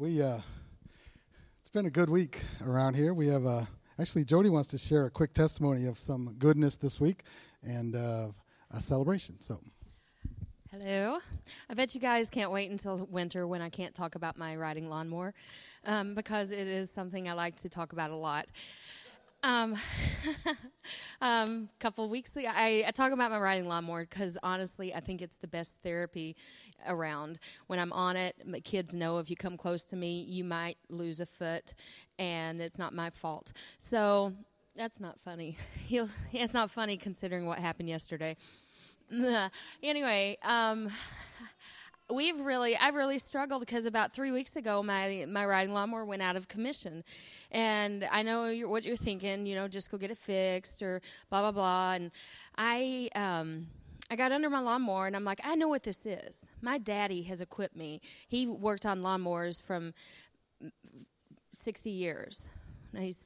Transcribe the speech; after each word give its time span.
We 0.00 0.22
uh, 0.22 0.38
it's 1.60 1.68
been 1.68 1.84
a 1.84 1.90
good 1.90 2.08
week 2.08 2.42
around 2.66 2.94
here. 2.94 3.12
We 3.12 3.26
have 3.26 3.44
uh, 3.44 3.66
actually 3.98 4.24
Jody 4.24 4.48
wants 4.48 4.70
to 4.70 4.78
share 4.78 5.04
a 5.04 5.10
quick 5.10 5.34
testimony 5.34 5.84
of 5.84 5.98
some 5.98 6.36
goodness 6.38 6.76
this 6.76 6.98
week 6.98 7.24
and 7.62 7.94
uh, 7.94 8.28
a 8.70 8.80
celebration. 8.80 9.38
So, 9.42 9.60
Hello. 10.70 11.18
I 11.68 11.74
bet 11.74 11.94
you 11.94 12.00
guys 12.00 12.30
can't 12.30 12.50
wait 12.50 12.70
until 12.70 13.06
winter 13.10 13.46
when 13.46 13.60
I 13.60 13.68
can't 13.68 13.94
talk 13.94 14.14
about 14.14 14.38
my 14.38 14.56
riding 14.56 14.88
lawnmower 14.88 15.34
um, 15.84 16.14
because 16.14 16.50
it 16.50 16.66
is 16.66 16.90
something 16.90 17.28
I 17.28 17.34
like 17.34 17.56
to 17.56 17.68
talk 17.68 17.92
about 17.92 18.08
a 18.08 18.16
lot. 18.16 18.46
Um, 19.42 19.78
um, 21.20 21.68
couple 21.78 22.08
weeks 22.08 22.34
ago, 22.36 22.48
I, 22.48 22.84
I 22.86 22.90
talk 22.90 23.12
about 23.12 23.30
my 23.30 23.38
riding 23.38 23.68
lawnmower 23.68 24.06
because 24.06 24.38
honestly, 24.42 24.94
I 24.94 25.00
think 25.00 25.20
it's 25.20 25.36
the 25.36 25.48
best 25.48 25.72
therapy 25.82 26.36
around. 26.86 27.38
When 27.66 27.78
I'm 27.78 27.92
on 27.92 28.16
it, 28.16 28.36
my 28.46 28.60
kids 28.60 28.94
know 28.94 29.18
if 29.18 29.30
you 29.30 29.36
come 29.36 29.56
close 29.56 29.82
to 29.84 29.96
me, 29.96 30.22
you 30.22 30.44
might 30.44 30.78
lose 30.88 31.20
a 31.20 31.26
foot, 31.26 31.74
and 32.18 32.60
it's 32.60 32.78
not 32.78 32.94
my 32.94 33.10
fault. 33.10 33.52
So 33.78 34.32
that's 34.76 35.00
not 35.00 35.18
funny. 35.24 35.56
He'll, 35.86 36.08
it's 36.32 36.54
not 36.54 36.70
funny 36.70 36.96
considering 36.96 37.46
what 37.46 37.58
happened 37.58 37.88
yesterday. 37.88 38.36
anyway, 39.82 40.38
um, 40.42 40.90
we've 42.12 42.40
really 42.40 42.76
I've 42.76 42.94
really 42.94 43.18
struggled 43.18 43.60
because 43.60 43.86
about 43.86 44.12
three 44.12 44.30
weeks 44.30 44.56
ago 44.56 44.82
my 44.82 45.26
my 45.28 45.44
riding 45.44 45.74
lawnmower 45.74 46.04
went 46.04 46.22
out 46.22 46.36
of 46.36 46.48
commission, 46.48 47.04
and 47.50 48.06
I 48.10 48.22
know 48.22 48.46
you're, 48.46 48.68
what 48.68 48.84
you're 48.84 48.96
thinking. 48.96 49.46
You 49.46 49.56
know, 49.56 49.68
just 49.68 49.90
go 49.90 49.98
get 49.98 50.10
it 50.10 50.18
fixed 50.18 50.82
or 50.82 51.00
blah 51.28 51.40
blah 51.40 51.52
blah. 51.52 51.92
And 51.94 52.10
I 52.56 53.10
um, 53.14 53.66
I 54.10 54.16
got 54.16 54.32
under 54.32 54.50
my 54.50 54.60
lawnmower 54.60 55.06
and 55.06 55.14
I'm 55.14 55.24
like, 55.24 55.40
I 55.44 55.54
know 55.54 55.68
what 55.68 55.84
this 55.84 56.00
is. 56.04 56.40
My 56.60 56.78
daddy 56.78 57.22
has 57.22 57.40
equipped 57.40 57.76
me. 57.76 58.00
He 58.26 58.46
worked 58.46 58.84
on 58.84 59.00
lawnmowers 59.00 59.62
from 59.62 59.94
60 61.62 61.90
years. 61.90 62.40
Now 62.92 63.00
he's 63.00 63.22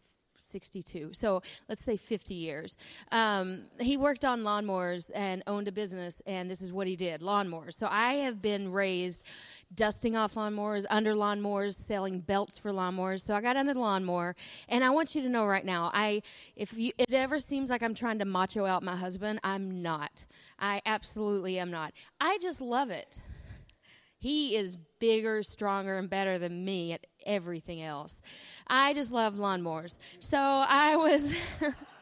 62. 0.52 1.10
So 1.14 1.42
let's 1.68 1.84
say 1.84 1.96
50 1.96 2.34
years. 2.34 2.76
Um, 3.10 3.64
he 3.80 3.96
worked 3.96 4.24
on 4.24 4.42
lawnmowers 4.42 5.10
and 5.14 5.42
owned 5.46 5.66
a 5.66 5.72
business, 5.72 6.22
and 6.26 6.48
this 6.48 6.60
is 6.60 6.70
what 6.70 6.86
he 6.86 6.94
did 6.94 7.22
lawnmowers. 7.22 7.76
So 7.76 7.88
I 7.90 8.14
have 8.14 8.40
been 8.40 8.70
raised 8.70 9.20
dusting 9.74 10.16
off 10.16 10.34
lawnmowers, 10.34 10.84
under 10.90 11.14
lawnmowers, 11.14 11.78
selling 11.78 12.20
belts 12.20 12.58
for 12.58 12.70
lawnmowers. 12.72 13.24
So 13.24 13.34
I 13.34 13.40
got 13.40 13.56
under 13.56 13.74
the 13.74 13.80
lawnmower, 13.80 14.36
and 14.68 14.84
I 14.84 14.90
want 14.90 15.14
you 15.14 15.22
to 15.22 15.28
know 15.28 15.46
right 15.46 15.64
now, 15.64 15.90
I 15.92 16.22
if 16.56 16.72
you, 16.72 16.92
it 16.98 17.12
ever 17.12 17.38
seems 17.38 17.70
like 17.70 17.82
I'm 17.82 17.94
trying 17.94 18.18
to 18.18 18.24
macho 18.24 18.64
out 18.66 18.82
my 18.82 18.96
husband, 18.96 19.40
I'm 19.42 19.82
not. 19.82 20.24
I 20.58 20.80
absolutely 20.86 21.58
am 21.58 21.70
not. 21.70 21.92
I 22.20 22.38
just 22.40 22.60
love 22.60 22.90
it. 22.90 23.18
He 24.18 24.56
is 24.56 24.76
bigger, 24.98 25.42
stronger, 25.42 25.98
and 25.98 26.08
better 26.08 26.38
than 26.38 26.64
me 26.64 26.92
at 26.92 27.06
everything 27.26 27.82
else. 27.82 28.22
I 28.66 28.94
just 28.94 29.12
love 29.12 29.34
lawnmowers. 29.34 29.96
So 30.20 30.38
I 30.38 30.96
was. 30.96 31.32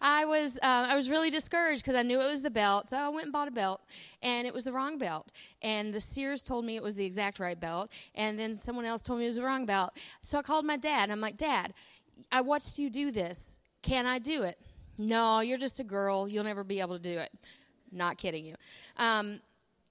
I 0.00 0.24
was 0.24 0.56
uh, 0.56 0.60
I 0.62 0.96
was 0.96 1.10
really 1.10 1.30
discouraged 1.30 1.82
because 1.84 1.96
I 1.96 2.02
knew 2.02 2.20
it 2.20 2.28
was 2.28 2.42
the 2.42 2.50
belt, 2.50 2.88
so 2.88 2.96
I 2.96 3.08
went 3.08 3.24
and 3.24 3.32
bought 3.32 3.48
a 3.48 3.50
belt, 3.50 3.82
and 4.22 4.46
it 4.46 4.54
was 4.54 4.64
the 4.64 4.72
wrong 4.72 4.98
belt. 4.98 5.30
And 5.60 5.92
the 5.92 6.00
Sears 6.00 6.40
told 6.40 6.64
me 6.64 6.76
it 6.76 6.82
was 6.82 6.94
the 6.94 7.04
exact 7.04 7.38
right 7.38 7.58
belt, 7.58 7.90
and 8.14 8.38
then 8.38 8.58
someone 8.58 8.84
else 8.84 9.02
told 9.02 9.18
me 9.18 9.26
it 9.26 9.28
was 9.28 9.36
the 9.36 9.42
wrong 9.42 9.66
belt. 9.66 9.92
So 10.22 10.38
I 10.38 10.42
called 10.42 10.64
my 10.64 10.76
dad, 10.76 11.04
and 11.04 11.12
I'm 11.12 11.20
like, 11.20 11.36
Dad, 11.36 11.74
I 12.32 12.40
watched 12.40 12.78
you 12.78 12.88
do 12.88 13.10
this. 13.10 13.50
Can 13.82 14.06
I 14.06 14.18
do 14.18 14.42
it? 14.42 14.58
No, 14.96 15.40
you're 15.40 15.58
just 15.58 15.80
a 15.80 15.84
girl. 15.84 16.28
You'll 16.28 16.44
never 16.44 16.64
be 16.64 16.80
able 16.80 16.96
to 16.96 17.02
do 17.02 17.18
it. 17.18 17.32
Not 17.92 18.18
kidding 18.18 18.44
you. 18.44 18.54
Um, 18.96 19.40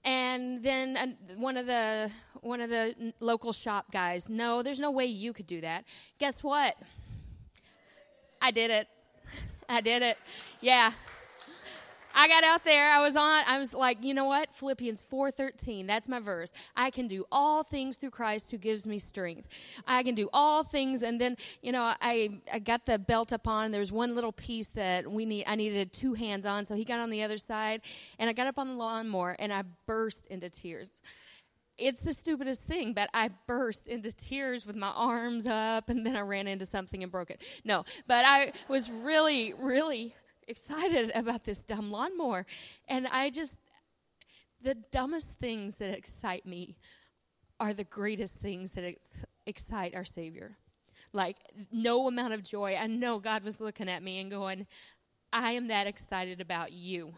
and 0.04 0.62
then 0.62 0.96
uh, 0.96 1.34
one 1.36 1.56
of 1.56 1.66
the 1.66 2.10
one 2.40 2.60
of 2.60 2.70
the 2.70 3.12
local 3.20 3.52
shop 3.52 3.92
guys, 3.92 4.28
no, 4.28 4.62
there's 4.62 4.80
no 4.80 4.90
way 4.90 5.06
you 5.06 5.32
could 5.32 5.46
do 5.46 5.60
that. 5.60 5.84
Guess 6.18 6.42
what? 6.42 6.76
I 8.40 8.50
did 8.50 8.70
it. 8.70 8.88
I 9.70 9.80
did 9.80 10.02
it. 10.02 10.18
Yeah. 10.60 10.92
I 12.12 12.26
got 12.26 12.42
out 12.42 12.64
there. 12.64 12.90
I 12.90 13.00
was 13.00 13.14
on. 13.14 13.44
I 13.46 13.56
was 13.56 13.72
like, 13.72 13.98
you 14.02 14.14
know 14.14 14.24
what? 14.24 14.52
Philippians 14.52 15.00
four 15.08 15.30
thirteen. 15.30 15.86
That's 15.86 16.08
my 16.08 16.18
verse. 16.18 16.50
I 16.76 16.90
can 16.90 17.06
do 17.06 17.24
all 17.30 17.62
things 17.62 17.96
through 17.96 18.10
Christ 18.10 18.50
who 18.50 18.58
gives 18.58 18.84
me 18.84 18.98
strength. 18.98 19.46
I 19.86 20.02
can 20.02 20.16
do 20.16 20.28
all 20.32 20.64
things. 20.64 21.02
And 21.02 21.20
then, 21.20 21.36
you 21.62 21.70
know, 21.70 21.94
I 22.00 22.40
I 22.52 22.58
got 22.58 22.84
the 22.84 22.98
belt 22.98 23.32
up 23.32 23.46
on. 23.46 23.70
There 23.70 23.78
was 23.78 23.92
one 23.92 24.16
little 24.16 24.32
piece 24.32 24.66
that 24.74 25.08
we 25.08 25.24
need. 25.24 25.44
I 25.46 25.54
needed 25.54 25.92
two 25.92 26.14
hands 26.14 26.46
on. 26.46 26.64
So 26.64 26.74
he 26.74 26.84
got 26.84 26.98
on 26.98 27.10
the 27.10 27.22
other 27.22 27.38
side, 27.38 27.82
and 28.18 28.28
I 28.28 28.32
got 28.32 28.48
up 28.48 28.58
on 28.58 28.66
the 28.66 28.74
lawnmower, 28.74 29.36
and 29.38 29.52
I 29.52 29.62
burst 29.86 30.26
into 30.26 30.50
tears 30.50 30.94
it's 31.80 31.98
the 31.98 32.12
stupidest 32.12 32.62
thing, 32.62 32.92
but 32.92 33.08
I 33.14 33.30
burst 33.46 33.88
into 33.88 34.12
tears 34.12 34.66
with 34.66 34.76
my 34.76 34.88
arms 34.88 35.46
up 35.46 35.88
and 35.88 36.04
then 36.04 36.16
I 36.16 36.20
ran 36.20 36.46
into 36.46 36.66
something 36.66 37.02
and 37.02 37.10
broke 37.10 37.30
it. 37.30 37.40
No, 37.64 37.84
but 38.06 38.24
I 38.26 38.52
was 38.68 38.90
really, 38.90 39.54
really 39.54 40.14
excited 40.46 41.10
about 41.14 41.44
this 41.44 41.58
dumb 41.58 41.90
lawnmower. 41.90 42.46
And 42.88 43.06
I 43.06 43.30
just, 43.30 43.54
the 44.62 44.74
dumbest 44.74 45.38
things 45.38 45.76
that 45.76 45.96
excite 45.96 46.44
me 46.44 46.76
are 47.58 47.72
the 47.72 47.84
greatest 47.84 48.34
things 48.34 48.72
that 48.72 48.84
ex- 48.84 49.06
excite 49.46 49.94
our 49.94 50.04
Savior. 50.04 50.56
Like, 51.12 51.36
no 51.72 52.06
amount 52.06 52.34
of 52.34 52.42
joy. 52.42 52.76
I 52.76 52.86
know 52.86 53.18
God 53.18 53.42
was 53.42 53.60
looking 53.60 53.88
at 53.88 54.02
me 54.02 54.20
and 54.20 54.30
going, 54.30 54.66
I 55.32 55.52
am 55.52 55.68
that 55.68 55.86
excited 55.86 56.40
about 56.40 56.72
you. 56.72 57.14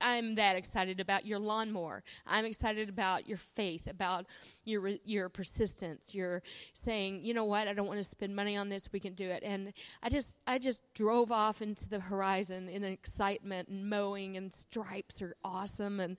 I'm 0.00 0.34
that 0.36 0.56
excited 0.56 1.00
about 1.00 1.26
your 1.26 1.38
lawnmower. 1.38 2.02
I'm 2.26 2.44
excited 2.44 2.88
about 2.88 3.28
your 3.28 3.38
faith, 3.38 3.86
about 3.86 4.26
your 4.64 4.88
your 5.04 5.28
persistence. 5.28 6.08
You're 6.12 6.42
saying, 6.72 7.24
you 7.24 7.34
know 7.34 7.44
what? 7.44 7.68
I 7.68 7.74
don't 7.74 7.86
want 7.86 7.98
to 7.98 8.08
spend 8.08 8.34
money 8.34 8.56
on 8.56 8.68
this. 8.68 8.84
We 8.92 9.00
can 9.00 9.14
do 9.14 9.28
it. 9.28 9.42
And 9.44 9.72
I 10.02 10.08
just 10.08 10.32
I 10.46 10.58
just 10.58 10.82
drove 10.94 11.30
off 11.30 11.62
into 11.62 11.88
the 11.88 12.00
horizon 12.00 12.68
in 12.68 12.84
excitement 12.84 13.68
and 13.68 13.88
mowing 13.88 14.36
and 14.36 14.52
stripes 14.52 15.20
are 15.22 15.36
awesome 15.44 16.00
and 16.00 16.16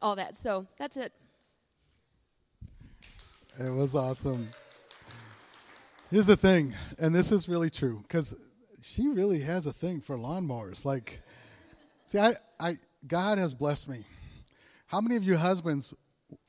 all 0.00 0.16
that. 0.16 0.36
So 0.36 0.66
that's 0.78 0.96
it. 0.96 1.12
It 3.58 3.70
was 3.70 3.94
awesome. 3.94 4.50
Here's 6.10 6.26
the 6.26 6.36
thing, 6.36 6.74
and 6.98 7.14
this 7.14 7.32
is 7.32 7.48
really 7.48 7.70
true 7.70 8.04
because 8.06 8.34
she 8.82 9.08
really 9.08 9.40
has 9.40 9.66
a 9.66 9.72
thing 9.72 10.00
for 10.00 10.16
lawnmowers. 10.16 10.84
Like, 10.84 11.22
see, 12.06 12.18
I 12.18 12.36
I 12.60 12.78
God 13.06 13.38
has 13.38 13.52
blessed 13.52 13.88
me. 13.88 14.04
How 14.86 15.00
many 15.00 15.16
of 15.16 15.24
you 15.24 15.36
husbands 15.36 15.92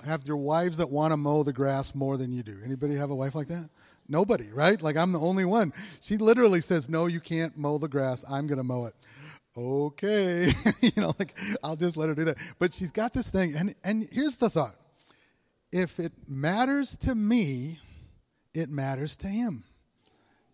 have 0.03 0.25
your 0.27 0.37
wives 0.37 0.77
that 0.77 0.89
want 0.89 1.11
to 1.11 1.17
mow 1.17 1.43
the 1.43 1.53
grass 1.53 1.93
more 1.93 2.17
than 2.17 2.31
you 2.31 2.43
do? 2.43 2.59
Anybody 2.63 2.95
have 2.95 3.09
a 3.09 3.15
wife 3.15 3.35
like 3.35 3.47
that? 3.47 3.69
Nobody, 4.07 4.49
right? 4.51 4.81
Like 4.81 4.95
I'm 4.95 5.11
the 5.11 5.19
only 5.19 5.45
one. 5.45 5.73
She 5.99 6.17
literally 6.17 6.61
says, 6.61 6.87
"No, 6.87 7.07
you 7.07 7.19
can't 7.19 7.57
mow 7.57 7.77
the 7.77 7.87
grass. 7.87 8.23
I'm 8.29 8.45
going 8.47 8.57
to 8.57 8.63
mow 8.63 8.85
it." 8.85 8.95
Okay, 9.57 10.53
you 10.81 10.91
know, 10.97 11.13
like 11.17 11.37
I'll 11.63 11.75
just 11.75 11.97
let 11.97 12.09
her 12.09 12.15
do 12.15 12.25
that. 12.25 12.37
But 12.59 12.73
she's 12.73 12.91
got 12.91 13.13
this 13.13 13.27
thing, 13.27 13.55
and 13.55 13.73
and 13.83 14.07
here's 14.11 14.35
the 14.35 14.49
thought: 14.49 14.75
if 15.71 15.99
it 15.99 16.13
matters 16.27 16.95
to 16.97 17.15
me, 17.15 17.79
it 18.53 18.69
matters 18.69 19.15
to 19.17 19.27
him 19.27 19.63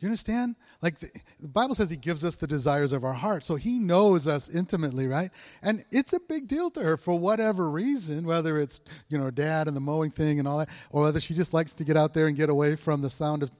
you 0.01 0.07
understand? 0.07 0.55
Like 0.81 0.99
the, 0.99 1.11
the, 1.39 1.47
Bible 1.47 1.75
says 1.75 1.89
He 1.89 1.97
gives 1.97 2.25
us 2.25 2.35
the 2.35 2.47
desires 2.47 2.91
of 2.91 3.03
our 3.03 3.13
heart, 3.13 3.43
so 3.43 3.55
He 3.55 3.77
knows 3.77 4.27
us 4.27 4.49
intimately, 4.49 5.07
right? 5.07 5.29
And 5.61 5.85
it's 5.91 6.13
a 6.13 6.19
big 6.19 6.47
deal 6.47 6.71
to 6.71 6.81
her 6.81 6.97
for 6.97 7.17
whatever 7.17 7.69
reason, 7.69 8.25
whether 8.25 8.59
it's 8.59 8.81
you 9.09 9.17
know 9.17 9.29
dad 9.29 9.67
and 9.67 9.77
the 9.77 9.81
mowing 9.81 10.11
thing 10.11 10.39
and 10.39 10.47
all 10.47 10.57
that, 10.57 10.69
or 10.89 11.03
whether 11.03 11.19
she 11.19 11.35
just 11.35 11.53
likes 11.53 11.73
to 11.75 11.83
get 11.83 11.95
out 11.95 12.13
there 12.13 12.27
and 12.27 12.35
get 12.35 12.49
away 12.49 12.75
from 12.75 13.01
the 13.01 13.09
sound 13.09 13.43
of 13.43 13.51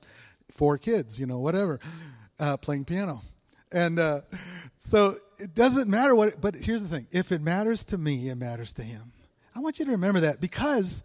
four 0.49 0.77
kids, 0.77 1.19
you 1.19 1.27
know, 1.27 1.39
whatever, 1.39 1.79
uh, 2.39 2.57
playing 2.57 2.85
piano. 2.85 3.21
And 3.71 3.99
uh, 3.99 4.21
so 4.79 5.17
it 5.37 5.53
doesn't 5.53 5.89
matter 5.89 6.15
what. 6.15 6.41
But 6.41 6.55
here's 6.55 6.81
the 6.81 6.89
thing: 6.89 7.07
if 7.11 7.31
it 7.31 7.41
matters 7.41 7.83
to 7.85 7.97
me, 7.97 8.29
it 8.29 8.35
matters 8.35 8.73
to 8.73 8.83
Him. 8.83 9.13
I 9.55 9.59
want 9.59 9.79
you 9.79 9.85
to 9.85 9.91
remember 9.91 10.21
that 10.21 10.41
because 10.41 11.03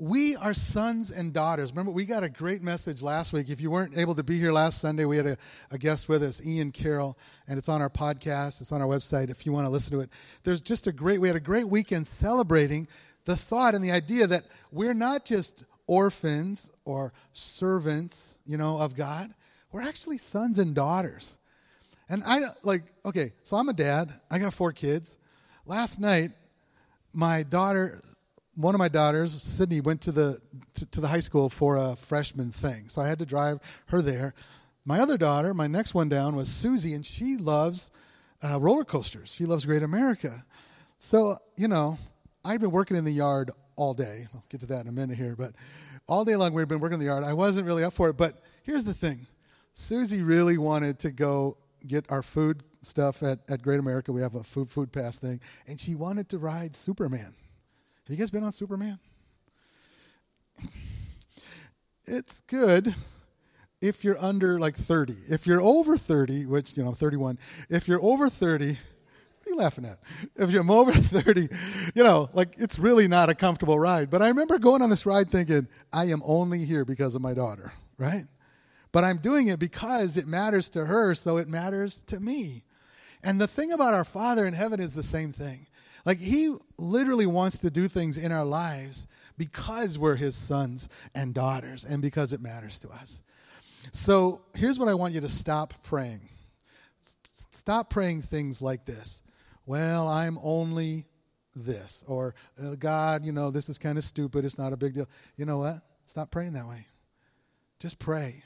we 0.00 0.34
are 0.36 0.54
sons 0.54 1.10
and 1.10 1.30
daughters. 1.30 1.72
Remember, 1.72 1.92
we 1.92 2.06
got 2.06 2.24
a 2.24 2.28
great 2.30 2.62
message 2.62 3.02
last 3.02 3.34
week. 3.34 3.50
If 3.50 3.60
you 3.60 3.70
weren't 3.70 3.98
able 3.98 4.14
to 4.14 4.22
be 4.22 4.38
here 4.38 4.50
last 4.50 4.80
Sunday, 4.80 5.04
we 5.04 5.18
had 5.18 5.26
a, 5.26 5.36
a, 5.70 5.76
guest 5.76 6.08
with 6.08 6.22
us, 6.22 6.40
Ian 6.42 6.72
Carroll, 6.72 7.18
and 7.46 7.58
it's 7.58 7.68
on 7.68 7.82
our 7.82 7.90
podcast. 7.90 8.62
It's 8.62 8.72
on 8.72 8.80
our 8.80 8.88
website 8.88 9.28
if 9.28 9.44
you 9.44 9.52
want 9.52 9.66
to 9.66 9.68
listen 9.68 9.92
to 9.92 10.00
it. 10.00 10.08
There's 10.42 10.62
just 10.62 10.86
a 10.86 10.92
great, 10.92 11.20
we 11.20 11.28
had 11.28 11.36
a 11.36 11.40
great 11.40 11.68
weekend 11.68 12.08
celebrating 12.08 12.88
the 13.26 13.36
thought 13.36 13.74
and 13.74 13.84
the 13.84 13.90
idea 13.90 14.26
that 14.26 14.44
we're 14.72 14.94
not 14.94 15.26
just 15.26 15.64
orphans 15.86 16.66
or 16.86 17.12
servants, 17.34 18.38
you 18.46 18.56
know, 18.56 18.78
of 18.78 18.96
God. 18.96 19.34
We're 19.70 19.82
actually 19.82 20.16
sons 20.16 20.58
and 20.58 20.74
daughters. 20.74 21.36
And 22.08 22.22
I, 22.24 22.40
like, 22.62 22.84
okay, 23.04 23.34
so 23.42 23.58
I'm 23.58 23.68
a 23.68 23.74
dad. 23.74 24.14
I 24.30 24.38
got 24.38 24.54
four 24.54 24.72
kids. 24.72 25.18
Last 25.66 26.00
night, 26.00 26.30
my 27.12 27.42
daughter 27.42 28.00
one 28.60 28.74
of 28.74 28.78
my 28.78 28.88
daughters, 28.88 29.42
Sydney, 29.42 29.80
went 29.80 30.00
to 30.02 30.12
the 30.12 30.40
to, 30.74 30.86
to, 30.86 31.00
the 31.00 31.08
high 31.08 31.20
school 31.20 31.48
for 31.48 31.76
a 31.76 31.96
freshman 31.96 32.50
thing, 32.50 32.88
so 32.88 33.00
I 33.00 33.08
had 33.08 33.18
to 33.18 33.26
drive 33.26 33.60
her 33.86 34.02
there. 34.02 34.34
My 34.84 35.00
other 35.00 35.16
daughter, 35.16 35.52
my 35.52 35.66
next 35.66 35.94
one 35.94 36.08
down, 36.08 36.36
was 36.36 36.48
Susie, 36.48 36.94
and 36.94 37.04
she 37.04 37.36
loves 37.36 37.90
uh, 38.42 38.58
roller 38.60 38.84
coasters. 38.84 39.32
She 39.34 39.46
loves 39.46 39.64
Great 39.64 39.82
America. 39.82 40.44
So 40.98 41.38
you 41.56 41.68
know, 41.68 41.98
I've 42.44 42.60
been 42.60 42.70
working 42.70 42.96
in 42.96 43.04
the 43.04 43.12
yard 43.12 43.50
all 43.76 43.94
day. 43.94 44.28
I'll 44.34 44.44
get 44.48 44.60
to 44.60 44.66
that 44.66 44.82
in 44.82 44.88
a 44.88 44.92
minute 44.92 45.16
here. 45.16 45.34
But 45.36 45.54
all 46.06 46.24
day 46.24 46.36
long, 46.36 46.52
we've 46.52 46.68
been 46.68 46.80
working 46.80 46.94
in 46.94 47.00
the 47.00 47.06
yard. 47.06 47.24
I 47.24 47.32
wasn't 47.32 47.66
really 47.66 47.84
up 47.84 47.92
for 47.92 48.10
it. 48.10 48.16
But 48.16 48.42
here's 48.62 48.84
the 48.84 48.94
thing 48.94 49.26
Susie 49.72 50.22
really 50.22 50.58
wanted 50.58 50.98
to 51.00 51.10
go 51.10 51.56
get 51.86 52.04
our 52.10 52.22
food 52.22 52.62
stuff 52.82 53.22
at, 53.22 53.40
at 53.48 53.62
Great 53.62 53.80
America. 53.80 54.12
We 54.12 54.20
have 54.20 54.34
a 54.34 54.42
food, 54.42 54.70
food 54.70 54.92
pass 54.92 55.18
thing. 55.18 55.40
And 55.66 55.80
she 55.80 55.94
wanted 55.94 56.28
to 56.30 56.38
ride 56.38 56.76
Superman. 56.76 57.34
You 58.10 58.16
guys 58.16 58.32
been 58.32 58.42
on 58.42 58.50
Superman? 58.50 58.98
It's 62.06 62.40
good 62.48 62.96
if 63.80 64.02
you're 64.02 64.20
under 64.20 64.58
like 64.58 64.76
30. 64.76 65.14
If 65.28 65.46
you're 65.46 65.62
over 65.62 65.96
30, 65.96 66.46
which, 66.46 66.76
you 66.76 66.82
know, 66.82 66.88
I'm 66.88 66.96
31, 66.96 67.38
if 67.68 67.86
you're 67.86 68.02
over 68.02 68.28
30, 68.28 68.70
what 68.70 68.76
are 69.46 69.50
you 69.50 69.56
laughing 69.56 69.84
at? 69.84 70.00
If 70.34 70.50
you're 70.50 70.68
over 70.68 70.92
30, 71.22 71.48
you 71.94 72.02
know, 72.02 72.28
like 72.32 72.56
it's 72.58 72.80
really 72.80 73.06
not 73.06 73.30
a 73.30 73.34
comfortable 73.36 73.78
ride. 73.78 74.10
But 74.10 74.22
I 74.22 74.28
remember 74.28 74.58
going 74.58 74.82
on 74.82 74.90
this 74.90 75.06
ride 75.06 75.30
thinking, 75.30 75.68
I 75.92 76.06
am 76.06 76.20
only 76.24 76.64
here 76.64 76.84
because 76.84 77.14
of 77.14 77.22
my 77.22 77.32
daughter, 77.32 77.72
right? 77.96 78.26
But 78.90 79.04
I'm 79.04 79.18
doing 79.18 79.46
it 79.46 79.60
because 79.60 80.16
it 80.16 80.26
matters 80.26 80.68
to 80.70 80.86
her, 80.86 81.14
so 81.14 81.36
it 81.36 81.46
matters 81.46 82.02
to 82.08 82.18
me. 82.18 82.64
And 83.22 83.40
the 83.40 83.46
thing 83.46 83.70
about 83.70 83.94
our 83.94 84.04
Father 84.04 84.46
in 84.46 84.54
heaven 84.54 84.80
is 84.80 84.94
the 84.94 85.04
same 85.04 85.30
thing. 85.30 85.68
Like, 86.04 86.18
He 86.18 86.54
literally 86.78 87.26
wants 87.26 87.58
to 87.58 87.70
do 87.70 87.88
things 87.88 88.16
in 88.18 88.32
our 88.32 88.44
lives 88.44 89.06
because 89.36 89.98
we're 89.98 90.16
His 90.16 90.34
sons 90.34 90.88
and 91.14 91.34
daughters 91.34 91.84
and 91.84 92.02
because 92.02 92.32
it 92.32 92.40
matters 92.40 92.78
to 92.80 92.88
us. 92.90 93.22
So, 93.92 94.42
here's 94.54 94.78
what 94.78 94.88
I 94.88 94.94
want 94.94 95.14
you 95.14 95.20
to 95.20 95.28
stop 95.28 95.74
praying. 95.82 96.28
Stop 97.52 97.90
praying 97.90 98.22
things 98.22 98.62
like 98.62 98.84
this. 98.84 99.22
Well, 99.66 100.08
I'm 100.08 100.38
only 100.42 101.06
this. 101.54 102.02
Or, 102.06 102.34
uh, 102.62 102.74
God, 102.76 103.24
you 103.24 103.32
know, 103.32 103.50
this 103.50 103.68
is 103.68 103.78
kind 103.78 103.98
of 103.98 104.04
stupid. 104.04 104.44
It's 104.44 104.58
not 104.58 104.72
a 104.72 104.76
big 104.76 104.94
deal. 104.94 105.08
You 105.36 105.46
know 105.46 105.58
what? 105.58 105.80
Stop 106.06 106.30
praying 106.30 106.54
that 106.54 106.66
way. 106.66 106.86
Just 107.78 107.98
pray 107.98 108.42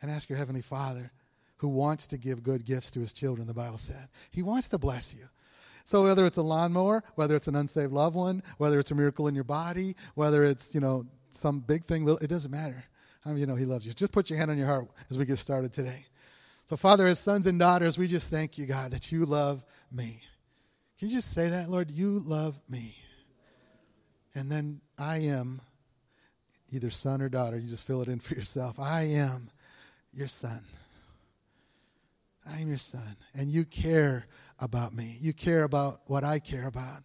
and 0.00 0.10
ask 0.10 0.28
your 0.28 0.38
Heavenly 0.38 0.62
Father 0.62 1.12
who 1.58 1.68
wants 1.68 2.06
to 2.08 2.18
give 2.18 2.42
good 2.42 2.64
gifts 2.64 2.90
to 2.92 3.00
his 3.00 3.12
children, 3.12 3.46
the 3.46 3.54
Bible 3.54 3.78
said. 3.78 4.08
He 4.30 4.42
wants 4.42 4.68
to 4.68 4.78
bless 4.78 5.14
you. 5.14 5.28
So 5.86 6.02
whether 6.02 6.26
it's 6.26 6.36
a 6.36 6.42
lawnmower, 6.42 7.04
whether 7.14 7.36
it's 7.36 7.46
an 7.46 7.54
unsaved 7.54 7.92
loved 7.92 8.16
one, 8.16 8.42
whether 8.58 8.80
it's 8.80 8.90
a 8.90 8.94
miracle 8.96 9.28
in 9.28 9.36
your 9.36 9.44
body, 9.44 9.94
whether 10.16 10.42
it's, 10.42 10.74
you 10.74 10.80
know, 10.80 11.06
some 11.30 11.60
big 11.60 11.86
thing, 11.86 12.04
little, 12.04 12.18
it 12.18 12.26
doesn't 12.26 12.50
matter. 12.50 12.84
How 13.24 13.30
many 13.30 13.42
you 13.42 13.46
know 13.46 13.54
he 13.54 13.66
loves 13.66 13.86
you? 13.86 13.92
Just 13.92 14.10
put 14.10 14.28
your 14.28 14.36
hand 14.36 14.50
on 14.50 14.58
your 14.58 14.66
heart 14.66 14.88
as 15.10 15.16
we 15.16 15.24
get 15.24 15.38
started 15.38 15.72
today. 15.72 16.06
So, 16.68 16.76
Father, 16.76 17.06
as 17.06 17.20
sons 17.20 17.46
and 17.46 17.56
daughters, 17.56 17.96
we 17.96 18.08
just 18.08 18.28
thank 18.28 18.58
you, 18.58 18.66
God, 18.66 18.90
that 18.90 19.12
you 19.12 19.26
love 19.26 19.64
me. 19.92 20.22
Can 20.98 21.08
you 21.08 21.14
just 21.14 21.32
say 21.32 21.50
that, 21.50 21.70
Lord? 21.70 21.88
You 21.88 22.18
love 22.18 22.58
me. 22.68 22.96
And 24.34 24.50
then 24.50 24.80
I 24.98 25.18
am 25.18 25.60
either 26.72 26.90
son 26.90 27.22
or 27.22 27.28
daughter. 27.28 27.58
You 27.58 27.70
just 27.70 27.86
fill 27.86 28.02
it 28.02 28.08
in 28.08 28.18
for 28.18 28.34
yourself. 28.34 28.80
I 28.80 29.02
am 29.02 29.50
your 30.12 30.26
son. 30.26 30.62
I 32.48 32.60
am 32.60 32.68
your 32.68 32.78
son. 32.78 33.16
And 33.34 33.50
you 33.50 33.64
care 33.64 34.26
about 34.58 34.94
me. 34.94 35.18
You 35.20 35.32
care 35.32 35.64
about 35.64 36.00
what 36.06 36.24
I 36.24 36.38
care 36.38 36.66
about 36.66 37.02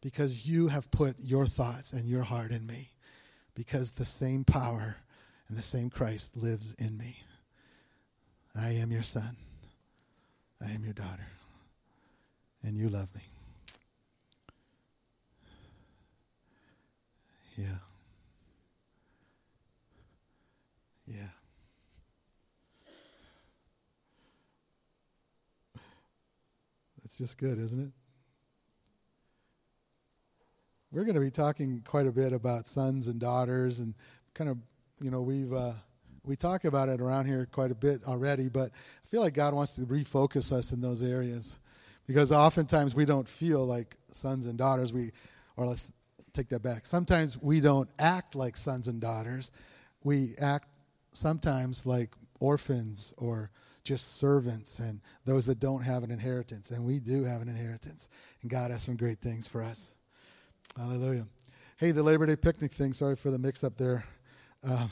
because 0.00 0.46
you 0.46 0.68
have 0.68 0.90
put 0.90 1.16
your 1.20 1.46
thoughts 1.46 1.92
and 1.92 2.08
your 2.08 2.22
heart 2.22 2.50
in 2.50 2.66
me 2.66 2.92
because 3.54 3.92
the 3.92 4.04
same 4.04 4.44
power 4.44 4.96
and 5.48 5.58
the 5.58 5.62
same 5.62 5.90
Christ 5.90 6.36
lives 6.36 6.74
in 6.78 6.96
me. 6.96 7.18
I 8.54 8.70
am 8.70 8.90
your 8.90 9.02
son. 9.02 9.36
I 10.64 10.70
am 10.70 10.84
your 10.84 10.94
daughter. 10.94 11.26
And 12.62 12.76
you 12.76 12.88
love 12.88 13.08
me. 13.14 13.22
Yeah. 17.56 17.78
Yeah. 21.06 21.39
Just 27.20 27.36
good, 27.36 27.58
isn't 27.58 27.82
it? 27.82 27.90
We're 30.90 31.04
going 31.04 31.16
to 31.16 31.20
be 31.20 31.30
talking 31.30 31.82
quite 31.84 32.06
a 32.06 32.12
bit 32.12 32.32
about 32.32 32.66
sons 32.66 33.08
and 33.08 33.20
daughters 33.20 33.78
and 33.78 33.92
kind 34.32 34.48
of, 34.48 34.56
you 35.02 35.10
know, 35.10 35.20
we've 35.20 35.52
uh, 35.52 35.72
we 36.24 36.34
talk 36.34 36.64
about 36.64 36.88
it 36.88 36.98
around 36.98 37.26
here 37.26 37.46
quite 37.52 37.70
a 37.70 37.74
bit 37.74 38.04
already, 38.04 38.48
but 38.48 38.70
I 38.72 39.08
feel 39.10 39.20
like 39.20 39.34
God 39.34 39.52
wants 39.52 39.72
to 39.72 39.82
refocus 39.82 40.50
us 40.50 40.72
in 40.72 40.80
those 40.80 41.02
areas 41.02 41.58
because 42.06 42.32
oftentimes 42.32 42.94
we 42.94 43.04
don't 43.04 43.28
feel 43.28 43.66
like 43.66 43.98
sons 44.10 44.46
and 44.46 44.56
daughters. 44.56 44.90
We, 44.90 45.12
or 45.58 45.66
let's 45.66 45.88
take 46.32 46.48
that 46.48 46.62
back. 46.62 46.86
Sometimes 46.86 47.36
we 47.36 47.60
don't 47.60 47.90
act 47.98 48.34
like 48.34 48.56
sons 48.56 48.88
and 48.88 48.98
daughters. 48.98 49.50
We 50.02 50.36
act 50.40 50.68
sometimes 51.12 51.84
like 51.84 52.14
orphans 52.38 53.12
or 53.18 53.50
just 53.84 54.18
servants 54.18 54.78
and 54.78 55.00
those 55.24 55.46
that 55.46 55.58
don't 55.58 55.82
have 55.82 56.02
an 56.02 56.10
inheritance. 56.10 56.70
And 56.70 56.84
we 56.84 56.98
do 56.98 57.24
have 57.24 57.42
an 57.42 57.48
inheritance. 57.48 58.08
And 58.42 58.50
God 58.50 58.70
has 58.70 58.82
some 58.82 58.96
great 58.96 59.20
things 59.20 59.46
for 59.46 59.62
us. 59.62 59.94
Hallelujah. 60.76 61.26
Hey, 61.76 61.92
the 61.92 62.02
Labor 62.02 62.26
Day 62.26 62.36
picnic 62.36 62.72
thing, 62.72 62.92
sorry 62.92 63.16
for 63.16 63.30
the 63.30 63.38
mix 63.38 63.64
up 63.64 63.76
there. 63.76 64.04
Um, 64.62 64.90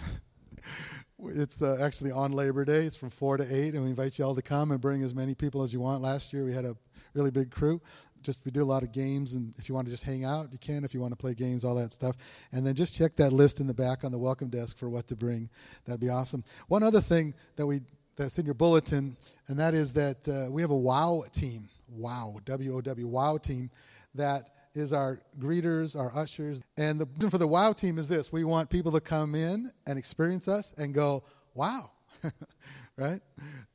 it's 1.26 1.60
uh, 1.60 1.78
actually 1.80 2.10
on 2.10 2.32
Labor 2.32 2.64
Day. 2.64 2.86
It's 2.86 2.96
from 2.96 3.10
4 3.10 3.38
to 3.38 3.44
8, 3.44 3.74
and 3.74 3.84
we 3.84 3.90
invite 3.90 4.18
you 4.18 4.24
all 4.24 4.34
to 4.34 4.42
come 4.42 4.70
and 4.70 4.80
bring 4.80 5.02
as 5.02 5.14
many 5.14 5.34
people 5.34 5.62
as 5.62 5.72
you 5.72 5.80
want. 5.80 6.02
Last 6.02 6.32
year 6.32 6.44
we 6.44 6.52
had 6.52 6.64
a 6.64 6.76
really 7.14 7.30
big 7.30 7.50
crew. 7.50 7.80
Just 8.22 8.44
we 8.44 8.50
do 8.50 8.62
a 8.62 8.66
lot 8.66 8.82
of 8.82 8.90
games, 8.90 9.34
and 9.34 9.54
if 9.58 9.68
you 9.68 9.74
want 9.74 9.86
to 9.86 9.90
just 9.90 10.02
hang 10.02 10.24
out, 10.24 10.50
you 10.50 10.58
can. 10.58 10.84
If 10.84 10.92
you 10.92 11.00
want 11.00 11.12
to 11.12 11.16
play 11.16 11.34
games, 11.34 11.64
all 11.64 11.76
that 11.76 11.92
stuff, 11.92 12.16
and 12.50 12.66
then 12.66 12.74
just 12.74 12.92
check 12.92 13.14
that 13.16 13.32
list 13.32 13.60
in 13.60 13.68
the 13.68 13.74
back 13.74 14.02
on 14.02 14.10
the 14.10 14.18
welcome 14.18 14.48
desk 14.48 14.76
for 14.76 14.88
what 14.88 15.06
to 15.08 15.16
bring. 15.16 15.48
That'd 15.84 16.00
be 16.00 16.08
awesome. 16.08 16.42
One 16.66 16.82
other 16.82 17.00
thing 17.00 17.34
that 17.56 17.66
we 17.66 17.82
that's 18.18 18.38
in 18.38 18.44
your 18.44 18.54
bulletin, 18.54 19.16
and 19.46 19.58
that 19.58 19.72
is 19.72 19.94
that 19.94 20.28
uh, 20.28 20.50
we 20.50 20.60
have 20.62 20.70
a 20.70 20.76
WOW 20.76 21.24
team. 21.32 21.68
WOW, 21.88 22.38
W 22.44 22.76
O 22.76 22.80
W, 22.82 23.06
WOW 23.06 23.38
team 23.38 23.70
that 24.14 24.50
is 24.74 24.92
our 24.92 25.20
greeters, 25.38 25.98
our 25.98 26.14
ushers. 26.14 26.60
And 26.76 27.00
the 27.00 27.06
reason 27.06 27.30
for 27.30 27.38
the 27.38 27.46
wow 27.46 27.72
team 27.72 27.98
is 27.98 28.08
this 28.08 28.30
we 28.30 28.44
want 28.44 28.70
people 28.70 28.92
to 28.92 29.00
come 29.00 29.34
in 29.34 29.72
and 29.86 29.98
experience 29.98 30.48
us 30.48 30.72
and 30.76 30.92
go, 30.94 31.24
wow, 31.54 31.90
right? 32.96 33.20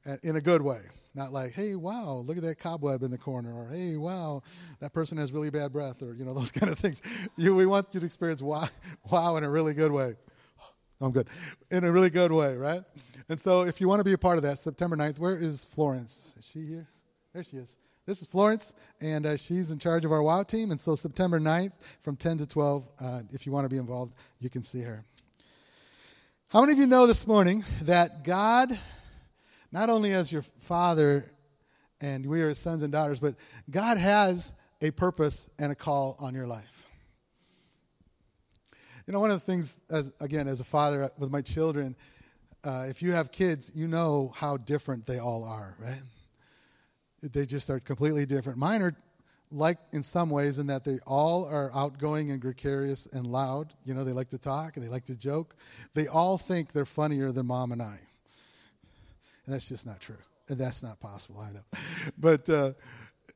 And 0.06 0.19
in 0.24 0.36
a 0.36 0.42
good 0.42 0.62
way. 0.62 0.81
Not 1.16 1.31
like, 1.31 1.54
hey, 1.54 1.75
wow, 1.75 2.24
look 2.25 2.38
at 2.38 2.44
that 2.44 2.57
cobweb 2.57 3.04
in 3.04 3.12
the 3.12 3.19
corner, 3.19 3.54
or 3.54 3.69
hey, 3.69 3.98
wow, 3.98 4.42
that 4.80 4.94
person 4.94 5.16
has 5.19 5.31
really 5.31 5.51
bad 5.51 5.72
breath, 5.72 6.01
or 6.01 6.16
you 6.16 6.25
know 6.25 6.34
those 6.40 6.50
kind 6.50 6.72
of 6.72 6.80
things. 6.80 7.04
You, 7.38 7.54
we 7.54 7.68
want 7.68 7.90
you 7.92 8.00
to 8.00 8.06
experience 8.06 8.42
wow, 8.42 8.68
wow 9.12 9.36
in 9.36 9.44
a 9.44 9.50
really 9.50 9.75
good 9.75 9.92
way. 9.92 10.16
I'm 11.00 11.12
good, 11.12 11.28
in 11.69 11.83
a 11.83 11.92
really 11.92 12.09
good 12.09 12.31
way, 12.31 12.56
right? 12.56 12.81
And 13.30 13.39
so, 13.39 13.61
if 13.61 13.80
you 13.80 13.87
want 13.87 13.99
to 13.99 14.03
be 14.03 14.13
a 14.13 14.18
part 14.18 14.37
of 14.37 14.44
that, 14.44 14.59
September 14.59 14.97
9th, 14.97 15.18
where 15.18 15.37
is 15.37 15.63
Florence? 15.63 16.33
Is 16.37 16.45
she 16.45 16.65
here? 16.65 16.87
There 17.33 17.44
she 17.44 17.57
is. 17.57 17.75
This 18.06 18.21
is 18.21 18.27
Florence, 18.27 18.73
and 18.99 19.25
uh, 19.25 19.37
she's 19.37 19.71
in 19.71 19.80
charge 19.80 20.03
of 20.03 20.11
our 20.11 20.21
WOW 20.21 20.44
team. 20.44 20.71
And 20.71 20.81
so, 20.81 20.95
September 20.95 21.39
9th 21.39 21.71
from 22.01 22.18
10 22.18 22.39
to 22.39 22.45
12, 22.45 22.87
uh, 22.99 23.21
if 23.31 23.45
you 23.45 23.53
want 23.53 23.63
to 23.63 23.69
be 23.69 23.77
involved, 23.77 24.13
you 24.39 24.49
can 24.49 24.61
see 24.61 24.81
her. 24.81 25.06
How 26.49 26.59
many 26.59 26.73
of 26.73 26.80
you 26.80 26.85
know 26.85 27.07
this 27.07 27.25
morning 27.25 27.63
that 27.83 28.25
God, 28.25 28.77
not 29.71 29.89
only 29.89 30.13
as 30.13 30.31
your 30.31 30.44
father 30.59 31.31
and 32.01 32.25
we 32.25 32.42
are 32.42 32.49
his 32.49 32.59
sons 32.59 32.83
and 32.83 32.92
daughters, 32.92 33.21
but 33.21 33.35
God 33.69 33.97
has 33.97 34.51
a 34.81 34.92
purpose 34.92 35.49
and 35.57 35.71
a 35.71 35.75
call 35.75 36.18
on 36.19 36.35
your 36.35 36.45
life? 36.45 36.85
You 39.07 39.13
know, 39.13 39.19
one 39.19 39.31
of 39.31 39.39
the 39.39 39.45
things, 39.45 39.77
as 39.89 40.11
again, 40.19 40.47
as 40.47 40.59
a 40.59 40.63
father 40.63 41.09
with 41.18 41.31
my 41.31 41.42
children, 41.42 41.95
uh, 42.63 42.85
if 42.87 43.01
you 43.01 43.11
have 43.11 43.31
kids, 43.31 43.71
you 43.73 43.87
know 43.87 44.31
how 44.35 44.57
different 44.57 45.05
they 45.05 45.19
all 45.19 45.43
are, 45.43 45.75
right? 45.79 46.01
They 47.21 47.45
just 47.45 47.69
are 47.69 47.79
completely 47.79 48.25
different. 48.25 48.57
Mine 48.57 48.81
are 48.81 48.95
like 49.51 49.77
in 49.91 50.03
some 50.03 50.29
ways 50.29 50.57
in 50.57 50.67
that 50.67 50.83
they 50.83 50.99
all 51.05 51.45
are 51.45 51.71
outgoing 51.73 52.31
and 52.31 52.41
gregarious 52.41 53.07
and 53.11 53.27
loud. 53.27 53.73
You 53.85 53.93
know, 53.93 54.03
they 54.03 54.11
like 54.11 54.29
to 54.29 54.37
talk 54.37 54.75
and 54.75 54.85
they 54.85 54.89
like 54.89 55.05
to 55.05 55.15
joke. 55.15 55.55
They 55.93 56.07
all 56.07 56.37
think 56.37 56.71
they're 56.73 56.85
funnier 56.85 57.31
than 57.31 57.45
mom 57.45 57.71
and 57.71 57.81
I. 57.81 57.99
And 59.45 59.53
that's 59.53 59.65
just 59.65 59.85
not 59.85 59.99
true. 59.99 60.17
And 60.49 60.57
that's 60.57 60.81
not 60.83 60.99
possible, 60.99 61.39
I 61.39 61.51
know. 61.51 61.63
But 62.17 62.49
uh, 62.49 62.73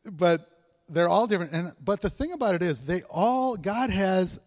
but 0.05 0.49
they're 0.89 1.09
all 1.09 1.27
different. 1.27 1.53
And 1.53 1.73
but 1.83 2.01
the 2.01 2.09
thing 2.09 2.31
about 2.31 2.55
it 2.55 2.61
is 2.61 2.81
they 2.81 3.03
all 3.03 3.55
God 3.55 3.89
has 3.89 4.39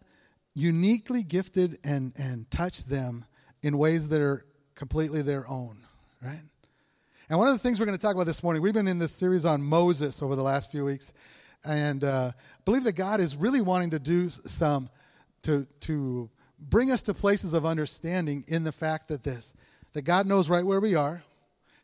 uniquely 0.55 1.23
gifted 1.23 1.79
and, 1.85 2.13
and 2.17 2.51
touched 2.51 2.89
them 2.89 3.25
in 3.63 3.79
ways 3.79 4.09
that 4.09 4.21
are 4.21 4.45
completely 4.81 5.21
their 5.21 5.47
own, 5.47 5.77
right? 6.23 6.41
And 7.29 7.39
one 7.39 7.49
of 7.49 7.53
the 7.53 7.59
things 7.59 7.79
we're 7.79 7.85
going 7.85 7.99
to 7.99 8.01
talk 8.01 8.15
about 8.15 8.25
this 8.25 8.43
morning, 8.43 8.63
we've 8.63 8.73
been 8.73 8.89
in 8.89 8.99
this 8.99 9.13
series 9.13 9.45
on 9.45 9.61
Moses 9.61 10.23
over 10.23 10.35
the 10.35 10.43
last 10.43 10.71
few 10.71 10.87
weeks, 10.87 11.13
and 11.67 12.03
uh, 12.03 12.33
believe 12.65 12.85
that 12.85 12.95
God 12.95 13.21
is 13.21 13.37
really 13.37 13.61
wanting 13.61 13.91
to 13.91 13.99
do 13.99 14.31
some 14.31 14.89
to 15.43 15.67
to 15.81 16.31
bring 16.59 16.91
us 16.91 17.03
to 17.03 17.13
places 17.13 17.53
of 17.53 17.67
understanding 17.67 18.43
in 18.49 18.65
the 18.65 18.73
fact 18.73 19.09
that 19.09 19.23
this 19.23 19.53
that 19.93 20.03
God 20.03 20.27
knows 20.27 20.49
right 20.49 20.65
where 20.65 20.81
we 20.81 20.95
are, 20.95 21.25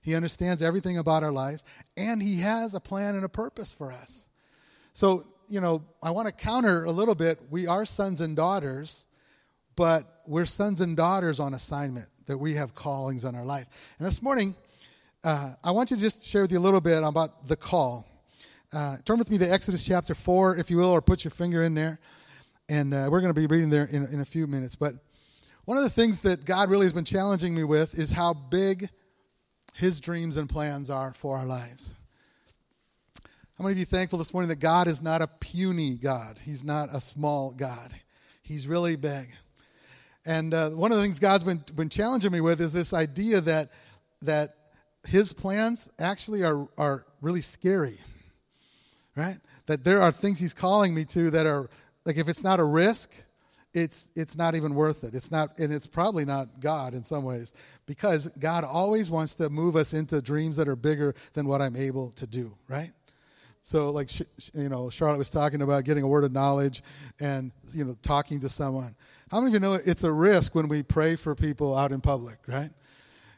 He 0.01 0.15
understands 0.15 0.63
everything 0.63 0.97
about 0.97 1.23
our 1.23 1.33
lives, 1.33 1.65
and 1.99 2.23
He 2.23 2.41
has 2.41 2.73
a 2.73 2.81
plan 2.81 3.15
and 3.15 3.27
a 3.27 3.29
purpose 3.29 3.73
for 3.73 3.93
us. 3.93 4.27
So 4.95 5.27
you 5.51 5.61
know, 5.61 5.83
I 6.03 6.13
want 6.13 6.29
to 6.29 6.33
counter 6.33 6.85
a 6.85 6.93
little 6.93 7.15
bit. 7.15 7.41
We 7.51 7.67
are 7.67 7.85
sons 7.85 8.23
and 8.23 8.35
daughters, 8.35 9.05
but 9.77 10.23
we're 10.27 10.47
sons 10.47 10.81
and 10.81 10.97
daughters 10.97 11.39
on 11.39 11.55
assignment, 11.55 12.09
that 12.27 12.39
we 12.39 12.55
have 12.55 12.75
callings 12.75 13.25
on 13.25 13.35
our 13.35 13.45
life. 13.45 13.67
And 13.99 14.07
this 14.07 14.21
morning, 14.21 14.55
uh, 15.23 15.55
I 15.63 15.71
want 15.71 15.89
to 15.91 15.97
just 15.97 16.25
share 16.25 16.43
with 16.43 16.53
you 16.53 16.59
a 16.59 16.61
little 16.61 16.81
bit 16.81 17.03
about 17.03 17.47
the 17.47 17.57
call. 17.57 18.07
Uh, 18.73 18.97
turn 19.05 19.19
with 19.19 19.31
me 19.31 19.39
to 19.39 19.51
Exodus 19.51 19.85
chapter 19.85 20.15
4, 20.15 20.57
if 20.57 20.71
you 20.71 20.79
will, 20.79 20.91
or 20.91 21.01
put 21.01 21.25
your 21.25 21.31
finger 21.31 21.63
in 21.63 21.75
there. 21.75 22.01
And 22.69 22.93
uh, 22.93 23.09
we're 23.11 23.21
going 23.21 23.33
to 23.33 23.41
be 23.41 23.47
reading 23.47 23.71
there 23.71 23.85
in, 23.85 24.07
in 24.07 24.21
a 24.21 24.25
few 24.25 24.47
minutes. 24.47 24.75
But 24.75 24.97
one 25.67 25.77
of 25.77 25.85
the 25.85 25.91
things 25.91 26.21
that 26.21 26.45
God 26.45 26.71
really 26.71 26.87
has 26.87 26.93
been 26.93 27.05
challenging 27.05 27.55
me 27.55 27.65
with 27.65 27.99
is 27.99 28.13
how 28.13 28.35
big 28.35 28.89
His 29.75 30.01
dreams 30.01 30.37
and 30.37 30.49
plans 30.49 30.91
are 30.91 31.13
for 31.13 31.37
our 31.37 31.47
lives. 31.47 31.95
How 33.57 33.65
many 33.65 33.73
of 33.73 33.79
you 33.79 33.85
thankful 33.85 34.19
this 34.19 34.35
morning 34.35 34.49
that 34.49 34.61
God 34.61 34.87
is 34.87 35.01
not 35.01 35.23
a 35.23 35.27
puny 35.27 35.95
God? 35.95 36.39
He's 36.45 36.63
not 36.63 36.95
a 36.95 37.01
small 37.01 37.53
God. 37.53 37.95
He's 38.43 38.69
really 38.69 38.97
big. 38.97 39.29
And 40.27 40.53
uh, 40.53 40.71
one 40.71 40.91
of 40.91 40.99
the 40.99 41.05
things 41.05 41.21
God's 41.21 41.45
been, 41.45 41.63
been 41.75 41.89
challenging 41.89 42.33
me 42.33 42.41
with 42.41 42.61
is 42.61 42.73
this 42.73 42.93
idea 42.93 43.41
that, 43.43 43.71
that 44.23 44.57
His 45.07 45.33
plans 45.33 45.89
actually 46.01 46.43
are, 46.43 46.67
are 46.77 47.07
really 47.21 47.41
scary, 47.41 48.01
right? 49.15 49.39
That 49.67 49.85
there 49.85 50.03
are 50.03 50.11
things 50.11 50.41
He's 50.41 50.53
calling 50.53 50.95
me 50.95 51.05
to 51.07 51.31
that 51.31 51.47
are, 51.47 51.71
like, 52.05 52.17
if 52.17 52.29
it's 52.29 52.43
not 52.43 52.59
a 52.59 52.65
risk, 52.65 53.09
it's, 53.73 54.09
it's 54.17 54.37
not 54.37 54.57
even 54.57 54.75
worth 54.75 55.05
it. 55.05 55.15
It's 55.15 55.31
not, 55.31 55.57
and 55.59 55.73
it's 55.73 55.87
probably 55.87 56.25
not 56.25 56.61
God 56.61 56.93
in 56.93 57.05
some 57.05 57.23
ways, 57.23 57.53
because 57.87 58.29
God 58.39 58.65
always 58.65 59.11
wants 59.11 59.37
to 59.37 59.49
move 59.49 59.77
us 59.77 59.95
into 59.95 60.21
dreams 60.21 60.57
that 60.57 60.67
are 60.67 60.77
bigger 60.77 61.15
than 61.35 61.47
what 61.47 61.63
I'm 61.63 61.77
able 61.77 62.11
to 62.13 62.27
do, 62.27 62.57
right? 62.67 62.91
So, 63.63 63.91
like 63.91 64.11
you 64.19 64.69
know, 64.69 64.91
Charlotte 64.91 65.19
was 65.19 65.29
talking 65.29 65.61
about 65.61 65.85
getting 65.85 66.05
a 66.05 66.07
word 66.07 66.23
of 66.23 66.33
knowledge 66.33 66.85
and 67.19 67.51
you 67.75 67.85
know 67.85 67.97
talking 68.01 68.39
to 68.41 68.49
someone. 68.49 68.95
How 69.31 69.41
many 69.41 69.49
of 69.49 69.55
you 69.55 69.61
know 69.61 69.75
it's 69.75 70.05
a 70.05 70.13
risk 70.13 70.55
when 70.55 70.69
we 70.69 70.83
pray 70.83 71.17
for 71.17 71.35
people 71.35 71.77
out 71.77 71.91
in 71.91 72.01
public, 72.01 72.39
right? 72.47 72.71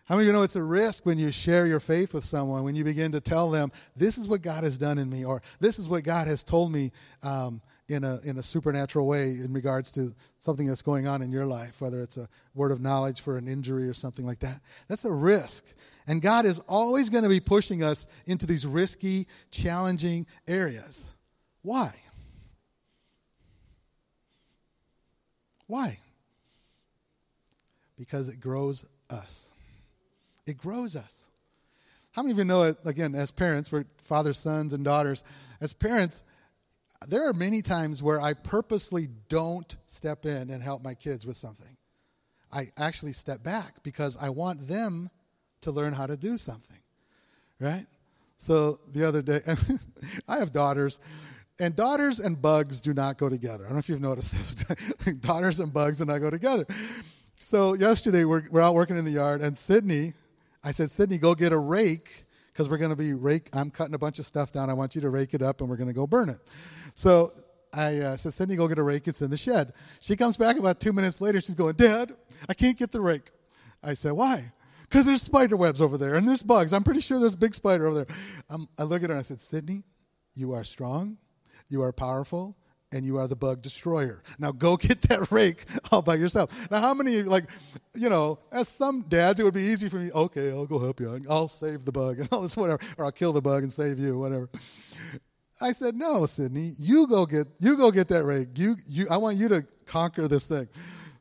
How 0.04 0.16
many 0.16 0.26
of 0.26 0.26
you 0.28 0.32
know 0.32 0.42
it's 0.42 0.56
a 0.56 0.62
risk 0.62 1.04
when 1.04 1.18
you 1.18 1.30
share 1.30 1.66
your 1.66 1.80
faith 1.80 2.14
with 2.14 2.24
someone, 2.24 2.62
when 2.62 2.74
you 2.74 2.84
begin 2.84 3.12
to 3.12 3.20
tell 3.20 3.50
them, 3.50 3.70
this 3.94 4.16
is 4.16 4.26
what 4.26 4.40
God 4.40 4.64
has 4.64 4.78
done 4.78 4.98
in 4.98 5.08
me, 5.10 5.24
or 5.24 5.42
this 5.60 5.78
is 5.78 5.88
what 5.88 6.02
God 6.02 6.26
has 6.26 6.42
told 6.42 6.72
me 6.72 6.92
um, 7.22 7.60
in, 7.88 8.04
a, 8.04 8.18
in 8.20 8.38
a 8.38 8.42
supernatural 8.42 9.06
way 9.06 9.32
in 9.32 9.52
regards 9.52 9.90
to 9.92 10.14
something 10.38 10.66
that's 10.66 10.82
going 10.82 11.06
on 11.06 11.20
in 11.20 11.30
your 11.30 11.46
life, 11.46 11.80
whether 11.80 12.02
it's 12.02 12.16
a 12.16 12.28
word 12.54 12.72
of 12.72 12.80
knowledge 12.80 13.20
for 13.20 13.36
an 13.36 13.46
injury 13.46 13.88
or 13.88 13.94
something 13.94 14.24
like 14.24 14.40
that. 14.40 14.60
That's 14.88 15.04
a 15.04 15.10
risk. 15.10 15.62
And 16.06 16.22
God 16.22 16.46
is 16.46 16.58
always 16.60 17.10
going 17.10 17.24
to 17.24 17.30
be 17.30 17.40
pushing 17.40 17.82
us 17.82 18.06
into 18.26 18.46
these 18.46 18.66
risky, 18.66 19.26
challenging 19.50 20.26
areas. 20.46 21.04
Why? 21.60 21.94
Why? 25.68 25.98
Because 27.96 28.28
it 28.28 28.40
grows 28.40 28.84
us. 29.08 29.48
It 30.44 30.58
grows 30.58 30.96
us. 30.96 31.14
How 32.12 32.22
many 32.22 32.32
of 32.32 32.38
you 32.38 32.44
know 32.44 32.64
it, 32.64 32.78
again, 32.84 33.14
as 33.14 33.30
parents, 33.30 33.70
we're 33.70 33.84
fathers, 34.02 34.38
sons, 34.38 34.72
and 34.72 34.82
daughters. 34.82 35.22
As 35.60 35.72
parents, 35.72 36.22
there 37.06 37.28
are 37.28 37.32
many 37.32 37.62
times 37.62 38.02
where 38.02 38.20
I 38.20 38.32
purposely 38.32 39.08
don't 39.28 39.76
step 39.86 40.26
in 40.26 40.50
and 40.50 40.62
help 40.62 40.82
my 40.82 40.94
kids 40.94 41.26
with 41.26 41.36
something. 41.36 41.76
I 42.50 42.72
actually 42.76 43.12
step 43.12 43.42
back 43.42 43.82
because 43.82 44.16
I 44.16 44.30
want 44.30 44.66
them 44.66 45.10
to 45.60 45.70
learn 45.70 45.92
how 45.92 46.06
to 46.06 46.16
do 46.16 46.38
something, 46.38 46.78
right? 47.60 47.86
So 48.38 48.80
the 48.90 49.06
other 49.06 49.20
day, 49.22 49.40
I 50.28 50.38
have 50.38 50.50
daughters, 50.50 50.98
and 51.58 51.74
daughters 51.74 52.20
and 52.20 52.40
bugs 52.40 52.80
do 52.80 52.94
not 52.94 53.18
go 53.18 53.28
together. 53.28 53.64
I 53.64 53.68
don't 53.68 53.74
know 53.74 53.78
if 53.80 53.88
you've 53.88 54.00
noticed 54.00 54.32
this. 54.32 54.54
daughters 55.20 55.60
and 55.60 55.72
bugs 55.72 55.98
do 55.98 56.04
not 56.04 56.18
go 56.18 56.30
together. 56.30 56.66
So 57.36 57.74
yesterday, 57.74 58.24
we're, 58.24 58.44
we're 58.50 58.60
out 58.60 58.74
working 58.74 58.96
in 58.96 59.04
the 59.04 59.12
yard, 59.12 59.40
and 59.40 59.56
Sydney, 59.56 60.14
I 60.62 60.72
said, 60.72 60.90
Sydney, 60.90 61.18
go 61.18 61.34
get 61.34 61.52
a 61.52 61.58
rake 61.58 62.26
because 62.52 62.68
we're 62.68 62.78
going 62.78 62.90
to 62.90 62.96
be 62.96 63.12
rake. 63.12 63.48
I'm 63.52 63.70
cutting 63.70 63.94
a 63.94 63.98
bunch 63.98 64.18
of 64.18 64.26
stuff 64.26 64.52
down. 64.52 64.70
I 64.70 64.74
want 64.74 64.94
you 64.94 65.00
to 65.00 65.10
rake 65.10 65.34
it 65.34 65.42
up, 65.42 65.60
and 65.60 65.70
we're 65.70 65.76
going 65.76 65.88
to 65.88 65.94
go 65.94 66.06
burn 66.06 66.28
it. 66.28 66.40
So 66.94 67.32
I 67.72 67.98
uh, 67.98 68.16
said, 68.16 68.32
Sydney, 68.32 68.56
go 68.56 68.66
get 68.68 68.78
a 68.78 68.82
rake. 68.82 69.06
It's 69.08 69.22
in 69.22 69.30
the 69.30 69.36
shed. 69.36 69.72
She 70.00 70.16
comes 70.16 70.36
back 70.36 70.58
about 70.58 70.80
two 70.80 70.92
minutes 70.92 71.20
later. 71.20 71.40
She's 71.40 71.54
going, 71.54 71.74
Dad, 71.74 72.12
I 72.48 72.54
can't 72.54 72.76
get 72.76 72.92
the 72.92 73.00
rake. 73.00 73.30
I 73.82 73.94
said, 73.94 74.12
Why? 74.12 74.52
because 74.88 75.06
there's 75.06 75.22
spider 75.22 75.56
webs 75.56 75.80
over 75.80 75.98
there 75.98 76.14
and 76.14 76.26
there's 76.26 76.42
bugs. 76.42 76.72
I'm 76.72 76.84
pretty 76.84 77.00
sure 77.00 77.18
there's 77.18 77.34
a 77.34 77.38
big 77.38 77.54
spider 77.54 77.86
over 77.86 78.04
there. 78.04 78.16
Um, 78.48 78.68
I 78.78 78.84
look 78.84 79.02
at 79.02 79.10
her 79.10 79.14
and 79.14 79.20
I 79.20 79.22
said, 79.22 79.40
Sydney, 79.40 79.84
you 80.34 80.52
are 80.54 80.64
strong, 80.64 81.18
you 81.68 81.82
are 81.82 81.92
powerful, 81.92 82.56
and 82.92 83.04
you 83.04 83.18
are 83.18 83.28
the 83.28 83.36
bug 83.36 83.62
destroyer. 83.62 84.22
Now 84.38 84.52
go 84.52 84.76
get 84.78 85.02
that 85.02 85.30
rake 85.30 85.64
all 85.90 86.02
by 86.02 86.14
yourself. 86.14 86.70
Now, 86.70 86.80
how 86.80 86.94
many, 86.94 87.22
like, 87.22 87.50
you 87.94 88.08
know, 88.08 88.38
as 88.50 88.68
some 88.68 89.02
dads, 89.08 89.40
it 89.40 89.44
would 89.44 89.54
be 89.54 89.60
easy 89.60 89.88
for 89.88 89.96
me, 89.96 90.10
okay, 90.12 90.50
I'll 90.50 90.66
go 90.66 90.78
help 90.78 91.00
you. 91.00 91.20
I'll 91.28 91.48
save 91.48 91.84
the 91.84 91.92
bug 91.92 92.20
and 92.20 92.28
all 92.32 92.42
this, 92.42 92.56
whatever, 92.56 92.80
or 92.96 93.06
I'll 93.06 93.12
kill 93.12 93.32
the 93.32 93.42
bug 93.42 93.62
and 93.62 93.72
save 93.72 93.98
you, 93.98 94.18
whatever. 94.18 94.48
I 95.60 95.72
said, 95.72 95.96
no, 95.96 96.24
Sydney, 96.26 96.74
you 96.78 97.08
go 97.08 97.26
get, 97.26 97.48
you 97.58 97.76
go 97.76 97.90
get 97.90 98.08
that 98.08 98.24
rake. 98.24 98.50
You, 98.56 98.76
you, 98.86 99.08
I 99.10 99.16
want 99.16 99.36
you 99.36 99.48
to 99.48 99.66
conquer 99.86 100.28
this 100.28 100.44
thing. 100.44 100.68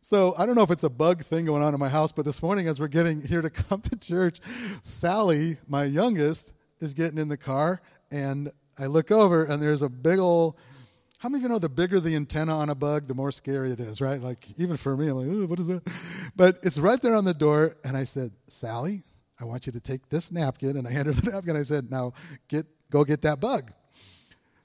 So 0.01 0.35
I 0.37 0.45
don't 0.45 0.55
know 0.55 0.61
if 0.61 0.71
it's 0.71 0.83
a 0.83 0.89
bug 0.89 1.25
thing 1.25 1.45
going 1.45 1.63
on 1.63 1.73
in 1.73 1.79
my 1.79 1.89
house, 1.89 2.11
but 2.11 2.23
this 2.23 2.41
morning 2.41 2.67
as 2.67 2.79
we're 2.79 2.87
getting 2.87 3.21
here 3.21 3.41
to 3.41 3.49
come 3.49 3.81
to 3.81 3.95
church, 3.97 4.39
Sally, 4.83 5.57
my 5.67 5.83
youngest, 5.85 6.53
is 6.79 6.93
getting 6.93 7.17
in 7.17 7.27
the 7.27 7.37
car, 7.37 7.81
and 8.11 8.51
I 8.79 8.85
look 8.85 9.11
over 9.11 9.43
and 9.45 9.61
there's 9.61 9.81
a 9.81 9.89
big 9.89 10.19
old. 10.19 10.55
How 11.19 11.29
many 11.29 11.39
of 11.39 11.43
you 11.43 11.49
know 11.49 11.59
the 11.59 11.69
bigger 11.69 11.99
the 11.99 12.15
antenna 12.15 12.55
on 12.55 12.69
a 12.69 12.75
bug, 12.75 13.07
the 13.07 13.15
more 13.15 13.31
scary 13.31 13.71
it 13.71 13.79
is, 13.79 14.01
right? 14.01 14.21
Like 14.21 14.47
even 14.57 14.77
for 14.77 14.95
me, 14.95 15.07
I'm 15.07 15.17
like, 15.17 15.49
what 15.49 15.59
is 15.59 15.67
that? 15.67 15.81
But 16.35 16.59
it's 16.61 16.77
right 16.77 17.01
there 17.01 17.15
on 17.15 17.25
the 17.25 17.33
door, 17.33 17.75
and 17.83 17.97
I 17.97 18.03
said, 18.03 18.31
Sally, 18.47 19.03
I 19.39 19.45
want 19.45 19.65
you 19.65 19.71
to 19.71 19.79
take 19.79 20.09
this 20.09 20.31
napkin, 20.31 20.77
and 20.77 20.87
I 20.87 20.91
handed 20.91 21.15
her 21.15 21.21
the 21.21 21.31
napkin. 21.31 21.55
I 21.55 21.63
said, 21.63 21.89
now 21.89 22.13
get 22.47 22.67
go 22.91 23.03
get 23.03 23.23
that 23.23 23.39
bug 23.39 23.71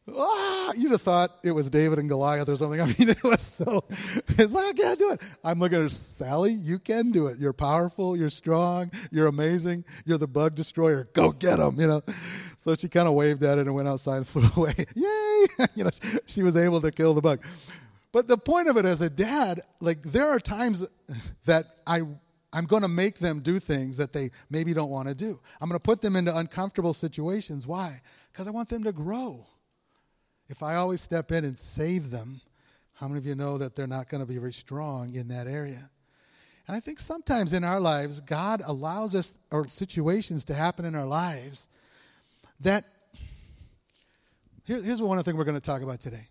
ah, 0.09 0.73
you'd 0.75 0.93
have 0.93 1.03
thought 1.03 1.39
it 1.43 1.53
was 1.53 1.71
David 1.71 1.99
and 1.99 2.09
Goliath 2.09 2.49
or 2.49 2.57
something. 2.57 2.81
I 2.81 2.87
mean, 2.87 3.09
it 3.09 3.23
was 3.23 3.41
so, 3.41 3.85
it's 4.29 4.53
like, 4.53 4.65
I 4.65 4.73
can't 4.73 4.99
do 4.99 5.13
it. 5.13 5.23
I'm 5.45 5.59
looking 5.59 5.79
at 5.79 5.83
her, 5.83 5.89
Sally, 5.89 6.53
you 6.53 6.79
can 6.79 7.11
do 7.11 7.27
it. 7.27 7.39
You're 7.39 7.53
powerful, 7.53 8.17
you're 8.17 8.31
strong, 8.31 8.91
you're 9.11 9.27
amazing, 9.27 9.85
you're 10.05 10.19
the 10.19 10.29
bug 10.29 10.55
destroyer. 10.55 11.09
Go 11.13 11.33
get 11.33 11.59
them, 11.59 11.81
you 11.81 11.87
know. 11.87 12.03
So 12.63 12.77
she 12.77 12.89
kind 12.89 13.09
of 13.09 13.15
waved 13.15 13.43
at 13.43 13.59
it 13.59 13.67
and 13.67 13.75
went 13.75 13.89
outside 13.89 14.19
and 14.19 14.29
flew 14.29 14.49
away. 14.57 14.75
Yay! 14.95 15.47
you 15.75 15.85
know, 15.85 15.91
she 16.27 16.45
was 16.45 16.57
able 16.57 16.81
to 16.81 16.93
kill 16.93 17.13
the 17.13 17.21
bug. 17.21 17.43
But 18.13 18.29
the 18.29 18.39
point 18.39 18.69
of 18.69 18.77
it 18.77 18.85
as 18.85 19.01
a 19.01 19.11
dad, 19.11 19.63
like, 19.81 20.03
there 20.03 20.29
are 20.29 20.39
times 20.39 20.85
that 21.45 21.79
I 21.87 22.03
I'm 22.55 22.67
going 22.67 22.83
to 22.83 22.89
make 22.89 23.19
them 23.19 23.41
do 23.41 23.59
things 23.59 23.97
that 23.97 24.13
they 24.13 24.31
maybe 24.51 24.75
don't 24.75 24.91
want 24.91 25.09
to 25.09 25.15
do. 25.15 25.41
I'm 25.61 25.71
going 25.71 25.79
to 25.79 25.83
put 25.83 26.03
them 26.03 26.17
into 26.17 26.37
uncomfortable 26.37 26.93
situations. 26.93 27.67
Why? 27.67 28.03
Because 28.31 28.47
I 28.47 28.51
want 28.51 28.69
them 28.69 28.85
to 28.85 28.93
grow. 28.93 29.47
If 30.51 30.63
I 30.63 30.75
always 30.75 31.01
step 31.01 31.33
in 31.33 31.47
and 31.47 31.59
save 31.59 32.11
them, 32.11 32.43
how 32.93 33.09
many 33.09 33.19
of 33.19 33.25
you 33.25 33.35
know 33.35 33.57
that 33.57 33.75
they're 33.75 33.87
not 33.87 34.11
going 34.11 34.21
to 34.21 34.27
be 34.27 34.37
very 34.37 34.53
strong 34.53 35.15
in 35.15 35.29
that 35.29 35.47
area? 35.47 35.89
And 36.69 36.77
I 36.77 36.81
think 36.81 37.01
sometimes 37.01 37.55
in 37.55 37.65
our 37.65 37.81
lives, 37.81 38.21
God 38.21 38.63
allows 38.67 39.15
us 39.15 39.33
or 39.51 39.67
situations 39.67 40.45
to 40.45 40.55
happen 40.55 40.85
in 40.85 40.95
our 40.95 41.07
lives 41.07 41.67
that 42.61 42.85
here, 44.65 44.81
here's 44.81 45.03
one 45.03 45.23
thing 45.23 45.37
we're 45.37 45.45
going 45.45 45.57
to 45.57 45.61
talk 45.61 45.83
about 45.83 46.01
today. 46.01 46.29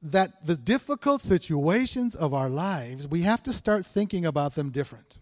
That 0.00 0.46
the 0.46 0.56
difficult 0.56 1.22
situations 1.22 2.14
of 2.14 2.32
our 2.32 2.48
lives, 2.48 3.08
we 3.08 3.22
have 3.22 3.42
to 3.44 3.52
start 3.52 3.84
thinking 3.84 4.24
about 4.24 4.54
them 4.54 4.70
different. 4.70 5.18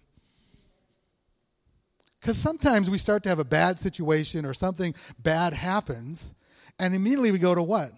Because 2.20 2.36
sometimes 2.36 2.90
we 2.90 2.98
start 2.98 3.22
to 3.22 3.28
have 3.28 3.38
a 3.38 3.44
bad 3.44 3.78
situation 3.78 4.44
or 4.44 4.52
something 4.52 4.94
bad 5.18 5.54
happens, 5.54 6.34
and 6.78 6.94
immediately 6.94 7.30
we 7.30 7.38
go 7.38 7.54
to 7.54 7.62
what? 7.62 7.92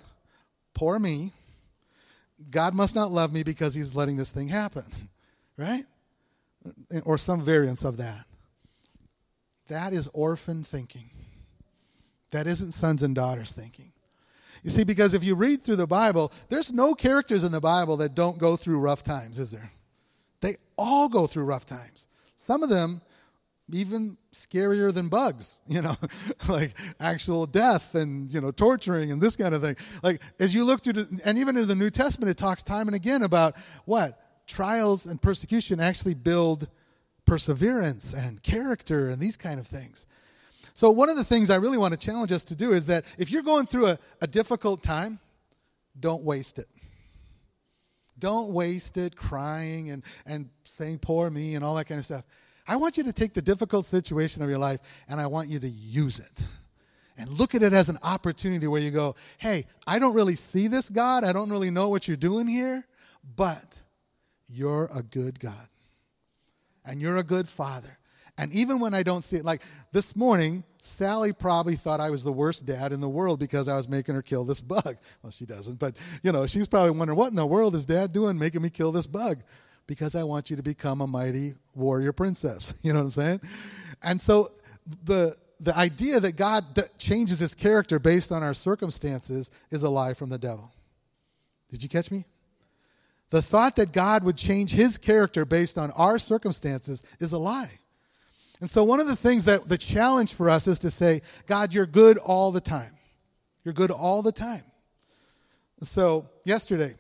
poor 0.78 0.98
me. 0.98 1.32
God 2.50 2.72
must 2.72 2.94
not 2.94 3.10
love 3.10 3.32
me 3.32 3.42
because 3.42 3.74
he's 3.74 3.96
letting 3.96 4.16
this 4.16 4.30
thing 4.30 4.46
happen, 4.46 4.84
right? 5.56 5.84
Or 7.02 7.18
some 7.18 7.42
variants 7.42 7.84
of 7.84 7.96
that. 7.96 8.26
That 9.66 9.92
is 9.92 10.08
orphan 10.14 10.62
thinking. 10.62 11.10
That 12.30 12.46
isn't 12.46 12.72
sons 12.72 13.02
and 13.02 13.14
daughters 13.14 13.52
thinking. 13.52 13.92
You 14.62 14.70
see, 14.70 14.84
because 14.84 15.14
if 15.14 15.22
you 15.22 15.34
read 15.34 15.62
through 15.62 15.76
the 15.76 15.86
Bible, 15.86 16.32
there's 16.48 16.72
no 16.72 16.94
characters 16.94 17.44
in 17.44 17.52
the 17.52 17.60
Bible 17.60 17.96
that 17.98 18.14
don't 18.14 18.38
go 18.38 18.56
through 18.56 18.78
rough 18.80 19.02
times, 19.02 19.38
is 19.38 19.50
there? 19.50 19.70
They 20.40 20.56
all 20.76 21.08
go 21.08 21.26
through 21.26 21.44
rough 21.44 21.66
times. 21.66 22.06
Some 22.36 22.62
of 22.62 22.68
them 22.68 23.02
even 23.70 24.16
scarier 24.32 24.92
than 24.92 25.08
bugs, 25.08 25.58
you 25.66 25.82
know, 25.82 25.96
like 26.48 26.76
actual 27.00 27.46
death 27.46 27.94
and, 27.94 28.32
you 28.32 28.40
know, 28.40 28.50
torturing 28.50 29.12
and 29.12 29.20
this 29.20 29.36
kind 29.36 29.54
of 29.54 29.62
thing. 29.62 29.76
Like, 30.02 30.22
as 30.40 30.54
you 30.54 30.64
look 30.64 30.82
through, 30.82 30.94
the, 30.94 31.20
and 31.24 31.38
even 31.38 31.56
in 31.56 31.68
the 31.68 31.74
New 31.74 31.90
Testament, 31.90 32.30
it 32.30 32.36
talks 32.36 32.62
time 32.62 32.88
and 32.88 32.94
again 32.94 33.22
about 33.22 33.56
what? 33.84 34.46
Trials 34.46 35.04
and 35.04 35.20
persecution 35.20 35.80
actually 35.80 36.14
build 36.14 36.68
perseverance 37.26 38.14
and 38.14 38.42
character 38.42 39.10
and 39.10 39.20
these 39.20 39.36
kind 39.36 39.60
of 39.60 39.66
things. 39.66 40.06
So, 40.78 40.90
one 40.90 41.10
of 41.10 41.16
the 41.16 41.24
things 41.24 41.50
I 41.50 41.56
really 41.56 41.76
want 41.76 41.90
to 41.90 41.98
challenge 41.98 42.30
us 42.30 42.44
to 42.44 42.54
do 42.54 42.70
is 42.72 42.86
that 42.86 43.04
if 43.18 43.32
you're 43.32 43.42
going 43.42 43.66
through 43.66 43.88
a, 43.88 43.98
a 44.20 44.28
difficult 44.28 44.80
time, 44.80 45.18
don't 45.98 46.22
waste 46.22 46.56
it. 46.56 46.68
Don't 48.16 48.50
waste 48.50 48.96
it 48.96 49.16
crying 49.16 49.90
and, 49.90 50.04
and 50.24 50.50
saying, 50.62 51.00
poor 51.00 51.30
me, 51.30 51.56
and 51.56 51.64
all 51.64 51.74
that 51.74 51.86
kind 51.86 51.98
of 51.98 52.04
stuff. 52.04 52.22
I 52.64 52.76
want 52.76 52.96
you 52.96 53.02
to 53.02 53.12
take 53.12 53.34
the 53.34 53.42
difficult 53.42 53.86
situation 53.86 54.40
of 54.40 54.48
your 54.48 54.60
life 54.60 54.78
and 55.08 55.20
I 55.20 55.26
want 55.26 55.48
you 55.48 55.58
to 55.58 55.68
use 55.68 56.20
it. 56.20 56.44
And 57.16 57.28
look 57.28 57.56
at 57.56 57.64
it 57.64 57.72
as 57.72 57.88
an 57.88 57.98
opportunity 58.04 58.68
where 58.68 58.80
you 58.80 58.92
go, 58.92 59.16
hey, 59.38 59.66
I 59.84 59.98
don't 59.98 60.14
really 60.14 60.36
see 60.36 60.68
this 60.68 60.88
God. 60.88 61.24
I 61.24 61.32
don't 61.32 61.50
really 61.50 61.72
know 61.72 61.88
what 61.88 62.06
you're 62.06 62.16
doing 62.16 62.46
here, 62.46 62.86
but 63.34 63.80
you're 64.48 64.88
a 64.94 65.02
good 65.02 65.40
God. 65.40 65.68
And 66.84 67.00
you're 67.00 67.16
a 67.16 67.24
good 67.24 67.48
father. 67.48 67.97
And 68.38 68.52
even 68.52 68.78
when 68.78 68.94
I 68.94 69.02
don't 69.02 69.22
see 69.22 69.36
it, 69.36 69.44
like 69.44 69.62
this 69.90 70.14
morning, 70.14 70.62
Sally 70.78 71.32
probably 71.32 71.74
thought 71.74 72.00
I 72.00 72.10
was 72.10 72.22
the 72.22 72.32
worst 72.32 72.64
dad 72.64 72.92
in 72.92 73.00
the 73.00 73.08
world 73.08 73.40
because 73.40 73.66
I 73.66 73.74
was 73.74 73.88
making 73.88 74.14
her 74.14 74.22
kill 74.22 74.44
this 74.44 74.60
bug. 74.60 74.96
Well, 75.22 75.32
she 75.32 75.44
doesn't, 75.44 75.80
but 75.80 75.96
you 76.22 76.30
know, 76.30 76.46
she's 76.46 76.68
probably 76.68 76.92
wondering, 76.92 77.18
what 77.18 77.30
in 77.30 77.36
the 77.36 77.44
world 77.44 77.74
is 77.74 77.84
dad 77.84 78.12
doing 78.12 78.38
making 78.38 78.62
me 78.62 78.70
kill 78.70 78.92
this 78.92 79.08
bug? 79.08 79.42
Because 79.88 80.14
I 80.14 80.22
want 80.22 80.50
you 80.50 80.56
to 80.56 80.62
become 80.62 81.00
a 81.00 81.06
mighty 81.06 81.56
warrior 81.74 82.12
princess. 82.12 82.72
You 82.82 82.92
know 82.92 83.00
what 83.00 83.06
I'm 83.06 83.10
saying? 83.10 83.40
And 84.02 84.22
so 84.22 84.52
the 85.04 85.36
the 85.60 85.76
idea 85.76 86.20
that 86.20 86.32
God 86.36 86.74
d- 86.74 86.82
changes 86.98 87.40
his 87.40 87.52
character 87.52 87.98
based 87.98 88.30
on 88.30 88.44
our 88.44 88.54
circumstances 88.54 89.50
is 89.70 89.82
a 89.82 89.90
lie 89.90 90.14
from 90.14 90.30
the 90.30 90.38
devil. 90.38 90.72
Did 91.68 91.82
you 91.82 91.88
catch 91.88 92.12
me? 92.12 92.26
The 93.30 93.42
thought 93.42 93.74
that 93.76 93.92
God 93.92 94.22
would 94.22 94.36
change 94.36 94.70
his 94.70 94.96
character 94.96 95.44
based 95.44 95.76
on 95.76 95.90
our 95.92 96.20
circumstances 96.20 97.02
is 97.18 97.32
a 97.32 97.38
lie. 97.38 97.80
And 98.60 98.68
so, 98.68 98.82
one 98.82 99.00
of 99.00 99.06
the 99.06 99.16
things 99.16 99.44
that 99.44 99.68
the 99.68 99.78
challenge 99.78 100.34
for 100.34 100.50
us 100.50 100.66
is 100.66 100.78
to 100.80 100.90
say, 100.90 101.22
God, 101.46 101.72
you're 101.72 101.86
good 101.86 102.18
all 102.18 102.50
the 102.50 102.60
time. 102.60 102.96
You're 103.64 103.74
good 103.74 103.90
all 103.90 104.22
the 104.22 104.32
time. 104.32 104.64
So, 105.82 106.28
yesterday, 106.44 106.96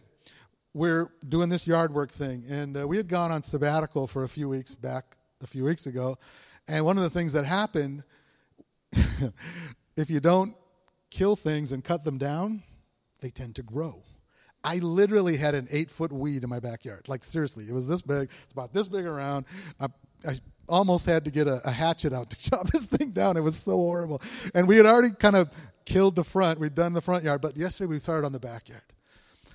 we're 0.72 1.08
doing 1.28 1.48
this 1.48 1.66
yard 1.66 1.92
work 1.92 2.12
thing, 2.12 2.44
and 2.48 2.76
uh, 2.76 2.86
we 2.86 2.96
had 2.96 3.08
gone 3.08 3.32
on 3.32 3.42
sabbatical 3.42 4.06
for 4.06 4.22
a 4.22 4.28
few 4.28 4.48
weeks 4.48 4.74
back, 4.74 5.16
a 5.42 5.46
few 5.46 5.64
weeks 5.64 5.86
ago. 5.86 6.18
And 6.68 6.84
one 6.84 6.96
of 6.96 7.02
the 7.02 7.10
things 7.10 7.32
that 7.32 7.44
happened, 7.44 8.04
if 9.96 10.08
you 10.08 10.20
don't 10.20 10.54
kill 11.10 11.34
things 11.34 11.72
and 11.72 11.82
cut 11.82 12.04
them 12.04 12.18
down, 12.18 12.62
they 13.20 13.30
tend 13.30 13.56
to 13.56 13.62
grow. 13.62 14.02
I 14.62 14.76
literally 14.76 15.36
had 15.36 15.54
an 15.54 15.66
eight 15.70 15.90
foot 15.90 16.12
weed 16.12 16.44
in 16.44 16.50
my 16.50 16.60
backyard. 16.60 17.08
Like, 17.08 17.24
seriously, 17.24 17.66
it 17.68 17.72
was 17.72 17.88
this 17.88 18.02
big. 18.02 18.30
It's 18.44 18.52
about 18.52 18.72
this 18.72 18.86
big 18.86 19.06
around. 19.06 19.46
I, 19.80 19.86
I 20.26 20.38
almost 20.68 21.06
had 21.06 21.24
to 21.24 21.30
get 21.30 21.48
a, 21.48 21.66
a, 21.66 21.70
hatchet 21.70 22.12
out 22.12 22.30
to 22.30 22.36
chop 22.50 22.70
this 22.70 22.86
thing 22.86 23.10
down. 23.10 23.36
It 23.36 23.40
was 23.40 23.56
so 23.56 23.72
horrible. 23.72 24.22
And 24.54 24.68
we 24.68 24.76
had 24.76 24.86
already 24.86 25.10
kind 25.10 25.36
of 25.36 25.50
killed 25.84 26.16
the 26.16 26.24
front. 26.24 26.60
We'd 26.60 26.74
done 26.74 26.92
the 26.92 27.00
front 27.00 27.24
yard, 27.24 27.40
but 27.40 27.56
yesterday 27.56 27.88
we 27.88 27.98
started 27.98 28.26
on 28.26 28.32
the 28.32 28.40
backyard. 28.40 28.82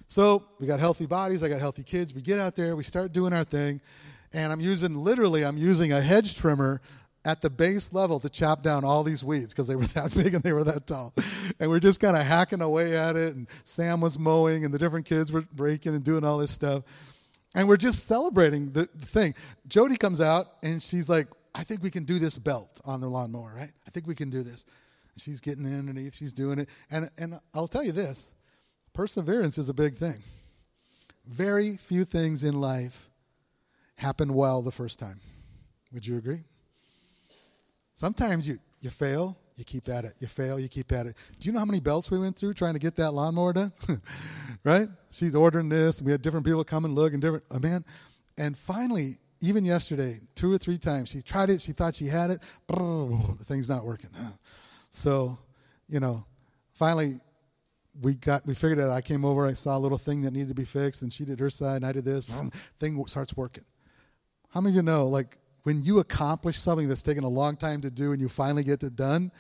So 0.08 0.44
we 0.60 0.68
got 0.68 0.80
healthy 0.80 1.06
bodies. 1.06 1.44
I 1.44 1.50
got 1.50 1.60
healthy 1.60 1.84
kids. 1.84 2.14
We 2.14 2.22
get 2.22 2.40
out 2.40 2.56
there. 2.56 2.76
We 2.76 2.84
start 2.84 3.14
doing 3.14 3.34
our 3.34 3.44
thing. 3.44 3.82
And 4.34 4.52
I'm 4.52 4.60
using, 4.60 4.96
literally, 4.96 5.46
I'm 5.46 5.58
using 5.58 5.92
a 5.92 6.02
hedge 6.02 6.36
trimmer 6.36 6.82
at 7.26 7.42
the 7.42 7.50
base 7.50 7.94
level 7.94 8.20
to 8.20 8.30
chop 8.30 8.64
down 8.64 8.84
all 8.84 9.04
these 9.04 9.24
weeds 9.24 9.54
because 9.54 9.68
they 9.68 9.76
were 9.76 9.86
that 9.88 10.14
big 10.14 10.34
and 10.34 10.44
they 10.44 10.54
were 10.54 10.64
that 10.64 10.88
tall. 10.88 11.14
And 11.60 11.70
we're 11.70 11.80
just 11.80 12.00
kind 12.00 12.18
of 12.18 12.26
hacking 12.26 12.62
away 12.62 12.98
at 12.98 13.16
it. 13.16 13.36
And 13.36 13.48
Sam 13.64 14.02
was 14.02 14.20
mowing, 14.20 14.66
and 14.66 14.74
the 14.74 14.80
different 14.80 15.06
kids 15.06 15.32
were 15.32 15.46
breaking 15.54 15.96
and 15.96 16.04
doing 16.04 16.24
all 16.24 16.38
this 16.38 16.52
stuff. 16.52 16.84
And 17.56 17.68
we're 17.68 17.78
just 17.78 18.08
celebrating 18.08 18.72
the, 18.72 18.90
the 18.96 19.06
thing. 19.06 19.36
Jody 19.68 19.96
comes 19.96 20.20
out 20.20 20.54
and 20.64 20.82
she's 20.82 21.08
like, 21.08 21.28
I 21.54 21.64
think 21.64 21.84
we 21.84 21.92
can 21.92 22.04
do 22.04 22.18
this 22.18 22.38
belt 22.38 22.82
on 22.84 23.00
the 23.00 23.08
lawnmower, 23.08 23.54
right? 23.56 23.72
I 23.86 23.90
think 23.92 24.08
we 24.08 24.16
can 24.16 24.30
do 24.30 24.44
this. 24.44 24.66
She's 25.18 25.40
getting 25.40 25.66
in 25.66 25.78
underneath, 25.78 26.16
she's 26.16 26.34
doing 26.34 26.60
it. 26.60 26.70
And, 26.90 27.10
and 27.18 27.40
I'll 27.54 27.68
tell 27.68 27.84
you 27.84 27.92
this 27.92 28.30
perseverance 28.94 29.58
is 29.58 29.70
a 29.70 29.74
big 29.74 29.98
thing. 29.98 30.24
Very 31.26 31.78
few 31.78 32.06
things 32.06 32.44
in 32.44 32.60
life 32.60 33.10
happen 33.98 34.34
well 34.34 34.62
the 34.62 34.72
first 34.72 35.00
time. 35.00 35.20
Would 35.92 36.06
you 36.06 36.18
agree? 36.18 36.44
Sometimes 37.96 38.48
you, 38.48 38.58
you 38.82 38.90
fail, 38.90 39.38
you 39.56 39.64
keep 39.64 39.88
at 39.90 40.06
it. 40.06 40.16
You 40.20 40.28
fail, 40.28 40.60
you 40.60 40.68
keep 40.68 40.92
at 40.92 41.06
it. 41.06 41.16
Do 41.40 41.48
you 41.48 41.54
know 41.54 41.60
how 41.60 41.66
many 41.66 41.80
belts 41.80 42.10
we 42.10 42.20
went 42.20 42.36
through 42.38 42.54
trying 42.54 42.74
to 42.74 42.80
get 42.80 42.96
that 42.96 43.12
lawnmower 43.12 43.54
done? 43.54 43.74
right? 44.64 44.90
She's 45.12 45.36
ordering 45.36 45.70
this, 45.70 46.02
we 46.02 46.12
had 46.12 46.22
different 46.22 46.46
people 46.46 46.64
come 46.64 46.86
and 46.86 46.96
look 46.96 47.14
and 47.14 47.22
different, 47.22 47.44
oh 47.52 47.60
man. 47.60 47.86
And 48.38 48.58
finally, 48.58 49.20
even 49.42 49.66
yesterday, 49.66 50.22
two 50.36 50.52
or 50.52 50.58
three 50.58 50.78
times, 50.78 51.10
she 51.10 51.22
tried 51.22 51.50
it, 51.50 51.62
she 51.62 51.74
thought 51.74 51.96
she 51.96 52.08
had 52.08 52.32
it, 52.32 52.42
the 52.68 53.46
thing's 53.46 53.70
not 53.70 53.86
working. 53.86 54.10
So, 54.90 55.38
you 55.90 56.00
know, 56.00 56.26
finally, 56.74 57.20
we 58.02 58.16
got 58.16 58.46
we 58.46 58.56
figured 58.56 58.80
it 58.80 58.84
out. 58.84 58.92
I 58.92 59.02
came 59.02 59.24
over, 59.24 59.46
I 59.46 59.54
saw 59.54 59.78
a 59.78 59.80
little 59.80 59.98
thing 59.98 60.22
that 60.22 60.32
needed 60.32 60.50
to 60.50 60.56
be 60.56 60.66
fixed, 60.66 61.02
and 61.02 61.12
she 61.14 61.26
did 61.26 61.40
her 61.40 61.50
side, 61.50 61.78
and 61.78 61.86
I 61.86 61.92
did 61.92 62.06
this. 62.06 62.26
Thing 62.80 63.06
starts 63.08 63.36
working. 63.36 63.66
How 64.50 64.62
many 64.62 64.72
of 64.72 64.76
you 64.78 64.82
know, 64.84 65.08
like 65.08 65.38
when 65.64 65.82
you 65.82 66.00
accomplish 66.00 66.60
something 66.60 66.88
that's 66.88 67.04
taken 67.04 67.24
a 67.24 67.30
long 67.30 67.56
time 67.56 67.82
to 67.82 67.90
do 67.90 68.12
and 68.12 68.22
you 68.22 68.30
finally 68.30 68.64
get 68.64 68.84
it 68.84 68.96
done, 68.96 69.32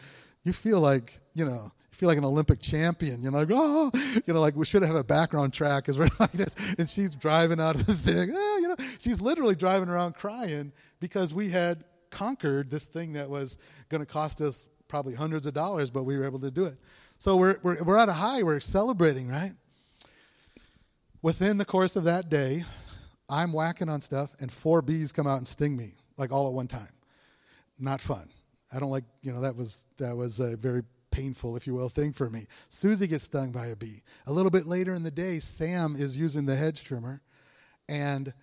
you 0.43 0.53
feel 0.53 0.79
like, 0.79 1.19
you 1.33 1.45
know, 1.45 1.71
you 1.91 1.97
feel 1.97 2.07
like 2.07 2.17
an 2.17 2.25
Olympic 2.25 2.59
champion. 2.59 3.21
You're 3.21 3.31
like, 3.31 3.49
oh, 3.51 3.91
you 4.25 4.33
know, 4.33 4.41
like 4.41 4.55
we 4.55 4.65
should 4.65 4.81
have 4.83 4.95
a 4.95 5.03
background 5.03 5.53
track 5.53 5.83
because 5.83 5.97
we're 5.97 6.09
like 6.19 6.31
this. 6.31 6.55
And 6.77 6.89
she's 6.89 7.11
driving 7.11 7.59
out 7.59 7.75
of 7.75 7.85
the 7.85 7.93
thing. 7.93 8.31
Oh, 8.33 8.57
you 8.61 8.67
know, 8.69 8.75
she's 8.99 9.21
literally 9.21 9.55
driving 9.55 9.89
around 9.89 10.15
crying 10.15 10.71
because 10.99 11.33
we 11.33 11.49
had 11.49 11.83
conquered 12.09 12.71
this 12.71 12.83
thing 12.85 13.13
that 13.13 13.29
was 13.29 13.57
going 13.89 13.99
to 13.99 14.05
cost 14.05 14.41
us 14.41 14.65
probably 14.87 15.15
hundreds 15.15 15.45
of 15.45 15.53
dollars, 15.53 15.89
but 15.89 16.03
we 16.03 16.17
were 16.17 16.25
able 16.25 16.39
to 16.39 16.51
do 16.51 16.65
it. 16.65 16.77
So 17.17 17.35
we're, 17.35 17.57
we're, 17.63 17.81
we're 17.83 17.97
at 17.97 18.09
a 18.09 18.13
high. 18.13 18.43
We're 18.43 18.59
celebrating, 18.59 19.27
right? 19.27 19.53
Within 21.21 21.57
the 21.57 21.65
course 21.65 21.95
of 21.95 22.03
that 22.03 22.29
day, 22.29 22.63
I'm 23.29 23.53
whacking 23.53 23.89
on 23.89 24.01
stuff, 24.01 24.35
and 24.39 24.51
four 24.51 24.81
bees 24.81 25.11
come 25.11 25.25
out 25.25 25.37
and 25.37 25.47
sting 25.47 25.77
me 25.77 25.93
like 26.17 26.31
all 26.31 26.47
at 26.47 26.53
one 26.53 26.67
time. 26.67 26.89
Not 27.79 28.01
fun. 28.01 28.29
I 28.73 28.79
don't 28.79 28.91
like, 28.91 29.05
you 29.21 29.31
know, 29.31 29.41
that 29.41 29.55
was 29.55 29.83
that 29.97 30.15
was 30.15 30.39
a 30.39 30.55
very 30.55 30.83
painful, 31.11 31.55
if 31.55 31.67
you 31.67 31.75
will, 31.75 31.89
thing 31.89 32.11
for 32.11 32.29
me. 32.29 32.47
Susie 32.69 33.07
gets 33.07 33.25
stung 33.25 33.51
by 33.51 33.67
a 33.67 33.75
bee. 33.75 34.01
A 34.25 34.33
little 34.33 34.49
bit 34.49 34.65
later 34.65 34.95
in 34.95 35.03
the 35.03 35.11
day, 35.11 35.39
Sam 35.39 35.95
is 35.95 36.17
using 36.17 36.45
the 36.45 36.55
hedge 36.55 36.83
trimmer, 36.83 37.21
and 37.87 38.33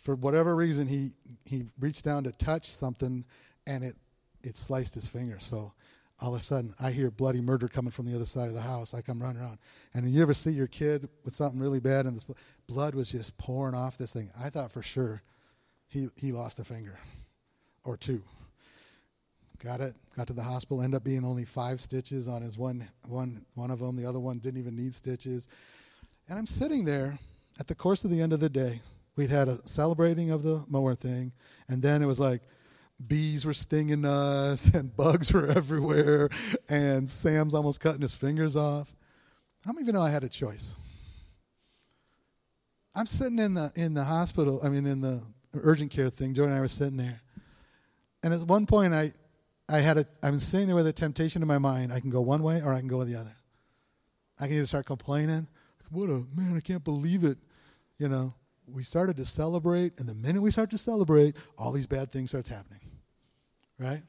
for 0.00 0.16
whatever 0.16 0.56
reason, 0.56 0.86
he 0.86 1.12
he 1.44 1.64
reached 1.78 2.04
down 2.04 2.24
to 2.24 2.32
touch 2.32 2.72
something, 2.72 3.24
and 3.66 3.84
it 3.84 3.96
it 4.42 4.56
sliced 4.56 4.94
his 4.94 5.06
finger. 5.06 5.38
So 5.40 5.72
all 6.20 6.34
of 6.34 6.40
a 6.40 6.42
sudden, 6.42 6.74
I 6.80 6.90
hear 6.90 7.12
bloody 7.12 7.40
murder 7.40 7.68
coming 7.68 7.92
from 7.92 8.06
the 8.06 8.14
other 8.16 8.26
side 8.26 8.48
of 8.48 8.54
the 8.54 8.60
house. 8.60 8.94
I 8.94 9.00
come 9.00 9.22
running 9.22 9.40
around, 9.40 9.58
and 9.94 10.10
you 10.10 10.20
ever 10.22 10.34
see 10.34 10.50
your 10.50 10.66
kid 10.66 11.08
with 11.24 11.36
something 11.36 11.60
really 11.60 11.80
bad, 11.80 12.06
and 12.06 12.16
this 12.16 12.26
blood 12.66 12.96
was 12.96 13.10
just 13.10 13.38
pouring 13.38 13.76
off 13.76 13.96
this 13.96 14.10
thing. 14.10 14.30
I 14.38 14.50
thought 14.50 14.72
for 14.72 14.82
sure 14.82 15.22
he, 15.88 16.08
he 16.16 16.32
lost 16.32 16.58
a 16.58 16.64
finger 16.64 16.98
or 17.84 17.96
two. 17.96 18.22
Got 19.62 19.80
it. 19.80 19.96
Got 20.16 20.28
to 20.28 20.32
the 20.32 20.42
hospital. 20.42 20.82
Ended 20.82 20.98
up 20.98 21.04
being 21.04 21.24
only 21.24 21.44
five 21.44 21.80
stitches 21.80 22.28
on 22.28 22.42
his 22.42 22.56
one, 22.56 22.88
one, 23.06 23.44
one 23.54 23.70
of 23.70 23.80
them. 23.80 23.96
The 23.96 24.06
other 24.06 24.20
one 24.20 24.38
didn't 24.38 24.60
even 24.60 24.76
need 24.76 24.94
stitches. 24.94 25.48
And 26.28 26.38
I'm 26.38 26.46
sitting 26.46 26.84
there 26.84 27.18
at 27.58 27.66
the 27.66 27.74
course 27.74 28.04
of 28.04 28.10
the 28.10 28.20
end 28.20 28.32
of 28.32 28.40
the 28.40 28.48
day. 28.48 28.80
We'd 29.16 29.30
had 29.30 29.48
a 29.48 29.58
celebrating 29.66 30.30
of 30.30 30.44
the 30.44 30.64
mower 30.68 30.94
thing, 30.94 31.32
and 31.68 31.82
then 31.82 32.02
it 32.02 32.06
was 32.06 32.20
like 32.20 32.42
bees 33.04 33.44
were 33.44 33.54
stinging 33.54 34.04
us, 34.04 34.64
and 34.74 34.96
bugs 34.96 35.32
were 35.32 35.46
everywhere, 35.46 36.28
and 36.68 37.10
Sam's 37.10 37.54
almost 37.54 37.80
cutting 37.80 38.02
his 38.02 38.14
fingers 38.14 38.54
off. 38.54 38.94
Many 39.66 39.80
of 39.80 39.86
you 39.88 39.92
know 39.92 40.02
I 40.02 40.10
had 40.10 40.22
a 40.22 40.28
choice? 40.28 40.76
I'm 42.94 43.06
sitting 43.06 43.40
in 43.40 43.54
the 43.54 43.72
in 43.74 43.94
the 43.94 44.04
hospital. 44.04 44.60
I 44.62 44.68
mean, 44.68 44.86
in 44.86 45.00
the 45.00 45.22
urgent 45.54 45.90
care 45.90 46.10
thing. 46.10 46.34
Joe 46.34 46.44
and 46.44 46.54
I 46.54 46.60
were 46.60 46.68
sitting 46.68 46.96
there, 46.96 47.20
and 48.22 48.34
at 48.34 48.40
one 48.40 48.66
point, 48.66 48.94
I, 48.94 49.12
I 49.68 49.78
had 49.78 49.98
a, 49.98 50.06
I 50.22 50.30
was 50.30 50.42
sitting 50.42 50.66
there 50.66 50.76
with 50.76 50.86
a 50.86 50.92
temptation 50.92 51.42
in 51.42 51.48
my 51.48 51.58
mind. 51.58 51.92
I 51.92 52.00
can 52.00 52.10
go 52.10 52.20
one 52.20 52.42
way 52.42 52.60
or 52.62 52.72
I 52.72 52.78
can 52.78 52.88
go 52.88 53.02
the 53.04 53.16
other. 53.16 53.34
I 54.40 54.46
can 54.46 54.56
either 54.56 54.66
start 54.66 54.86
complaining, 54.86 55.48
what 55.90 56.10
a 56.10 56.24
man, 56.34 56.56
I 56.56 56.60
can't 56.60 56.84
believe 56.84 57.24
it. 57.24 57.38
You 57.98 58.08
know, 58.08 58.34
we 58.66 58.82
started 58.82 59.16
to 59.16 59.24
celebrate, 59.24 59.98
and 59.98 60.08
the 60.08 60.14
minute 60.14 60.42
we 60.42 60.50
start 60.50 60.70
to 60.70 60.78
celebrate, 60.78 61.36
all 61.56 61.72
these 61.72 61.86
bad 61.86 62.12
things 62.12 62.30
starts 62.30 62.48
happening, 62.48 62.80
right? 63.78 64.02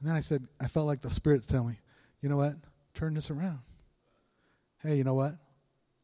And 0.00 0.08
then 0.08 0.14
I 0.14 0.20
said, 0.20 0.46
I 0.60 0.66
felt 0.66 0.86
like 0.86 1.02
the 1.02 1.10
Spirit's 1.10 1.46
telling 1.46 1.68
me, 1.68 1.78
you 2.20 2.28
know 2.28 2.36
what? 2.36 2.54
Turn 2.94 3.14
this 3.14 3.30
around. 3.30 3.60
Hey, 4.82 4.96
you 4.96 5.04
know 5.04 5.14
what? 5.14 5.36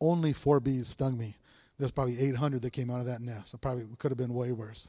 Only 0.00 0.32
four 0.32 0.60
bees 0.60 0.88
stung 0.88 1.18
me 1.18 1.36
there's 1.78 1.92
probably 1.92 2.18
800 2.20 2.62
that 2.62 2.70
came 2.72 2.90
out 2.90 3.00
of 3.00 3.06
that 3.06 3.20
nest. 3.20 3.52
So 3.52 3.58
probably 3.58 3.84
could 3.98 4.10
have 4.10 4.18
been 4.18 4.34
way 4.34 4.52
worse. 4.52 4.88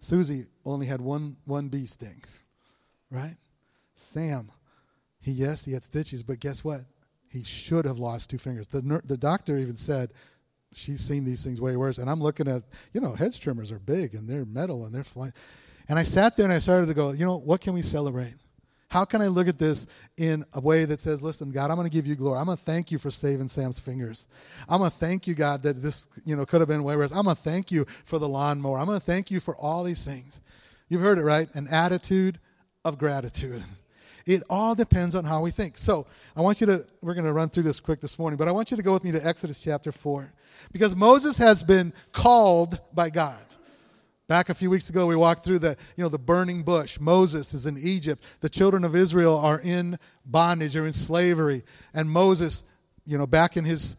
Susie 0.00 0.46
only 0.64 0.86
had 0.86 1.00
one 1.00 1.36
one 1.44 1.68
bee 1.68 1.86
sting, 1.86 2.22
right? 3.10 3.36
Sam, 3.94 4.50
he 5.20 5.32
yes 5.32 5.64
he 5.64 5.72
had 5.72 5.84
stitches, 5.84 6.22
but 6.22 6.38
guess 6.38 6.62
what? 6.62 6.82
He 7.28 7.42
should 7.42 7.84
have 7.84 7.98
lost 7.98 8.30
two 8.30 8.38
fingers. 8.38 8.68
The 8.68 8.82
ner- 8.82 9.02
the 9.04 9.16
doctor 9.16 9.58
even 9.58 9.76
said 9.76 10.12
she's 10.72 11.00
seen 11.00 11.24
these 11.24 11.42
things 11.42 11.60
way 11.60 11.76
worse. 11.76 11.98
And 11.98 12.08
I'm 12.08 12.22
looking 12.22 12.46
at 12.46 12.62
you 12.92 13.00
know 13.00 13.14
hedge 13.14 13.40
trimmers 13.40 13.72
are 13.72 13.80
big 13.80 14.14
and 14.14 14.28
they're 14.28 14.44
metal 14.44 14.84
and 14.84 14.94
they're 14.94 15.04
flying. 15.04 15.32
And 15.88 15.98
I 15.98 16.04
sat 16.04 16.36
there 16.36 16.44
and 16.44 16.52
I 16.52 16.58
started 16.58 16.86
to 16.86 16.94
go, 16.94 17.12
you 17.12 17.24
know, 17.24 17.36
what 17.36 17.60
can 17.60 17.72
we 17.72 17.82
celebrate? 17.82 18.34
How 18.90 19.04
can 19.04 19.20
I 19.20 19.26
look 19.26 19.48
at 19.48 19.58
this 19.58 19.86
in 20.16 20.46
a 20.54 20.60
way 20.60 20.86
that 20.86 21.00
says, 21.00 21.22
listen, 21.22 21.50
God, 21.50 21.70
I'm 21.70 21.76
going 21.76 21.88
to 21.88 21.94
give 21.94 22.06
you 22.06 22.16
glory. 22.16 22.38
I'm 22.38 22.46
going 22.46 22.56
to 22.56 22.64
thank 22.64 22.90
you 22.90 22.98
for 22.98 23.10
saving 23.10 23.48
Sam's 23.48 23.78
fingers. 23.78 24.26
I'm 24.66 24.78
going 24.78 24.90
to 24.90 24.96
thank 24.96 25.26
you, 25.26 25.34
God, 25.34 25.62
that 25.64 25.82
this, 25.82 26.06
you 26.24 26.34
know, 26.34 26.46
could 26.46 26.62
have 26.62 26.68
been 26.68 26.82
way 26.82 26.96
worse. 26.96 27.12
I'm 27.12 27.24
going 27.24 27.36
to 27.36 27.42
thank 27.42 27.70
you 27.70 27.84
for 28.04 28.18
the 28.18 28.28
lawnmower. 28.28 28.78
I'm 28.78 28.86
going 28.86 28.98
to 28.98 29.04
thank 29.04 29.30
you 29.30 29.40
for 29.40 29.54
all 29.56 29.84
these 29.84 30.02
things. 30.02 30.40
You've 30.88 31.02
heard 31.02 31.18
it, 31.18 31.22
right? 31.22 31.54
An 31.54 31.68
attitude 31.68 32.38
of 32.84 32.98
gratitude. 32.98 33.62
It 34.26 34.42
all 34.50 34.74
depends 34.74 35.14
on 35.14 35.24
how 35.24 35.40
we 35.40 35.50
think. 35.50 35.78
So 35.78 36.04
I 36.36 36.42
want 36.42 36.60
you 36.60 36.66
to, 36.66 36.84
we're 37.00 37.14
going 37.14 37.24
to 37.24 37.32
run 37.32 37.48
through 37.48 37.62
this 37.62 37.80
quick 37.80 38.02
this 38.02 38.18
morning, 38.18 38.36
but 38.36 38.46
I 38.46 38.50
want 38.50 38.70
you 38.70 38.76
to 38.76 38.82
go 38.82 38.92
with 38.92 39.02
me 39.02 39.10
to 39.12 39.26
Exodus 39.26 39.58
chapter 39.58 39.90
4. 39.90 40.30
Because 40.70 40.94
Moses 40.94 41.38
has 41.38 41.62
been 41.62 41.94
called 42.12 42.78
by 42.92 43.08
God. 43.08 43.42
Back 44.28 44.50
a 44.50 44.54
few 44.54 44.68
weeks 44.68 44.90
ago, 44.90 45.06
we 45.06 45.16
walked 45.16 45.42
through 45.42 45.60
the, 45.60 45.74
you 45.96 46.04
know, 46.04 46.10
the 46.10 46.18
burning 46.18 46.62
bush. 46.62 47.00
Moses 47.00 47.54
is 47.54 47.64
in 47.64 47.78
Egypt. 47.78 48.22
The 48.40 48.50
children 48.50 48.84
of 48.84 48.94
Israel 48.94 49.38
are 49.38 49.58
in 49.58 49.98
bondage 50.26 50.74
they're 50.74 50.86
in 50.86 50.92
slavery. 50.92 51.64
And 51.94 52.10
Moses, 52.10 52.62
you 53.06 53.16
know, 53.16 53.26
back 53.26 53.56
in 53.56 53.64
his, 53.64 53.96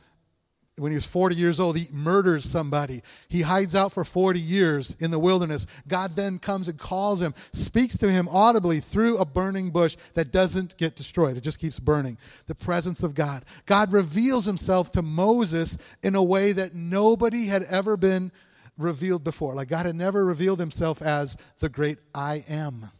when 0.78 0.92
he 0.92 0.96
was 0.96 1.08
40 1.08 1.36
years 1.36 1.60
old, 1.60 1.80
he 1.80 1.88
murders 1.92 2.46
somebody. 2.46 3.02
He 3.28 3.42
hides 3.42 3.74
out 3.74 3.92
for 3.92 4.04
40 4.04 4.40
years 4.40 4.96
in 5.00 5.10
the 5.10 5.18
wilderness. 5.18 5.66
God 5.88 6.16
then 6.16 6.38
comes 6.38 6.68
and 6.68 6.78
calls 6.78 7.24
him, 7.24 7.34
speaks 7.52 7.98
to 7.98 8.12
him 8.12 8.28
audibly 8.30 8.82
through 8.82 9.18
a 9.18 9.26
burning 9.26 9.72
bush 9.72 9.98
that 10.14 10.32
doesn't 10.32 10.78
get 10.78 10.96
destroyed. 10.96 11.38
It 11.38 11.42
just 11.42 11.58
keeps 11.58 11.80
burning. 11.80 12.20
The 12.46 12.54
presence 12.54 13.02
of 13.02 13.16
God. 13.16 13.46
God 13.66 13.92
reveals 13.92 14.46
himself 14.46 14.92
to 14.92 15.02
Moses 15.02 15.76
in 16.04 16.14
a 16.14 16.22
way 16.22 16.52
that 16.52 16.76
nobody 16.76 17.48
had 17.48 17.64
ever 17.64 17.98
been 17.98 18.32
revealed 18.80 19.24
before. 19.24 19.54
Like 19.54 19.68
God 19.68 19.86
had 19.86 19.96
never 19.96 20.26
revealed 20.26 20.60
himself 20.60 21.02
as 21.02 21.38
the 21.60 21.70
great 21.70 22.00
I 22.16 22.44
am. 22.48 22.92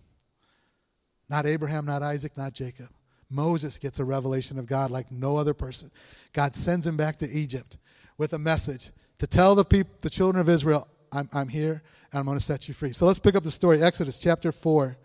Not 1.30 1.46
Abraham, 1.46 1.86
not 1.86 2.04
Isaac, 2.04 2.38
not 2.38 2.54
Jacob. 2.54 2.90
Moses 3.30 3.78
gets 3.78 4.00
a 4.00 4.06
revelation 4.06 4.58
of 4.58 4.66
God 4.66 4.92
like 4.92 5.12
no 5.12 5.38
other 5.38 5.54
person. 5.54 5.92
God 6.34 6.56
sends 6.56 6.86
him 6.86 6.98
back 6.98 7.18
to 7.20 7.30
Egypt 7.30 7.78
with 8.18 8.34
a 8.34 8.40
message 8.40 8.92
to 9.20 9.28
tell 9.28 9.56
the 9.56 9.66
people, 9.66 9.94
the 10.02 10.10
children 10.10 10.42
of 10.42 10.50
Israel, 10.50 10.88
I'm, 11.12 11.30
I'm 11.32 11.48
here 11.48 11.84
and 12.12 12.20
I'm 12.20 12.26
going 12.26 12.38
to 12.38 12.44
set 12.44 12.68
you 12.68 12.74
free. 12.74 12.92
So 12.92 13.06
let's 13.06 13.20
pick 13.20 13.36
up 13.36 13.44
the 13.44 13.52
story. 13.52 13.82
Exodus 13.82 14.18
chapter 14.18 14.52
4, 14.52 14.98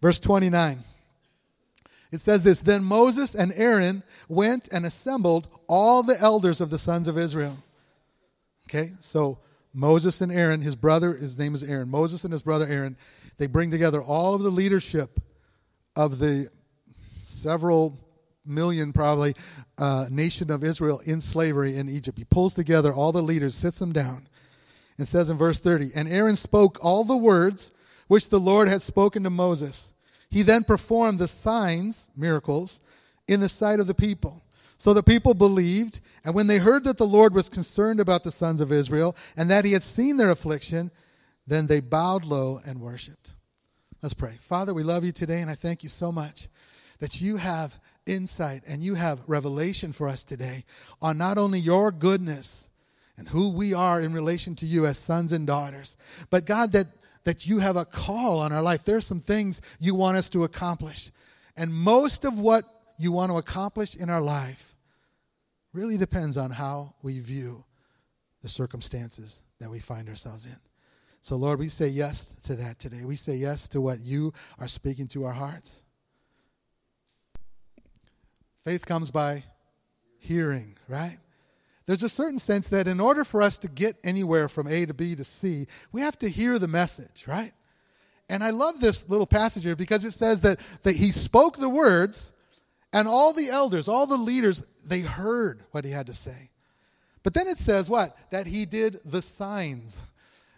verse 0.00 0.18
29. 0.20 0.84
It 2.12 2.20
says 2.20 2.42
this 2.42 2.60
Then 2.60 2.84
Moses 2.84 3.34
and 3.34 3.52
Aaron 3.54 4.02
went 4.28 4.68
and 4.72 4.86
assembled 4.86 5.48
all 5.66 6.02
the 6.02 6.20
elders 6.20 6.60
of 6.60 6.70
the 6.70 6.78
sons 6.78 7.08
of 7.08 7.18
Israel. 7.18 7.58
Okay, 8.68 8.92
so 9.00 9.38
Moses 9.72 10.20
and 10.20 10.32
Aaron, 10.32 10.62
his 10.62 10.74
brother, 10.74 11.14
his 11.14 11.38
name 11.38 11.54
is 11.54 11.62
Aaron. 11.62 11.88
Moses 11.88 12.24
and 12.24 12.32
his 12.32 12.42
brother 12.42 12.66
Aaron, 12.66 12.96
they 13.38 13.46
bring 13.46 13.70
together 13.70 14.02
all 14.02 14.34
of 14.34 14.42
the 14.42 14.50
leadership 14.50 15.20
of 15.94 16.18
the 16.18 16.50
several 17.24 17.98
million, 18.44 18.92
probably, 18.92 19.34
uh, 19.78 20.06
nation 20.10 20.50
of 20.50 20.64
Israel 20.64 21.00
in 21.04 21.20
slavery 21.20 21.76
in 21.76 21.88
Egypt. 21.88 22.18
He 22.18 22.24
pulls 22.24 22.54
together 22.54 22.92
all 22.92 23.12
the 23.12 23.22
leaders, 23.22 23.54
sits 23.54 23.78
them 23.78 23.92
down, 23.92 24.28
and 24.98 25.06
says 25.06 25.30
in 25.30 25.36
verse 25.36 25.58
30 25.58 25.92
And 25.94 26.08
Aaron 26.08 26.36
spoke 26.36 26.78
all 26.82 27.04
the 27.04 27.16
words 27.16 27.70
which 28.08 28.28
the 28.28 28.40
Lord 28.40 28.68
had 28.68 28.82
spoken 28.82 29.22
to 29.22 29.30
Moses. 29.30 29.92
He 30.28 30.42
then 30.42 30.64
performed 30.64 31.18
the 31.18 31.28
signs, 31.28 32.04
miracles, 32.16 32.80
in 33.28 33.40
the 33.40 33.48
sight 33.48 33.80
of 33.80 33.86
the 33.86 33.94
people. 33.94 34.42
So 34.80 34.94
the 34.94 35.02
people 35.02 35.34
believed, 35.34 36.00
and 36.24 36.34
when 36.34 36.46
they 36.46 36.56
heard 36.56 36.84
that 36.84 36.96
the 36.96 37.06
Lord 37.06 37.34
was 37.34 37.50
concerned 37.50 38.00
about 38.00 38.24
the 38.24 38.30
sons 38.30 38.62
of 38.62 38.72
Israel 38.72 39.14
and 39.36 39.50
that 39.50 39.66
he 39.66 39.74
had 39.74 39.82
seen 39.82 40.16
their 40.16 40.30
affliction, 40.30 40.90
then 41.46 41.66
they 41.66 41.80
bowed 41.80 42.24
low 42.24 42.62
and 42.64 42.80
worshiped. 42.80 43.32
Let's 44.02 44.14
pray. 44.14 44.38
Father, 44.40 44.72
we 44.72 44.82
love 44.82 45.04
you 45.04 45.12
today, 45.12 45.42
and 45.42 45.50
I 45.50 45.54
thank 45.54 45.82
you 45.82 45.90
so 45.90 46.10
much 46.10 46.48
that 46.98 47.20
you 47.20 47.36
have 47.36 47.78
insight 48.06 48.62
and 48.66 48.82
you 48.82 48.94
have 48.94 49.20
revelation 49.26 49.92
for 49.92 50.08
us 50.08 50.24
today 50.24 50.64
on 51.02 51.18
not 51.18 51.36
only 51.36 51.58
your 51.58 51.92
goodness 51.92 52.70
and 53.18 53.28
who 53.28 53.50
we 53.50 53.74
are 53.74 54.00
in 54.00 54.14
relation 54.14 54.54
to 54.56 54.66
you 54.66 54.86
as 54.86 54.96
sons 54.96 55.30
and 55.30 55.46
daughters, 55.46 55.94
but 56.30 56.46
God, 56.46 56.72
that, 56.72 56.86
that 57.24 57.46
you 57.46 57.58
have 57.58 57.76
a 57.76 57.84
call 57.84 58.38
on 58.38 58.50
our 58.50 58.62
life. 58.62 58.84
There's 58.84 59.06
some 59.06 59.20
things 59.20 59.60
you 59.78 59.94
want 59.94 60.16
us 60.16 60.30
to 60.30 60.42
accomplish. 60.42 61.10
And 61.54 61.74
most 61.74 62.24
of 62.24 62.38
what 62.38 62.64
you 62.96 63.12
want 63.12 63.30
to 63.30 63.36
accomplish 63.36 63.94
in 63.94 64.08
our 64.08 64.22
life 64.22 64.69
really 65.72 65.96
depends 65.96 66.36
on 66.36 66.50
how 66.50 66.94
we 67.02 67.20
view 67.20 67.64
the 68.42 68.48
circumstances 68.48 69.40
that 69.58 69.70
we 69.70 69.78
find 69.78 70.08
ourselves 70.08 70.46
in. 70.46 70.56
So, 71.22 71.36
Lord, 71.36 71.58
we 71.58 71.68
say 71.68 71.88
yes 71.88 72.34
to 72.44 72.54
that 72.56 72.78
today. 72.78 73.04
We 73.04 73.16
say 73.16 73.36
yes 73.36 73.68
to 73.68 73.80
what 73.80 74.00
you 74.00 74.32
are 74.58 74.68
speaking 74.68 75.06
to 75.08 75.24
our 75.26 75.34
hearts. 75.34 75.82
Faith 78.64 78.86
comes 78.86 79.10
by 79.10 79.44
hearing, 80.18 80.76
right? 80.88 81.18
There's 81.86 82.02
a 82.02 82.08
certain 82.08 82.38
sense 82.38 82.68
that 82.68 82.86
in 82.86 83.00
order 83.00 83.24
for 83.24 83.42
us 83.42 83.58
to 83.58 83.68
get 83.68 83.96
anywhere 84.04 84.48
from 84.48 84.66
A 84.66 84.86
to 84.86 84.94
B 84.94 85.14
to 85.14 85.24
C, 85.24 85.66
we 85.92 86.00
have 86.02 86.18
to 86.20 86.28
hear 86.28 86.58
the 86.58 86.68
message, 86.68 87.24
right? 87.26 87.52
And 88.28 88.44
I 88.44 88.50
love 88.50 88.80
this 88.80 89.08
little 89.08 89.26
passage 89.26 89.64
here 89.64 89.74
because 89.74 90.04
it 90.04 90.12
says 90.12 90.42
that, 90.42 90.60
that 90.84 90.96
he 90.96 91.10
spoke 91.10 91.56
the 91.56 91.68
words, 91.68 92.32
and 92.92 93.06
all 93.06 93.32
the 93.32 93.48
elders, 93.48 93.88
all 93.88 94.06
the 94.06 94.16
leaders, 94.16 94.62
they 94.84 95.00
heard 95.00 95.62
what 95.70 95.84
he 95.84 95.90
had 95.90 96.06
to 96.06 96.14
say. 96.14 96.50
But 97.22 97.34
then 97.34 97.46
it 97.46 97.58
says 97.58 97.90
what? 97.90 98.16
That 98.30 98.46
he 98.46 98.64
did 98.64 99.00
the 99.04 99.22
signs. 99.22 100.00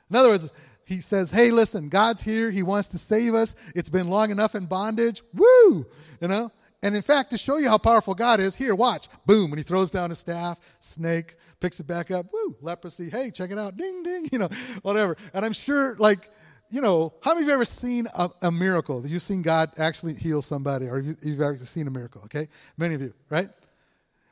In 0.08 0.16
other 0.16 0.30
words, 0.30 0.50
he 0.84 0.98
says, 0.98 1.30
hey, 1.30 1.50
listen, 1.50 1.88
God's 1.88 2.22
here. 2.22 2.50
He 2.50 2.62
wants 2.62 2.88
to 2.90 2.98
save 2.98 3.34
us. 3.34 3.54
It's 3.74 3.88
been 3.88 4.08
long 4.08 4.30
enough 4.30 4.54
in 4.54 4.66
bondage. 4.66 5.22
Woo! 5.32 5.86
You 6.20 6.28
know? 6.28 6.52
And 6.82 6.96
in 6.96 7.02
fact, 7.02 7.30
to 7.30 7.38
show 7.38 7.58
you 7.58 7.68
how 7.68 7.78
powerful 7.78 8.14
God 8.14 8.40
is, 8.40 8.56
here, 8.56 8.74
watch. 8.74 9.08
Boom. 9.24 9.50
When 9.50 9.58
he 9.58 9.62
throws 9.62 9.90
down 9.90 10.10
his 10.10 10.18
staff, 10.18 10.58
snake, 10.80 11.36
picks 11.60 11.78
it 11.78 11.86
back 11.86 12.10
up. 12.10 12.26
Woo! 12.32 12.56
Leprosy. 12.60 13.08
Hey, 13.08 13.30
check 13.30 13.52
it 13.52 13.58
out. 13.58 13.76
Ding, 13.76 14.02
ding. 14.02 14.28
You 14.32 14.38
know, 14.38 14.48
whatever. 14.82 15.16
And 15.32 15.44
I'm 15.44 15.52
sure, 15.52 15.94
like, 15.96 16.30
you 16.72 16.80
know, 16.80 17.12
how 17.20 17.34
many 17.34 17.42
of 17.42 17.48
you 17.48 17.54
ever 17.54 17.66
seen 17.66 18.08
a, 18.14 18.30
a 18.40 18.50
miracle? 18.50 19.06
You've 19.06 19.20
seen 19.20 19.42
God 19.42 19.72
actually 19.76 20.14
heal 20.14 20.40
somebody, 20.40 20.88
or 20.88 21.00
you, 21.00 21.16
you've 21.20 21.42
ever 21.42 21.58
seen 21.58 21.86
a 21.86 21.90
miracle, 21.90 22.22
okay? 22.24 22.48
Many 22.78 22.94
of 22.94 23.02
you, 23.02 23.12
right? 23.28 23.50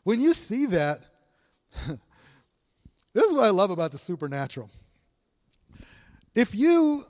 When 0.05 0.23
you 0.23 0.33
see 0.33 0.65
that, 0.67 1.03
this 1.87 3.25
is 3.25 3.35
what 3.35 3.45
I 3.45 3.51
love 3.51 3.71
about 3.71 3.93
the 3.93 3.99
supernatural. 3.99 4.71
If 6.35 6.55
you 6.55 7.05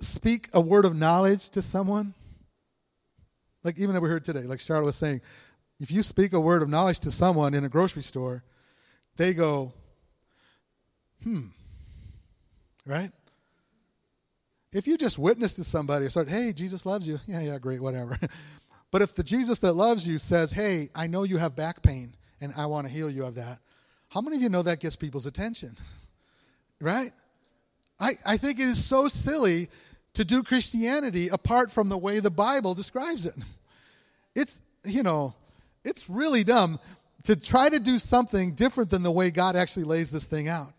speak 0.00 0.48
a 0.52 0.60
word 0.60 0.84
of 0.84 0.96
knowledge 0.96 1.50
to 1.50 1.62
someone, 1.62 2.14
like 3.62 3.78
even 3.78 3.94
that 3.94 4.00
we 4.00 4.08
heard 4.08 4.24
today, 4.24 4.42
like 4.42 4.58
Charlotte 4.58 4.86
was 4.86 4.96
saying, 4.96 5.20
if 5.78 5.92
you 5.92 6.02
speak 6.02 6.32
a 6.32 6.40
word 6.40 6.62
of 6.62 6.68
knowledge 6.68 6.98
to 7.00 7.12
someone 7.12 7.54
in 7.54 7.64
a 7.64 7.68
grocery 7.68 8.02
store, 8.02 8.42
they 9.16 9.32
go, 9.32 9.72
hmm, 11.22 11.46
right? 12.84 13.12
If 14.72 14.86
you 14.86 14.96
just 14.96 15.18
witness 15.18 15.54
to 15.54 15.64
somebody 15.64 16.04
and 16.04 16.12
start, 16.12 16.28
hey, 16.28 16.52
Jesus 16.52 16.86
loves 16.86 17.06
you, 17.06 17.18
yeah, 17.26 17.40
yeah, 17.40 17.58
great, 17.58 17.80
whatever. 17.80 18.18
but 18.90 19.02
if 19.02 19.14
the 19.14 19.24
Jesus 19.24 19.58
that 19.58 19.72
loves 19.72 20.06
you 20.06 20.18
says, 20.18 20.52
hey, 20.52 20.90
I 20.94 21.06
know 21.08 21.24
you 21.24 21.38
have 21.38 21.56
back 21.56 21.82
pain 21.82 22.14
and 22.40 22.52
I 22.56 22.66
want 22.66 22.86
to 22.86 22.92
heal 22.92 23.10
you 23.10 23.24
of 23.24 23.34
that, 23.34 23.58
how 24.10 24.20
many 24.20 24.36
of 24.36 24.42
you 24.42 24.48
know 24.48 24.62
that 24.62 24.80
gets 24.80 24.96
people's 24.96 25.26
attention? 25.26 25.76
Right? 26.80 27.12
I, 27.98 28.18
I 28.24 28.36
think 28.36 28.60
it 28.60 28.68
is 28.68 28.84
so 28.84 29.08
silly 29.08 29.68
to 30.14 30.24
do 30.24 30.42
Christianity 30.42 31.28
apart 31.28 31.70
from 31.70 31.88
the 31.88 31.98
way 31.98 32.20
the 32.20 32.30
Bible 32.30 32.74
describes 32.74 33.26
it. 33.26 33.34
It's, 34.34 34.60
you 34.84 35.02
know, 35.02 35.34
it's 35.84 36.08
really 36.08 36.44
dumb 36.44 36.78
to 37.24 37.36
try 37.36 37.68
to 37.68 37.78
do 37.78 37.98
something 37.98 38.54
different 38.54 38.90
than 38.90 39.02
the 39.02 39.10
way 39.10 39.30
God 39.30 39.56
actually 39.56 39.84
lays 39.84 40.10
this 40.10 40.24
thing 40.24 40.48
out. 40.48 40.72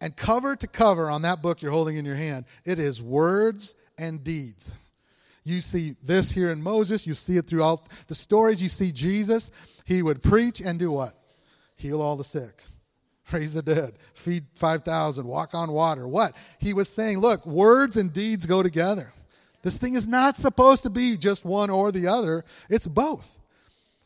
And 0.00 0.14
cover 0.16 0.56
to 0.56 0.66
cover 0.66 1.10
on 1.10 1.22
that 1.22 1.40
book 1.40 1.62
you're 1.62 1.72
holding 1.72 1.96
in 1.96 2.04
your 2.04 2.16
hand, 2.16 2.44
it 2.64 2.78
is 2.78 3.00
words 3.00 3.74
and 3.96 4.22
deeds. 4.22 4.70
You 5.44 5.60
see 5.60 5.94
this 6.02 6.32
here 6.32 6.50
in 6.50 6.62
Moses, 6.62 7.06
you 7.06 7.14
see 7.14 7.36
it 7.36 7.46
throughout 7.46 7.88
the 8.08 8.14
stories. 8.14 8.60
You 8.60 8.68
see 8.68 8.92
Jesus, 8.92 9.50
he 9.84 10.02
would 10.02 10.22
preach 10.22 10.60
and 10.60 10.78
do 10.78 10.90
what? 10.90 11.16
Heal 11.76 12.02
all 12.02 12.16
the 12.16 12.24
sick, 12.24 12.62
raise 13.32 13.54
the 13.54 13.62
dead, 13.62 13.92
feed 14.12 14.46
5,000, 14.54 15.24
walk 15.24 15.54
on 15.54 15.70
water. 15.70 16.06
What? 16.08 16.36
He 16.58 16.74
was 16.74 16.88
saying, 16.88 17.20
look, 17.20 17.46
words 17.46 17.96
and 17.96 18.12
deeds 18.12 18.44
go 18.44 18.62
together. 18.62 19.12
This 19.62 19.78
thing 19.78 19.94
is 19.94 20.06
not 20.06 20.36
supposed 20.36 20.82
to 20.82 20.90
be 20.90 21.16
just 21.16 21.44
one 21.44 21.70
or 21.70 21.90
the 21.90 22.06
other, 22.06 22.44
it's 22.68 22.86
both. 22.86 23.38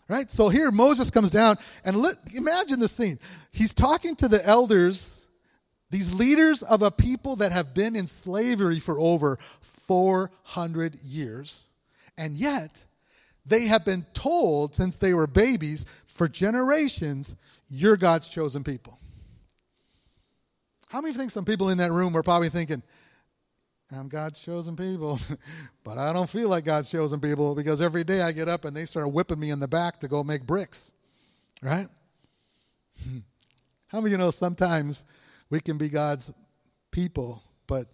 Right? 0.09 0.29
So 0.29 0.48
here 0.48 0.70
Moses 0.70 1.11
comes 1.11 1.31
down 1.31 1.57
and 1.85 1.96
let, 2.03 2.16
imagine 2.35 2.81
the 2.81 2.88
scene. 2.88 3.18
He's 3.53 3.72
talking 3.72 4.16
to 4.16 4.29
the 4.29 4.44
elders 4.44 5.19
these 5.90 6.12
leaders 6.12 6.62
of 6.62 6.83
a 6.83 6.90
people 6.90 7.37
that 7.37 7.53
have 7.53 7.74
been 7.74 7.96
in 7.96 8.07
slavery 8.07 8.79
for 8.79 8.98
over 8.98 9.38
400 9.87 11.03
years, 11.03 11.64
and 12.16 12.35
yet 12.35 12.85
they 13.44 13.66
have 13.66 13.85
been 13.85 14.07
told 14.14 14.74
since 14.74 14.96
they 14.96 15.14
were 15.14 15.26
babies 15.26 15.85
for 16.07 16.29
generations, 16.29 17.35
you're 17.68 17.96
God's 17.96 18.29
chosen 18.29 18.62
people. 18.62 18.98
How 20.88 21.00
many 21.00 21.14
think 21.14 21.31
some 21.31 21.44
people 21.44 21.70
in 21.70 21.79
that 21.79 21.92
room 21.92 22.16
are 22.16 22.22
probably 22.22 22.48
thinking, 22.48 22.83
I'm 23.92 24.09
God's 24.09 24.38
chosen 24.38 24.76
people, 24.76 25.18
but 25.85 25.98
I 25.98 26.12
don't 26.12 26.31
feel 26.31 26.48
like 26.48 26.64
God's 26.64 26.88
chosen 26.88 27.20
people 27.20 27.55
because 27.55 27.81
every 27.81 28.05
day 28.05 28.22
I 28.22 28.33
get 28.33 28.48
up 28.48 28.64
and 28.64 28.76
they 28.76 28.85
start 28.87 29.11
whipping 29.11 29.40
me 29.40 29.50
in 29.50 29.59
the 29.59 29.68
back 29.68 29.98
to 30.00 30.09
go 30.09 30.22
make 30.22 30.46
bricks. 30.46 30.92
Right? 31.62 31.88
How 33.88 34.00
many 34.00 34.07
of 34.07 34.12
you 34.12 34.18
know 34.18 34.31
sometimes 34.31 35.05
we 35.51 35.61
can 35.61 35.77
be 35.77 35.89
God's 35.89 36.33
people, 36.91 37.43
but 37.67 37.89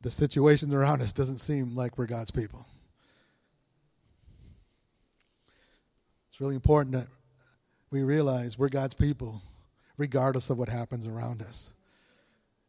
the 0.00 0.10
situations 0.10 0.72
around 0.72 1.02
us 1.02 1.12
doesn't 1.12 1.38
seem 1.38 1.74
like 1.74 1.98
we're 1.98 2.06
God's 2.06 2.30
people? 2.30 2.66
It's 6.28 6.40
really 6.40 6.54
important 6.54 6.94
that 6.94 7.08
we 7.90 8.02
realize 8.02 8.58
we're 8.58 8.68
God's 8.68 8.94
people 8.94 9.42
regardless 9.96 10.48
of 10.48 10.58
what 10.58 10.68
happens 10.68 11.06
around 11.06 11.42
us 11.42 11.70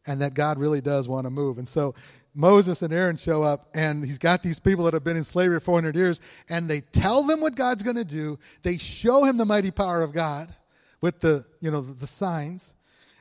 and 0.07 0.21
that 0.21 0.33
God 0.33 0.57
really 0.57 0.81
does 0.81 1.07
want 1.07 1.25
to 1.25 1.29
move. 1.29 1.59
And 1.59 1.69
so 1.69 1.93
Moses 2.33 2.81
and 2.81 2.93
Aaron 2.93 3.15
show 3.15 3.43
up, 3.43 3.69
and 3.73 4.03
he's 4.03 4.17
got 4.17 4.41
these 4.41 4.59
people 4.59 4.85
that 4.85 4.93
have 4.93 5.03
been 5.03 5.17
in 5.17 5.23
slavery 5.23 5.59
for 5.59 5.65
400 5.65 5.95
years, 5.95 6.19
and 6.47 6.67
they 6.69 6.81
tell 6.81 7.23
them 7.23 7.41
what 7.41 7.55
God's 7.55 7.83
going 7.83 7.95
to 7.95 8.05
do. 8.05 8.39
They 8.63 8.77
show 8.77 9.23
him 9.23 9.37
the 9.37 9.45
mighty 9.45 9.71
power 9.71 10.01
of 10.01 10.13
God 10.13 10.53
with 11.01 11.19
the, 11.19 11.45
you 11.59 11.69
know, 11.69 11.81
the 11.81 12.07
signs. 12.07 12.73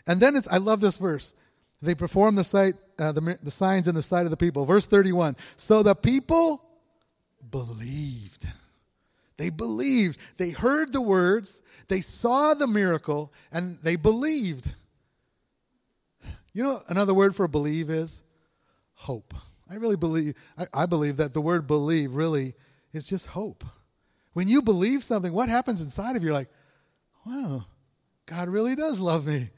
And 0.08 0.20
then 0.20 0.34
it's, 0.34 0.48
I 0.48 0.56
love 0.56 0.80
this 0.80 0.96
verse. 0.96 1.32
They 1.80 1.94
perform 1.94 2.34
the, 2.34 2.42
sight, 2.42 2.74
uh, 2.98 3.12
the, 3.12 3.38
the 3.40 3.50
signs 3.52 3.86
in 3.86 3.94
the 3.94 4.02
sight 4.02 4.24
of 4.24 4.30
the 4.30 4.36
people. 4.36 4.64
Verse 4.64 4.86
31. 4.86 5.36
So 5.56 5.84
the 5.84 5.94
people 5.94 6.64
believed. 7.48 8.48
They 9.36 9.50
believed. 9.50 10.18
They 10.38 10.50
heard 10.50 10.92
the 10.92 11.00
words, 11.00 11.60
they 11.86 12.00
saw 12.00 12.54
the 12.54 12.66
miracle, 12.66 13.32
and 13.52 13.78
they 13.82 13.94
believed. 13.94 14.72
You 16.52 16.64
know, 16.64 16.82
another 16.88 17.14
word 17.14 17.36
for 17.36 17.46
believe 17.46 17.88
is 17.88 18.20
hope. 18.94 19.32
I 19.70 19.76
really 19.76 19.96
believe, 19.96 20.34
I, 20.56 20.66
I, 20.72 20.86
believe 20.86 21.18
that 21.18 21.34
the 21.34 21.40
word 21.40 21.66
believe 21.66 22.14
really 22.14 22.54
is 22.92 23.06
just 23.06 23.26
hope. 23.26 23.64
When 24.32 24.48
you 24.48 24.62
believe 24.62 25.04
something, 25.04 25.32
what 25.32 25.48
happens 25.48 25.82
inside 25.82 26.16
of 26.16 26.22
you? 26.22 26.28
You're 26.28 26.34
like, 26.34 26.48
wow, 27.24 27.66
God 28.26 28.48
really 28.48 28.74
does 28.74 28.98
love 28.98 29.26
me. 29.26 29.50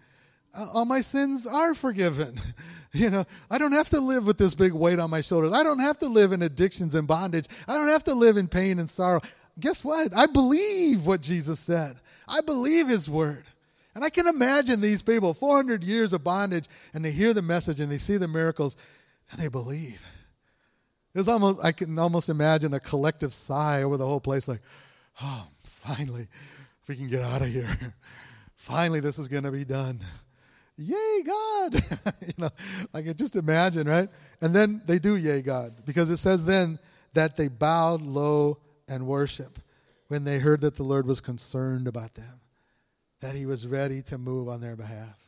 Uh, 0.56 0.66
all 0.72 0.84
my 0.84 1.00
sins 1.00 1.46
are 1.46 1.74
forgiven. 1.74 2.40
you 2.92 3.10
know, 3.10 3.24
I 3.50 3.58
don't 3.58 3.72
have 3.72 3.90
to 3.90 4.00
live 4.00 4.26
with 4.26 4.38
this 4.38 4.54
big 4.54 4.72
weight 4.72 4.98
on 4.98 5.10
my 5.10 5.20
shoulders. 5.20 5.52
I 5.52 5.62
don't 5.62 5.78
have 5.78 5.98
to 5.98 6.08
live 6.08 6.32
in 6.32 6.42
addictions 6.42 6.94
and 6.94 7.06
bondage. 7.06 7.46
I 7.68 7.74
don't 7.74 7.88
have 7.88 8.04
to 8.04 8.14
live 8.14 8.36
in 8.36 8.48
pain 8.48 8.78
and 8.78 8.90
sorrow. 8.90 9.20
Guess 9.58 9.84
what? 9.84 10.16
I 10.16 10.26
believe 10.26 11.06
what 11.06 11.20
Jesus 11.20 11.60
said. 11.60 11.96
I 12.26 12.40
believe 12.40 12.88
his 12.88 13.08
word. 13.08 13.44
And 13.94 14.04
I 14.04 14.10
can 14.10 14.26
imagine 14.26 14.80
these 14.80 15.02
people, 15.02 15.34
400 15.34 15.82
years 15.82 16.12
of 16.12 16.22
bondage, 16.22 16.66
and 16.94 17.04
they 17.04 17.10
hear 17.10 17.34
the 17.34 17.42
message 17.42 17.80
and 17.80 17.90
they 17.90 17.98
see 17.98 18.16
the 18.16 18.28
miracles 18.28 18.76
and 19.30 19.40
they 19.40 19.48
believe. 19.48 20.00
It's 21.14 21.28
almost, 21.28 21.58
I 21.62 21.72
can 21.72 21.98
almost 21.98 22.28
imagine 22.28 22.72
a 22.72 22.80
collective 22.80 23.32
sigh 23.32 23.82
over 23.82 23.96
the 23.96 24.06
whole 24.06 24.20
place 24.20 24.46
like, 24.46 24.62
oh, 25.20 25.48
finally, 25.64 26.28
we 26.86 26.96
can 26.96 27.08
get 27.08 27.22
out 27.22 27.42
of 27.42 27.48
here. 27.48 27.94
finally, 28.54 29.00
this 29.00 29.18
is 29.18 29.26
going 29.26 29.42
to 29.42 29.50
be 29.50 29.64
done. 29.64 30.00
Yay, 30.80 31.22
God! 31.26 31.74
you 32.26 32.34
know, 32.38 32.50
can 32.94 33.16
just 33.16 33.36
imagine, 33.36 33.86
right? 33.86 34.08
And 34.40 34.54
then 34.54 34.82
they 34.86 34.98
do, 34.98 35.16
yay, 35.16 35.42
God, 35.42 35.84
because 35.84 36.10
it 36.10 36.16
says 36.16 36.44
then 36.44 36.78
that 37.14 37.36
they 37.36 37.48
bowed 37.48 38.02
low 38.02 38.58
and 38.88 39.06
worship 39.06 39.58
when 40.08 40.24
they 40.24 40.38
heard 40.38 40.62
that 40.62 40.76
the 40.76 40.82
Lord 40.82 41.06
was 41.06 41.20
concerned 41.20 41.86
about 41.86 42.14
them 42.14 42.40
that 43.20 43.34
he 43.34 43.46
was 43.46 43.66
ready 43.66 44.02
to 44.02 44.18
move 44.18 44.48
on 44.48 44.60
their 44.60 44.76
behalf. 44.76 45.18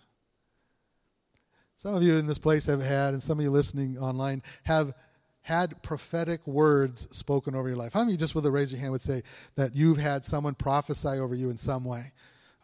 Some 1.77 1.95
of 1.95 2.03
you 2.03 2.17
in 2.17 2.27
this 2.27 2.39
place 2.39 2.67
have 2.67 2.81
had, 2.81 3.13
and 3.13 3.23
some 3.23 3.39
of 3.39 3.45
you 3.45 3.51
listening 3.51 3.99
online 3.99 4.43
have 4.65 4.95
had 5.43 5.83
prophetic 5.83 6.47
words 6.47 7.09
spoken 7.11 7.55
over 7.55 7.69
your 7.69 7.77
life. 7.77 7.93
How 7.93 8.05
many 8.05 8.17
just 8.17 8.35
with 8.35 8.47
a 8.47 8.51
raise 8.51 8.73
your 8.73 8.81
hand, 8.81 8.93
would 8.93 9.03
say 9.03 9.23
that 9.57 9.75
you've 9.75 9.99
had 9.99 10.25
someone 10.25 10.55
prophesy 10.55 11.09
over 11.09 11.35
you 11.35 11.51
in 11.51 11.59
some 11.59 11.85
way? 11.85 12.13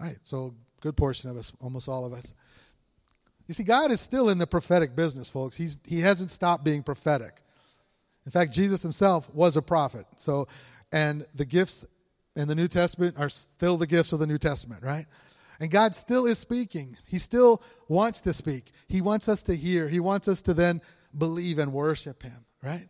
All 0.01 0.07
right, 0.07 0.19
so 0.23 0.55
good 0.81 0.97
portion 0.97 1.29
of 1.29 1.37
us, 1.37 1.53
almost 1.61 1.89
all 1.89 2.05
of 2.05 2.13
us. 2.13 2.33
You 3.49 3.55
see, 3.55 3.65
God 3.65 3.91
is 3.91 4.01
still 4.01 4.29
in 4.29 4.39
the 4.39 4.47
prophetic 4.47 4.95
business, 4.95 5.29
folks. 5.29 5.57
He's, 5.57 5.79
he 5.85 6.01
hasn't 6.01 6.31
stopped 6.31 6.65
being 6.65 6.83
prophetic. 6.83 7.43
In 8.27 8.31
fact, 8.31 8.53
Jesus 8.53 8.83
himself 8.83 9.29
was 9.33 9.57
a 9.57 9.63
prophet. 9.63 10.07
So, 10.17 10.47
and 10.93 11.27
the 11.35 11.47
gifts 11.47 11.87
in 12.37 12.47
the 12.47 12.55
New 12.55 12.69
Testament 12.69 13.17
are 13.19 13.31
still 13.31 13.79
the 13.79 13.87
gifts 13.87 14.13
of 14.13 14.21
the 14.21 14.27
New 14.27 14.39
Testament, 14.39 14.83
right? 14.83 15.07
And 15.61 15.71
God 15.71 15.95
still 15.95 16.27
is 16.27 16.39
speaking. 16.39 16.97
He 17.07 17.19
still 17.19 17.63
wants 17.89 18.21
to 18.21 18.33
speak. 18.33 18.73
He 18.87 19.01
wants 19.01 19.29
us 19.29 19.43
to 19.45 19.57
hear. 19.57 19.89
He 19.89 19.99
wants 19.99 20.29
us 20.29 20.43
to 20.43 20.55
then 20.55 20.83
believe 21.17 21.59
and 21.59 21.73
worship 21.73 22.23
Him, 22.23 22.45
right? 22.63 22.89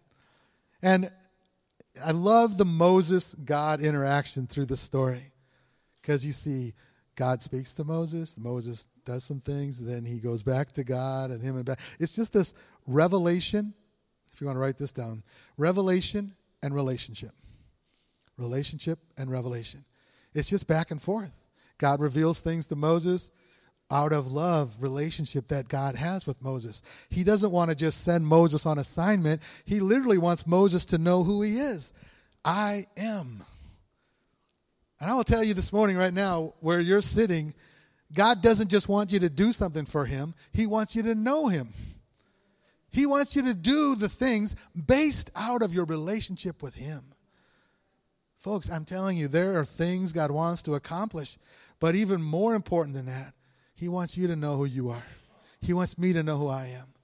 And 0.82 1.10
I 2.04 2.10
love 2.10 2.58
the 2.58 2.64
Moses 2.64 3.34
God 3.44 3.80
interaction 3.80 4.48
through 4.48 4.66
the 4.66 4.76
story 4.76 5.32
because 6.02 6.26
you 6.26 6.32
see, 6.32 6.74
God 7.18 7.42
speaks 7.42 7.72
to 7.72 7.82
Moses, 7.84 8.36
Moses 8.38 8.86
does 9.04 9.24
some 9.24 9.40
things, 9.40 9.80
then 9.80 10.04
he 10.04 10.20
goes 10.20 10.44
back 10.44 10.70
to 10.72 10.84
God 10.84 11.32
and 11.32 11.42
him 11.42 11.56
and 11.56 11.64
back. 11.64 11.80
It's 11.98 12.12
just 12.12 12.32
this 12.32 12.54
revelation, 12.86 13.74
if 14.32 14.40
you 14.40 14.46
want 14.46 14.54
to 14.54 14.60
write 14.60 14.78
this 14.78 14.92
down 14.92 15.24
revelation 15.56 16.36
and 16.62 16.72
relationship 16.72 17.32
relationship 18.36 19.00
and 19.16 19.32
revelation. 19.32 19.84
It's 20.32 20.48
just 20.48 20.68
back 20.68 20.92
and 20.92 21.02
forth. 21.02 21.32
God 21.76 21.98
reveals 21.98 22.38
things 22.38 22.66
to 22.66 22.76
Moses 22.76 23.30
out 23.90 24.12
of 24.12 24.30
love, 24.30 24.76
relationship 24.78 25.48
that 25.48 25.66
God 25.66 25.96
has 25.96 26.24
with 26.24 26.40
Moses. 26.40 26.82
He 27.08 27.24
doesn't 27.24 27.50
want 27.50 27.70
to 27.70 27.74
just 27.74 28.04
send 28.04 28.28
Moses 28.28 28.64
on 28.64 28.78
assignment. 28.78 29.42
He 29.64 29.80
literally 29.80 30.18
wants 30.18 30.46
Moses 30.46 30.86
to 30.86 30.98
know 30.98 31.24
who 31.24 31.42
he 31.42 31.58
is. 31.58 31.92
I 32.44 32.86
am. 32.96 33.42
And 35.00 35.10
I 35.10 35.14
will 35.14 35.24
tell 35.24 35.44
you 35.44 35.54
this 35.54 35.72
morning, 35.72 35.96
right 35.96 36.12
now, 36.12 36.54
where 36.60 36.80
you're 36.80 37.02
sitting, 37.02 37.54
God 38.12 38.42
doesn't 38.42 38.68
just 38.68 38.88
want 38.88 39.12
you 39.12 39.20
to 39.20 39.28
do 39.28 39.52
something 39.52 39.84
for 39.84 40.06
him, 40.06 40.34
He 40.52 40.66
wants 40.66 40.94
you 40.94 41.02
to 41.02 41.14
know 41.14 41.48
Him. 41.48 41.72
He 42.90 43.04
wants 43.04 43.36
you 43.36 43.42
to 43.42 43.54
do 43.54 43.94
the 43.94 44.08
things 44.08 44.56
based 44.74 45.30
out 45.36 45.62
of 45.62 45.74
your 45.74 45.84
relationship 45.84 46.62
with 46.62 46.74
Him. 46.74 47.12
Folks, 48.38 48.70
I'm 48.70 48.84
telling 48.84 49.16
you, 49.16 49.28
there 49.28 49.58
are 49.58 49.64
things 49.64 50.12
God 50.12 50.30
wants 50.30 50.62
to 50.62 50.74
accomplish. 50.74 51.38
But 51.80 51.94
even 51.94 52.22
more 52.22 52.54
important 52.54 52.96
than 52.96 53.06
that, 53.06 53.34
He 53.74 53.88
wants 53.88 54.16
you 54.16 54.26
to 54.26 54.36
know 54.36 54.56
who 54.56 54.64
you 54.64 54.90
are. 54.90 55.04
He 55.60 55.72
wants 55.72 55.98
me 55.98 56.12
to 56.12 56.22
know 56.22 56.38
who 56.38 56.48
I 56.48 56.66
am. 56.66 56.94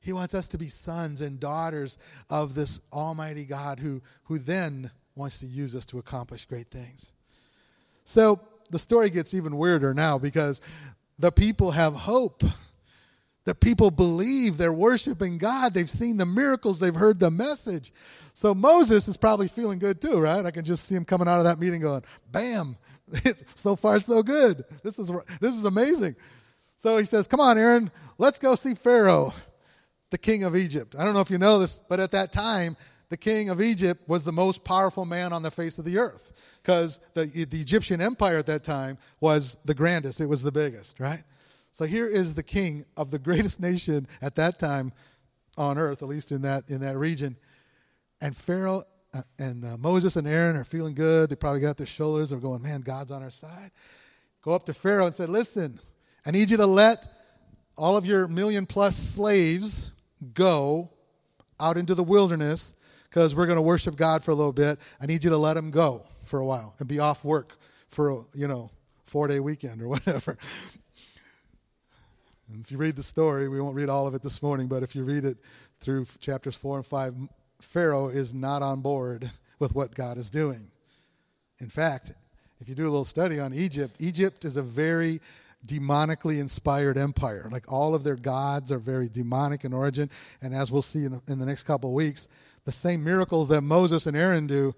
He 0.00 0.12
wants 0.12 0.34
us 0.34 0.48
to 0.48 0.58
be 0.58 0.68
sons 0.68 1.22
and 1.22 1.40
daughters 1.40 1.96
of 2.28 2.54
this 2.54 2.78
Almighty 2.92 3.46
God 3.46 3.80
who, 3.80 4.02
who 4.24 4.38
then 4.38 4.90
wants 5.14 5.38
to 5.38 5.46
use 5.46 5.74
us 5.74 5.86
to 5.86 5.98
accomplish 5.98 6.44
great 6.44 6.70
things. 6.70 7.13
So 8.04 8.40
the 8.70 8.78
story 8.78 9.10
gets 9.10 9.34
even 9.34 9.56
weirder 9.56 9.94
now 9.94 10.18
because 10.18 10.60
the 11.18 11.32
people 11.32 11.72
have 11.72 11.94
hope. 11.94 12.42
The 13.44 13.54
people 13.54 13.90
believe 13.90 14.56
they're 14.56 14.72
worshiping 14.72 15.38
God. 15.38 15.74
They've 15.74 15.90
seen 15.90 16.16
the 16.16 16.26
miracles, 16.26 16.80
they've 16.80 16.94
heard 16.94 17.18
the 17.18 17.30
message. 17.30 17.92
So 18.32 18.54
Moses 18.54 19.06
is 19.06 19.16
probably 19.16 19.48
feeling 19.48 19.78
good 19.78 20.00
too, 20.00 20.18
right? 20.18 20.44
I 20.44 20.50
can 20.50 20.64
just 20.64 20.88
see 20.88 20.94
him 20.94 21.04
coming 21.04 21.28
out 21.28 21.38
of 21.38 21.44
that 21.44 21.60
meeting 21.60 21.80
going, 21.80 22.02
bam, 22.32 22.76
so 23.54 23.76
far 23.76 24.00
so 24.00 24.22
good. 24.22 24.64
This 24.82 24.98
is, 24.98 25.10
this 25.40 25.54
is 25.54 25.64
amazing. 25.64 26.16
So 26.76 26.96
he 26.96 27.04
says, 27.04 27.26
come 27.26 27.40
on, 27.40 27.56
Aaron, 27.56 27.90
let's 28.18 28.38
go 28.38 28.54
see 28.56 28.74
Pharaoh, 28.74 29.34
the 30.10 30.18
king 30.18 30.42
of 30.42 30.56
Egypt. 30.56 30.96
I 30.98 31.04
don't 31.04 31.14
know 31.14 31.20
if 31.20 31.30
you 31.30 31.38
know 31.38 31.58
this, 31.58 31.78
but 31.88 32.00
at 32.00 32.10
that 32.10 32.32
time, 32.32 32.76
the 33.14 33.18
king 33.18 33.48
of 33.48 33.60
Egypt 33.60 34.08
was 34.08 34.24
the 34.24 34.32
most 34.32 34.64
powerful 34.64 35.04
man 35.04 35.32
on 35.32 35.42
the 35.42 35.50
face 35.52 35.78
of 35.78 35.84
the 35.84 35.98
earth 35.98 36.32
because 36.60 36.98
the, 37.14 37.26
the 37.26 37.60
Egyptian 37.60 38.00
empire 38.00 38.38
at 38.38 38.46
that 38.46 38.64
time 38.64 38.98
was 39.20 39.56
the 39.64 39.72
grandest, 39.72 40.20
it 40.20 40.26
was 40.26 40.42
the 40.42 40.50
biggest, 40.50 40.98
right? 40.98 41.22
So 41.70 41.84
here 41.84 42.08
is 42.08 42.34
the 42.34 42.42
king 42.42 42.86
of 42.96 43.12
the 43.12 43.18
greatest 43.28 43.60
nation 43.60 44.08
at 44.20 44.34
that 44.34 44.58
time 44.58 44.92
on 45.56 45.78
earth, 45.78 46.02
at 46.02 46.08
least 46.08 46.32
in 46.32 46.42
that, 46.42 46.68
in 46.68 46.80
that 46.80 46.96
region. 46.96 47.36
And 48.20 48.36
Pharaoh 48.36 48.82
uh, 49.14 49.22
and 49.38 49.64
uh, 49.64 49.76
Moses 49.76 50.16
and 50.16 50.26
Aaron 50.26 50.56
are 50.56 50.64
feeling 50.64 50.96
good. 50.96 51.30
They 51.30 51.36
probably 51.36 51.60
got 51.60 51.76
their 51.76 51.86
shoulders. 51.86 52.30
They're 52.30 52.40
going, 52.40 52.62
man, 52.62 52.80
God's 52.80 53.12
on 53.12 53.22
our 53.22 53.30
side. 53.30 53.70
Go 54.42 54.50
up 54.56 54.66
to 54.66 54.74
Pharaoh 54.74 55.06
and 55.06 55.14
say, 55.14 55.26
listen, 55.26 55.78
I 56.26 56.32
need 56.32 56.50
you 56.50 56.56
to 56.56 56.66
let 56.66 56.98
all 57.76 57.96
of 57.96 58.06
your 58.06 58.26
million 58.26 58.66
plus 58.66 58.96
slaves 58.96 59.92
go 60.32 60.90
out 61.60 61.76
into 61.76 61.94
the 61.94 62.02
wilderness 62.02 62.74
because 63.14 63.32
we're 63.32 63.46
going 63.46 63.56
to 63.56 63.62
worship 63.62 63.94
God 63.94 64.24
for 64.24 64.32
a 64.32 64.34
little 64.34 64.52
bit. 64.52 64.76
I 65.00 65.06
need 65.06 65.22
you 65.22 65.30
to 65.30 65.36
let 65.36 65.56
him 65.56 65.70
go 65.70 66.02
for 66.24 66.40
a 66.40 66.44
while 66.44 66.74
and 66.80 66.88
be 66.88 66.98
off 66.98 67.24
work 67.24 67.52
for 67.88 68.10
a, 68.10 68.24
you 68.34 68.48
know, 68.48 68.72
four 69.06 69.28
day 69.28 69.38
weekend 69.38 69.80
or 69.80 69.88
whatever. 69.94 70.36
And 72.48 72.60
if 72.60 72.72
you 72.72 72.76
read 72.76 72.96
the 72.96 73.04
story, 73.04 73.48
we 73.48 73.60
won't 73.60 73.76
read 73.76 73.88
all 73.88 74.08
of 74.08 74.16
it 74.16 74.22
this 74.22 74.42
morning, 74.42 74.66
but 74.66 74.82
if 74.82 74.96
you 74.96 75.04
read 75.04 75.24
it 75.24 75.38
through 75.78 76.08
chapters 76.18 76.56
four 76.56 76.76
and 76.76 76.84
five, 76.84 77.14
Pharaoh 77.60 78.08
is 78.08 78.34
not 78.34 78.62
on 78.62 78.80
board 78.80 79.30
with 79.60 79.76
what 79.76 79.94
God 79.94 80.18
is 80.18 80.28
doing. 80.28 80.72
In 81.60 81.68
fact, 81.68 82.12
if 82.60 82.68
you 82.68 82.74
do 82.74 82.82
a 82.82 82.90
little 82.90 83.04
study 83.04 83.38
on 83.38 83.54
Egypt, 83.54 83.94
Egypt 84.00 84.44
is 84.44 84.56
a 84.56 84.62
very 84.62 85.20
demonically 85.64 86.40
inspired 86.40 86.98
empire. 86.98 87.48
Like 87.50 87.70
all 87.70 87.94
of 87.94 88.02
their 88.02 88.16
gods 88.16 88.72
are 88.72 88.78
very 88.78 89.08
demonic 89.08 89.64
in 89.64 89.72
origin. 89.72 90.10
And 90.42 90.52
as 90.52 90.72
we'll 90.72 90.82
see 90.82 91.04
in 91.04 91.12
the, 91.12 91.22
in 91.28 91.38
the 91.38 91.46
next 91.46 91.62
couple 91.62 91.90
of 91.90 91.94
weeks, 91.94 92.26
the 92.64 92.72
same 92.72 93.04
miracles 93.04 93.48
that 93.48 93.62
Moses 93.62 94.06
and 94.06 94.16
Aaron 94.16 94.46
do, 94.46 94.74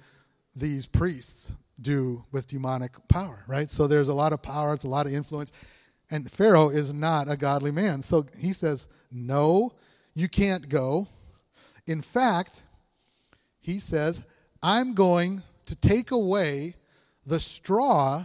these 0.55 0.87
priests 0.87 1.53
do 1.81 2.25
with 2.33 2.49
demonic 2.49 2.93
power, 3.09 3.45
right? 3.47 3.71
So 3.71 3.87
there's 3.87 4.09
a 4.09 4.15
lot 4.15 4.33
of 4.33 4.43
power, 4.43 4.75
it's 4.75 4.85
a 4.85 4.89
lot 4.89 5.07
of 5.07 5.13
influence. 5.13 5.53
And 6.11 6.31
Pharaoh 6.31 6.69
is 6.69 6.93
not 6.93 7.31
a 7.31 7.37
godly 7.37 7.73
man. 7.73 8.03
So 8.03 8.27
he 8.39 8.53
says, 8.53 8.87
No, 9.11 9.73
you 10.15 10.29
can't 10.29 10.69
go. 10.69 11.09
In 11.87 12.01
fact, 12.01 12.63
he 13.61 13.79
says, 13.79 14.23
I'm 14.63 14.95
going 14.95 15.43
to 15.67 15.75
take 15.75 16.11
away 16.11 16.77
the 17.25 17.41
straw 17.41 18.25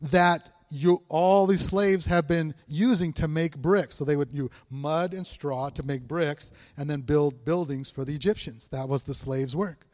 that 0.00 0.50
you, 0.70 1.02
all 1.08 1.46
these 1.46 1.64
slaves 1.64 2.06
have 2.06 2.28
been 2.28 2.54
using 2.68 3.12
to 3.14 3.28
make 3.28 3.56
bricks. 3.56 3.96
So 3.96 4.04
they 4.04 4.16
would 4.16 4.32
use 4.32 4.50
mud 4.70 5.12
and 5.12 5.26
straw 5.26 5.68
to 5.70 5.82
make 5.82 6.06
bricks 6.06 6.52
and 6.76 6.88
then 6.88 7.00
build 7.00 7.44
buildings 7.44 7.90
for 7.90 8.04
the 8.04 8.14
Egyptians. 8.14 8.68
That 8.68 8.88
was 8.88 9.02
the 9.02 9.14
slaves' 9.14 9.56
work. 9.56 9.86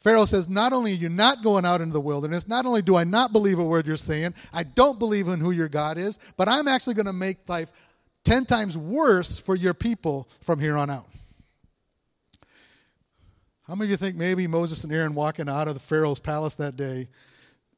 Pharaoh 0.00 0.24
says, 0.24 0.48
Not 0.48 0.72
only 0.72 0.92
are 0.92 0.96
you 0.96 1.08
not 1.08 1.42
going 1.42 1.64
out 1.64 1.80
into 1.80 1.92
the 1.92 2.00
wilderness, 2.00 2.48
not 2.48 2.64
only 2.64 2.80
do 2.80 2.96
I 2.96 3.04
not 3.04 3.32
believe 3.32 3.58
a 3.58 3.64
word 3.64 3.86
you're 3.86 3.96
saying, 3.96 4.34
I 4.52 4.62
don't 4.62 4.98
believe 4.98 5.28
in 5.28 5.40
who 5.40 5.50
your 5.50 5.68
God 5.68 5.98
is, 5.98 6.18
but 6.36 6.48
I'm 6.48 6.68
actually 6.68 6.94
going 6.94 7.06
to 7.06 7.12
make 7.12 7.48
life 7.48 7.72
10 8.24 8.46
times 8.46 8.76
worse 8.76 9.38
for 9.38 9.54
your 9.54 9.74
people 9.74 10.28
from 10.40 10.60
here 10.60 10.76
on 10.76 10.90
out. 10.90 11.06
How 13.66 13.74
many 13.74 13.88
of 13.88 13.90
you 13.90 13.96
think 13.96 14.16
maybe 14.16 14.46
Moses 14.46 14.84
and 14.84 14.92
Aaron 14.92 15.14
walking 15.14 15.48
out 15.48 15.66
of 15.66 15.74
the 15.74 15.80
Pharaoh's 15.80 16.20
palace 16.20 16.54
that 16.54 16.76
day 16.76 17.08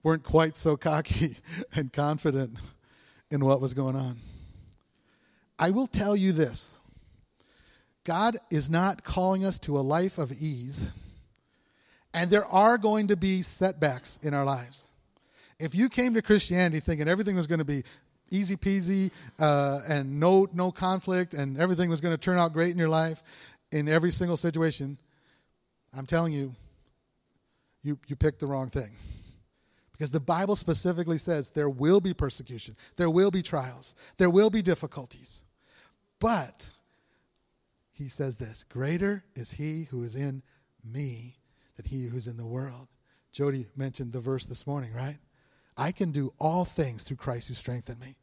weren't 0.03 0.23
quite 0.23 0.57
so 0.57 0.77
cocky 0.77 1.37
and 1.73 1.93
confident 1.93 2.57
in 3.31 3.45
what 3.45 3.61
was 3.61 3.75
going 3.75 3.97
on? 3.97 4.19
I 5.59 5.71
will 5.71 5.87
tell 5.87 6.15
you 6.17 6.33
this 6.33 6.65
God 8.05 8.39
is 8.51 8.71
not 8.71 9.05
calling 9.05 9.45
us 9.45 9.59
to 9.61 9.79
a 9.79 9.81
life 9.81 10.19
of 10.19 10.33
ease, 10.33 10.91
and 12.15 12.31
there 12.31 12.47
are 12.47 12.79
going 12.79 13.09
to 13.09 13.17
be 13.17 13.43
setbacks 13.43 14.19
in 14.23 14.35
our 14.35 14.45
lives. 14.45 14.83
If 15.59 15.75
you 15.75 15.89
came 15.89 16.15
to 16.15 16.23
Christianity 16.23 16.81
thinking 16.81 17.09
everything 17.09 17.35
was 17.35 17.49
going 17.49 17.59
to 17.59 17.65
be 17.65 17.83
easy 18.31 18.57
peasy 18.57 19.11
uh, 19.39 19.81
and 19.89 20.21
no 20.21 20.47
no 20.53 20.71
conflict 20.71 21.35
and 21.35 21.59
everything 21.59 21.89
was 21.89 22.01
going 22.01 22.15
to 22.15 22.19
turn 22.19 22.39
out 22.39 22.53
great 22.53 22.71
in 22.71 22.79
your 22.79 22.89
life 22.89 23.23
in 23.73 23.89
every 23.89 24.13
single 24.13 24.37
situation 24.37 24.99
I'm 25.97 26.07
telling 26.07 26.33
you, 26.33 26.55
you, 27.83 27.99
you 28.07 28.17
picked 28.17 28.41
the 28.41 28.47
wrong 28.47 28.71
thing. 28.71 28.91
Because 29.99 30.13
the 30.13 30.21
Bible 30.21 30.55
specifically 30.55 31.19
says 31.19 31.51
there 31.51 31.69
will 31.69 32.01
be 32.01 32.15
persecution, 32.15 32.77
there 32.97 33.11
will 33.11 33.33
be 33.33 33.43
trials, 33.43 33.97
there 34.17 34.31
will 34.31 34.49
be 34.49 34.63
difficulties. 34.63 35.43
But 36.21 36.69
he 37.91 38.09
says 38.09 38.37
this 38.37 38.65
greater 38.69 39.25
is 39.35 39.53
he 39.53 39.85
who 39.85 40.05
is 40.05 40.15
in 40.15 40.43
me 40.85 41.39
than 41.77 41.87
he 41.87 42.07
who's 42.07 42.29
in 42.29 42.37
the 42.37 42.47
world. 42.47 42.87
Jody 43.33 43.67
mentioned 43.77 44.13
the 44.13 44.21
verse 44.21 44.45
this 44.45 44.67
morning, 44.67 44.93
right? 44.93 45.19
I 45.77 45.91
can 45.91 46.13
do 46.13 46.33
all 46.39 46.65
things 46.65 47.03
through 47.03 47.17
Christ 47.17 47.49
who 47.49 47.55
strengthened 47.55 48.01
me. 48.01 48.17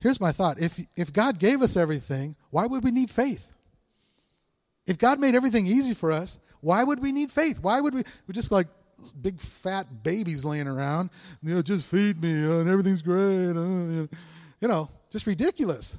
Here's 0.00 0.20
my 0.20 0.30
thought 0.30 0.60
if, 0.60 0.78
if 0.96 1.12
God 1.12 1.40
gave 1.40 1.62
us 1.62 1.76
everything, 1.76 2.36
why 2.50 2.66
would 2.66 2.84
we 2.84 2.92
need 2.92 3.10
faith? 3.10 3.52
If 4.86 4.98
God 4.98 5.18
made 5.18 5.34
everything 5.34 5.66
easy 5.66 5.94
for 5.94 6.12
us, 6.12 6.38
why 6.60 6.84
would 6.84 7.00
we 7.00 7.10
need 7.10 7.32
faith? 7.32 7.58
Why 7.60 7.80
would 7.80 7.94
we? 7.94 8.04
We're 8.26 8.34
just 8.34 8.52
like 8.52 8.68
big 9.12 9.40
fat 9.40 10.02
babies 10.02 10.44
laying 10.44 10.66
around. 10.66 11.10
You 11.42 11.56
know, 11.56 11.62
just 11.62 11.88
feed 11.88 12.20
me 12.20 12.46
uh, 12.46 12.60
and 12.60 12.68
everything's 12.68 13.02
great. 13.02 13.50
Uh, 13.50 14.06
you 14.60 14.68
know, 14.68 14.90
just 15.10 15.26
ridiculous. 15.26 15.96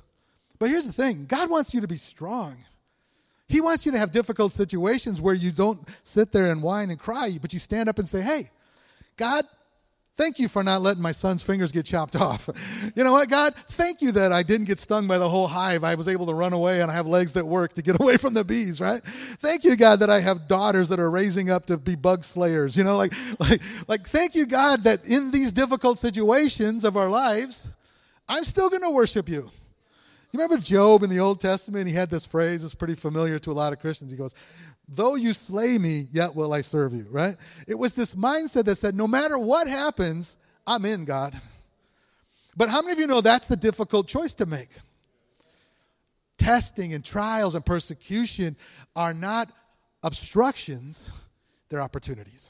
But 0.59 0.69
here's 0.69 0.85
the 0.85 0.93
thing 0.93 1.25
God 1.25 1.49
wants 1.49 1.73
you 1.73 1.81
to 1.81 1.87
be 1.87 1.97
strong. 1.97 2.57
He 3.47 3.61
wants 3.61 3.85
you 3.85 3.93
to 3.93 3.97
have 3.97 4.11
difficult 4.11 4.51
situations 4.51 5.21
where 5.21 5.35
you 5.35 5.51
don't 5.51 5.87
sit 6.03 6.31
there 6.31 6.51
and 6.51 6.61
whine 6.61 6.89
and 6.89 6.99
cry, 6.99 7.37
but 7.41 7.53
you 7.53 7.59
stand 7.59 7.87
up 7.87 7.97
and 7.97 8.07
say, 8.07 8.21
Hey, 8.21 8.51
God, 9.15 9.45
Thank 10.17 10.39
you 10.39 10.47
for 10.47 10.63
not 10.63 10.81
letting 10.81 11.03
my 11.03 11.11
son's 11.11 11.43
fingers 11.43 11.71
get 11.71 11.85
chopped 11.85 12.15
off. 12.15 12.49
You 12.95 13.03
know 13.03 13.11
what, 13.11 13.29
God? 13.29 13.53
Thank 13.53 14.01
you 14.01 14.11
that 14.13 14.33
I 14.33 14.41
didn't 14.41 14.65
get 14.65 14.79
stung 14.79 15.07
by 15.07 15.19
the 15.19 15.29
whole 15.29 15.47
hive. 15.47 15.83
I 15.83 15.93
was 15.93 16.07
able 16.07 16.25
to 16.27 16.33
run 16.33 16.51
away 16.51 16.81
and 16.81 16.89
I 16.89 16.95
have 16.95 17.05
legs 17.05 17.33
that 17.33 17.45
work 17.45 17.73
to 17.73 17.83
get 17.83 17.99
away 18.01 18.17
from 18.17 18.33
the 18.33 18.43
bees, 18.43 18.81
right? 18.81 19.03
Thank 19.39 19.63
you, 19.63 19.75
God, 19.75 19.99
that 19.99 20.09
I 20.09 20.21
have 20.21 20.47
daughters 20.47 20.89
that 20.89 20.99
are 20.99 21.11
raising 21.11 21.51
up 21.51 21.67
to 21.67 21.77
be 21.77 21.93
bug 21.93 22.23
slayers. 22.23 22.75
You 22.75 22.83
know, 22.83 22.97
like, 22.97 23.13
like, 23.39 23.61
like, 23.87 24.07
thank 24.07 24.33
you, 24.33 24.47
God, 24.47 24.83
that 24.85 25.05
in 25.05 25.29
these 25.29 25.51
difficult 25.51 25.99
situations 25.99 26.83
of 26.83 26.97
our 26.97 27.09
lives, 27.09 27.67
I'm 28.27 28.43
still 28.43 28.69
going 28.69 28.83
to 28.83 28.89
worship 28.89 29.29
you. 29.29 29.51
You 30.31 30.39
remember 30.39 30.61
Job 30.61 31.03
in 31.03 31.09
the 31.09 31.19
Old 31.19 31.39
Testament? 31.39 31.87
He 31.87 31.93
had 31.93 32.09
this 32.09 32.25
phrase 32.25 32.61
that's 32.61 32.73
pretty 32.73 32.95
familiar 32.95 33.39
to 33.39 33.51
a 33.51 33.53
lot 33.53 33.71
of 33.71 33.79
Christians. 33.79 34.11
He 34.11 34.17
goes, 34.17 34.35
Though 34.87 35.15
you 35.15 35.33
slay 35.33 35.77
me, 35.77 36.07
yet 36.11 36.35
will 36.35 36.53
I 36.53 36.61
serve 36.61 36.93
you, 36.93 37.07
right? 37.09 37.37
It 37.67 37.75
was 37.75 37.93
this 37.93 38.13
mindset 38.13 38.65
that 38.65 38.77
said, 38.77 38.95
no 38.95 39.07
matter 39.07 39.37
what 39.37 39.67
happens, 39.67 40.37
I'm 40.65 40.85
in, 40.85 41.03
God. 41.03 41.39
But 42.55 42.69
how 42.69 42.81
many 42.81 42.93
of 42.93 42.99
you 42.99 43.07
know 43.07 43.21
that's 43.21 43.47
the 43.47 43.55
difficult 43.55 44.07
choice 44.07 44.33
to 44.35 44.45
make? 44.45 44.69
Testing 46.37 46.93
and 46.93 47.03
trials 47.03 47.53
and 47.53 47.65
persecution 47.65 48.55
are 48.95 49.13
not 49.13 49.49
obstructions, 50.03 51.09
they're 51.69 51.81
opportunities. 51.81 52.49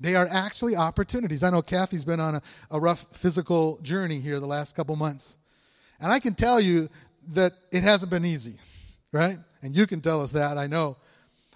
They 0.00 0.14
are 0.14 0.28
actually 0.30 0.76
opportunities. 0.76 1.42
I 1.42 1.50
know 1.50 1.62
Kathy's 1.62 2.04
been 2.04 2.20
on 2.20 2.36
a, 2.36 2.42
a 2.70 2.78
rough 2.78 3.06
physical 3.12 3.78
journey 3.82 4.20
here 4.20 4.38
the 4.40 4.46
last 4.46 4.76
couple 4.76 4.94
months. 4.94 5.37
And 6.00 6.12
I 6.12 6.20
can 6.20 6.34
tell 6.34 6.60
you 6.60 6.88
that 7.28 7.54
it 7.70 7.82
hasn't 7.82 8.10
been 8.10 8.24
easy, 8.24 8.56
right? 9.12 9.38
And 9.62 9.74
you 9.74 9.86
can 9.86 10.00
tell 10.00 10.20
us 10.20 10.32
that, 10.32 10.56
I 10.56 10.66
know. 10.66 10.96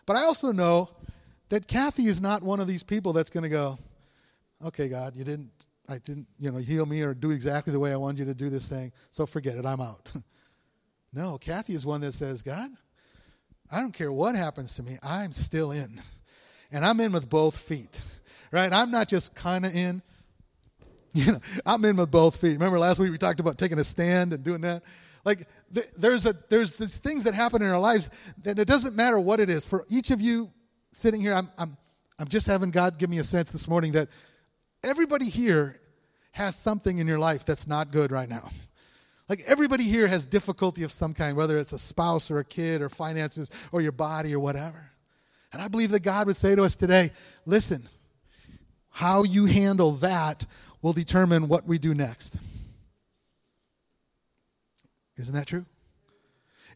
But 0.06 0.16
I 0.16 0.24
also 0.24 0.52
know 0.52 0.90
that 1.48 1.68
Kathy 1.68 2.06
is 2.06 2.20
not 2.20 2.42
one 2.42 2.60
of 2.60 2.66
these 2.66 2.82
people 2.82 3.12
that's 3.12 3.30
going 3.30 3.44
to 3.44 3.48
go, 3.48 3.78
okay, 4.64 4.88
God, 4.88 5.14
you 5.16 5.24
didn't, 5.24 5.50
I 5.88 5.98
didn't, 5.98 6.26
you 6.38 6.50
know, 6.50 6.58
heal 6.58 6.86
me 6.86 7.02
or 7.02 7.14
do 7.14 7.30
exactly 7.30 7.72
the 7.72 7.78
way 7.78 7.92
I 7.92 7.96
wanted 7.96 8.20
you 8.20 8.24
to 8.26 8.34
do 8.34 8.48
this 8.48 8.66
thing, 8.66 8.92
so 9.10 9.26
forget 9.26 9.56
it, 9.56 9.66
I'm 9.66 9.80
out. 9.80 10.10
no, 11.12 11.38
Kathy 11.38 11.74
is 11.74 11.86
one 11.86 12.00
that 12.00 12.14
says, 12.14 12.42
God, 12.42 12.70
I 13.70 13.80
don't 13.80 13.92
care 13.92 14.12
what 14.12 14.34
happens 14.34 14.74
to 14.74 14.82
me, 14.82 14.98
I'm 15.02 15.32
still 15.32 15.70
in. 15.70 16.02
And 16.70 16.86
I'm 16.86 17.00
in 17.00 17.12
with 17.12 17.28
both 17.28 17.56
feet, 17.56 18.00
right? 18.50 18.72
I'm 18.72 18.90
not 18.90 19.08
just 19.08 19.34
kind 19.34 19.66
of 19.66 19.74
in. 19.74 20.02
You 21.14 21.32
know, 21.32 21.40
I'm 21.66 21.84
in 21.84 21.96
with 21.96 22.10
both 22.10 22.36
feet. 22.40 22.54
Remember 22.54 22.78
last 22.78 22.98
week 22.98 23.10
we 23.10 23.18
talked 23.18 23.38
about 23.38 23.58
taking 23.58 23.78
a 23.78 23.84
stand 23.84 24.32
and 24.32 24.42
doing 24.42 24.62
that? 24.62 24.82
Like 25.26 25.46
there's 25.96 26.24
a 26.24 26.34
there's 26.48 26.72
these 26.72 26.96
things 26.96 27.24
that 27.24 27.34
happen 27.34 27.60
in 27.60 27.68
our 27.68 27.78
lives 27.78 28.08
that 28.44 28.58
it 28.58 28.66
doesn't 28.66 28.96
matter 28.96 29.20
what 29.20 29.38
it 29.38 29.50
is. 29.50 29.64
For 29.64 29.84
each 29.90 30.10
of 30.10 30.22
you 30.22 30.50
sitting 30.92 31.20
here, 31.20 31.34
I'm 31.34 31.50
I'm 31.58 31.76
I'm 32.18 32.28
just 32.28 32.46
having 32.46 32.70
God 32.70 32.98
give 32.98 33.10
me 33.10 33.18
a 33.18 33.24
sense 33.24 33.50
this 33.50 33.68
morning 33.68 33.92
that 33.92 34.08
everybody 34.82 35.28
here 35.28 35.80
has 36.32 36.56
something 36.56 36.98
in 36.98 37.06
your 37.06 37.18
life 37.18 37.44
that's 37.44 37.66
not 37.66 37.92
good 37.92 38.10
right 38.10 38.28
now. 38.28 38.50
Like 39.28 39.42
everybody 39.46 39.84
here 39.84 40.06
has 40.08 40.26
difficulty 40.26 40.82
of 40.82 40.90
some 40.90 41.14
kind, 41.14 41.36
whether 41.36 41.58
it's 41.58 41.72
a 41.72 41.78
spouse 41.78 42.30
or 42.30 42.38
a 42.38 42.44
kid 42.44 42.82
or 42.82 42.88
finances 42.88 43.50
or 43.70 43.80
your 43.80 43.92
body 43.92 44.34
or 44.34 44.40
whatever. 44.40 44.90
And 45.52 45.60
I 45.60 45.68
believe 45.68 45.90
that 45.90 46.00
God 46.00 46.26
would 46.26 46.36
say 46.36 46.54
to 46.54 46.64
us 46.64 46.76
today, 46.76 47.12
listen, 47.44 47.88
how 48.90 49.22
you 49.22 49.46
handle 49.46 49.92
that 49.92 50.46
will 50.82 50.92
determine 50.92 51.48
what 51.48 51.66
we 51.66 51.78
do 51.78 51.94
next. 51.94 52.36
Isn't 55.16 55.34
that 55.34 55.46
true? 55.46 55.64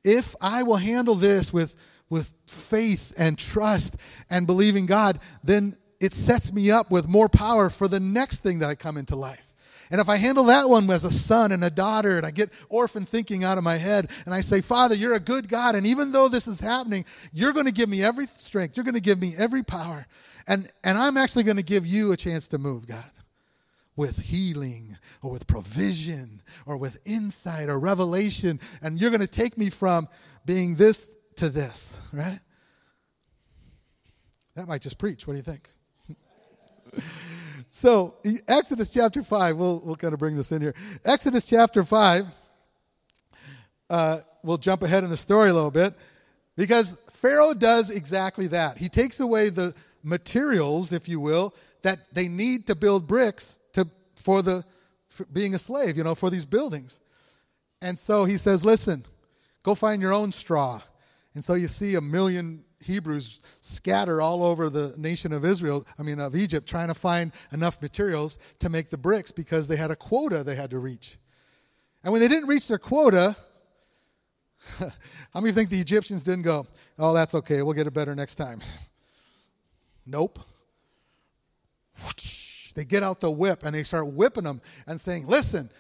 If 0.04 0.36
I 0.40 0.62
will 0.62 0.76
handle 0.76 1.16
this 1.16 1.52
with, 1.52 1.74
with 2.08 2.32
faith 2.46 3.12
and 3.16 3.36
trust 3.36 3.96
and 4.30 4.46
believing 4.46 4.86
God, 4.86 5.18
then 5.42 5.76
it 5.98 6.14
sets 6.14 6.52
me 6.52 6.70
up 6.70 6.90
with 6.90 7.08
more 7.08 7.28
power 7.28 7.68
for 7.68 7.88
the 7.88 7.98
next 7.98 8.38
thing 8.38 8.60
that 8.60 8.70
I 8.70 8.76
come 8.76 8.96
into 8.96 9.16
life. 9.16 9.40
And 9.90 10.00
if 10.00 10.08
I 10.08 10.16
handle 10.16 10.44
that 10.44 10.68
one 10.68 10.90
as 10.90 11.04
a 11.04 11.12
son 11.12 11.52
and 11.52 11.64
a 11.64 11.70
daughter, 11.70 12.16
and 12.16 12.26
I 12.26 12.32
get 12.32 12.50
orphan 12.68 13.04
thinking 13.04 13.44
out 13.44 13.56
of 13.56 13.64
my 13.64 13.76
head, 13.76 14.10
and 14.24 14.34
I 14.34 14.40
say, 14.40 14.60
Father, 14.60 14.94
you're 14.94 15.14
a 15.14 15.20
good 15.20 15.48
God, 15.48 15.74
and 15.74 15.86
even 15.86 16.12
though 16.12 16.28
this 16.28 16.48
is 16.48 16.58
happening, 16.58 17.04
you're 17.32 17.52
going 17.52 17.66
to 17.66 17.72
give 17.72 17.88
me 17.88 18.02
every 18.02 18.26
strength, 18.26 18.76
you're 18.76 18.84
going 18.84 18.94
to 18.94 19.00
give 19.00 19.20
me 19.20 19.34
every 19.38 19.62
power, 19.62 20.06
and, 20.46 20.68
and 20.82 20.98
I'm 20.98 21.16
actually 21.16 21.44
going 21.44 21.56
to 21.56 21.62
give 21.62 21.86
you 21.86 22.10
a 22.10 22.16
chance 22.16 22.48
to 22.48 22.58
move, 22.58 22.86
God 22.86 23.10
with 23.96 24.18
healing 24.18 24.98
or 25.22 25.30
with 25.30 25.46
provision 25.46 26.42
or 26.66 26.76
with 26.76 26.98
insight 27.04 27.68
or 27.68 27.78
revelation. 27.78 28.60
And 28.82 29.00
you're 29.00 29.10
going 29.10 29.20
to 29.20 29.26
take 29.26 29.56
me 29.56 29.70
from 29.70 30.08
being 30.44 30.76
this 30.76 31.06
to 31.36 31.48
this, 31.48 31.92
right? 32.12 32.40
That 34.54 34.68
might 34.68 34.82
just 34.82 34.98
preach. 34.98 35.26
What 35.26 35.34
do 35.34 35.38
you 35.38 35.42
think? 35.42 35.68
so, 37.70 38.16
Exodus 38.46 38.90
chapter 38.90 39.22
5, 39.22 39.56
we'll, 39.56 39.80
we'll 39.80 39.96
kind 39.96 40.14
of 40.14 40.20
bring 40.20 40.36
this 40.36 40.52
in 40.52 40.60
here. 40.60 40.74
Exodus 41.04 41.44
chapter 41.44 41.84
5, 41.84 42.26
uh, 43.88 44.18
we'll 44.42 44.58
jump 44.58 44.82
ahead 44.82 45.04
in 45.04 45.10
the 45.10 45.16
story 45.16 45.50
a 45.50 45.54
little 45.54 45.70
bit 45.70 45.94
because 46.56 46.96
Pharaoh 47.20 47.54
does 47.54 47.90
exactly 47.90 48.46
that. 48.48 48.78
He 48.78 48.88
takes 48.88 49.20
away 49.20 49.48
the 49.48 49.74
materials, 50.02 50.92
if 50.92 51.08
you 51.08 51.20
will, 51.20 51.54
that 51.82 52.12
they 52.12 52.28
need 52.28 52.66
to 52.68 52.74
build 52.74 53.06
bricks 53.06 53.55
for 54.26 54.42
the 54.42 54.64
being 55.32 55.54
a 55.54 55.58
slave, 55.58 55.96
you 55.96 56.02
know, 56.02 56.16
for 56.16 56.30
these 56.30 56.44
buildings. 56.44 56.98
And 57.80 57.96
so 57.96 58.24
he 58.24 58.36
says, 58.36 58.64
Listen, 58.64 59.06
go 59.62 59.76
find 59.76 60.02
your 60.02 60.12
own 60.12 60.32
straw. 60.32 60.82
And 61.32 61.44
so 61.44 61.54
you 61.54 61.68
see 61.68 61.94
a 61.94 62.00
million 62.00 62.64
Hebrews 62.80 63.40
scatter 63.60 64.20
all 64.20 64.42
over 64.42 64.68
the 64.68 64.94
nation 64.96 65.32
of 65.32 65.44
Israel, 65.44 65.86
I 65.96 66.02
mean, 66.02 66.18
of 66.18 66.34
Egypt, 66.34 66.68
trying 66.68 66.88
to 66.88 66.94
find 66.94 67.30
enough 67.52 67.80
materials 67.80 68.36
to 68.58 68.68
make 68.68 68.90
the 68.90 68.98
bricks 68.98 69.30
because 69.30 69.68
they 69.68 69.76
had 69.76 69.92
a 69.92 69.96
quota 69.96 70.42
they 70.42 70.56
had 70.56 70.70
to 70.70 70.80
reach. 70.80 71.18
And 72.02 72.12
when 72.12 72.20
they 72.20 72.28
didn't 72.28 72.48
reach 72.48 72.66
their 72.66 72.78
quota, 72.78 73.36
how 74.78 75.40
many 75.40 75.52
think 75.52 75.70
the 75.70 75.80
Egyptians 75.80 76.24
didn't 76.24 76.42
go, 76.42 76.66
oh, 76.98 77.14
that's 77.14 77.34
okay, 77.36 77.62
we'll 77.62 77.74
get 77.74 77.86
it 77.86 77.94
better 77.94 78.14
next 78.16 78.34
time? 78.34 78.60
Nope. 80.08 80.38
They 82.76 82.84
get 82.84 83.02
out 83.02 83.20
the 83.20 83.30
whip 83.30 83.64
and 83.64 83.74
they 83.74 83.82
start 83.82 84.06
whipping 84.06 84.44
them 84.44 84.60
and 84.86 85.00
saying, 85.00 85.26
listen, 85.26 85.70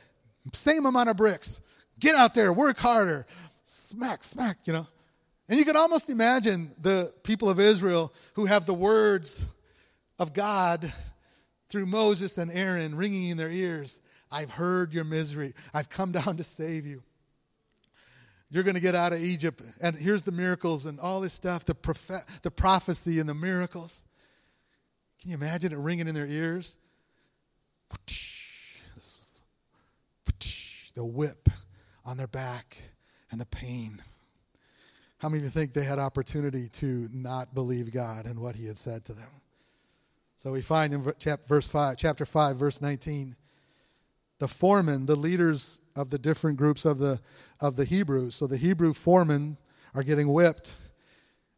same 0.52 0.86
amount 0.86 1.10
of 1.10 1.16
bricks. 1.16 1.60
Get 2.00 2.16
out 2.16 2.34
there, 2.34 2.52
work 2.52 2.78
harder. 2.78 3.26
Smack, 3.66 4.24
smack, 4.24 4.58
you 4.64 4.72
know. 4.72 4.86
And 5.48 5.58
you 5.58 5.64
can 5.64 5.76
almost 5.76 6.10
imagine 6.10 6.72
the 6.80 7.12
people 7.22 7.48
of 7.48 7.60
Israel 7.60 8.12
who 8.32 8.46
have 8.46 8.66
the 8.66 8.74
words 8.74 9.44
of 10.18 10.32
God 10.32 10.92
through 11.68 11.86
Moses 11.86 12.38
and 12.38 12.50
Aaron 12.50 12.96
ringing 12.96 13.30
in 13.30 13.36
their 13.36 13.50
ears 13.50 14.00
I've 14.30 14.50
heard 14.50 14.92
your 14.92 15.04
misery. 15.04 15.54
I've 15.72 15.88
come 15.88 16.12
down 16.12 16.36
to 16.36 16.42
save 16.42 16.84
you. 16.84 17.02
You're 18.50 18.64
going 18.64 18.74
to 18.74 18.80
get 18.80 18.94
out 18.94 19.12
of 19.12 19.20
Egypt. 19.20 19.62
And 19.80 19.96
here's 19.96 20.22
the 20.24 20.32
miracles 20.32 20.86
and 20.86 20.98
all 20.98 21.20
this 21.20 21.32
stuff 21.32 21.64
the, 21.64 21.74
prophet, 21.74 22.22
the 22.42 22.50
prophecy 22.50 23.20
and 23.20 23.28
the 23.28 23.34
miracles. 23.34 24.02
Can 25.20 25.30
you 25.30 25.36
imagine 25.36 25.72
it 25.72 25.78
ringing 25.78 26.08
in 26.08 26.14
their 26.14 26.26
ears? 26.26 26.76
The 30.94 31.04
whip 31.04 31.50
on 32.04 32.16
their 32.16 32.26
back 32.26 32.78
and 33.30 33.40
the 33.40 33.46
pain. 33.46 34.02
How 35.18 35.28
many 35.28 35.40
of 35.40 35.44
you 35.44 35.50
think 35.50 35.74
they 35.74 35.84
had 35.84 35.98
opportunity 35.98 36.68
to 36.68 37.08
not 37.12 37.54
believe 37.54 37.92
God 37.92 38.26
and 38.26 38.38
what 38.40 38.56
He 38.56 38.66
had 38.66 38.78
said 38.78 39.04
to 39.06 39.12
them? 39.12 39.28
So 40.36 40.52
we 40.52 40.62
find 40.62 40.92
in 40.92 41.12
verse 41.46 41.66
five, 41.66 41.96
chapter 41.96 42.24
five, 42.24 42.56
verse 42.56 42.80
nineteen, 42.80 43.36
the 44.38 44.48
foremen, 44.48 45.06
the 45.06 45.16
leaders 45.16 45.78
of 45.94 46.10
the 46.10 46.18
different 46.18 46.58
groups 46.58 46.84
of 46.84 46.98
the 46.98 47.20
of 47.60 47.76
the 47.76 47.84
Hebrews. 47.84 48.36
So 48.36 48.46
the 48.46 48.58
Hebrew 48.58 48.92
foremen 48.92 49.56
are 49.94 50.02
getting 50.02 50.28
whipped, 50.32 50.74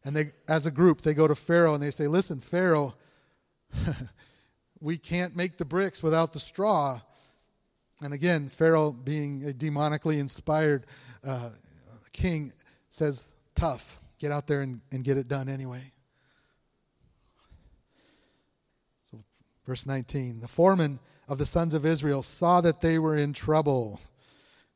and 0.03 0.15
they, 0.15 0.31
as 0.47 0.65
a 0.65 0.71
group, 0.71 1.01
they 1.01 1.13
go 1.13 1.27
to 1.27 1.35
Pharaoh 1.35 1.73
and 1.73 1.83
they 1.83 1.91
say, 1.91 2.07
"Listen, 2.07 2.39
Pharaoh, 2.39 2.95
we 4.81 4.97
can't 4.97 5.35
make 5.35 5.57
the 5.57 5.65
bricks 5.65 6.01
without 6.01 6.33
the 6.33 6.39
straw." 6.39 7.01
And 8.01 8.13
again, 8.13 8.47
Pharaoh, 8.49 8.91
being 8.91 9.43
a 9.49 9.51
demonically 9.51 10.19
inspired 10.19 10.85
uh, 11.25 11.49
king, 12.13 12.53
says, 12.89 13.23
tough. 13.55 13.99
Get 14.19 14.31
out 14.31 14.47
there 14.47 14.61
and, 14.61 14.81
and 14.91 15.03
get 15.03 15.17
it 15.17 15.27
done 15.27 15.47
anyway. 15.47 15.91
So, 19.11 19.23
verse 19.65 19.85
19 19.85 20.41
The 20.41 20.47
foreman 20.47 20.99
of 21.27 21.37
the 21.37 21.45
sons 21.45 21.73
of 21.73 21.85
Israel 21.85 22.23
saw 22.23 22.61
that 22.61 22.81
they 22.81 22.99
were 22.99 23.17
in 23.17 23.33
trouble 23.33 23.99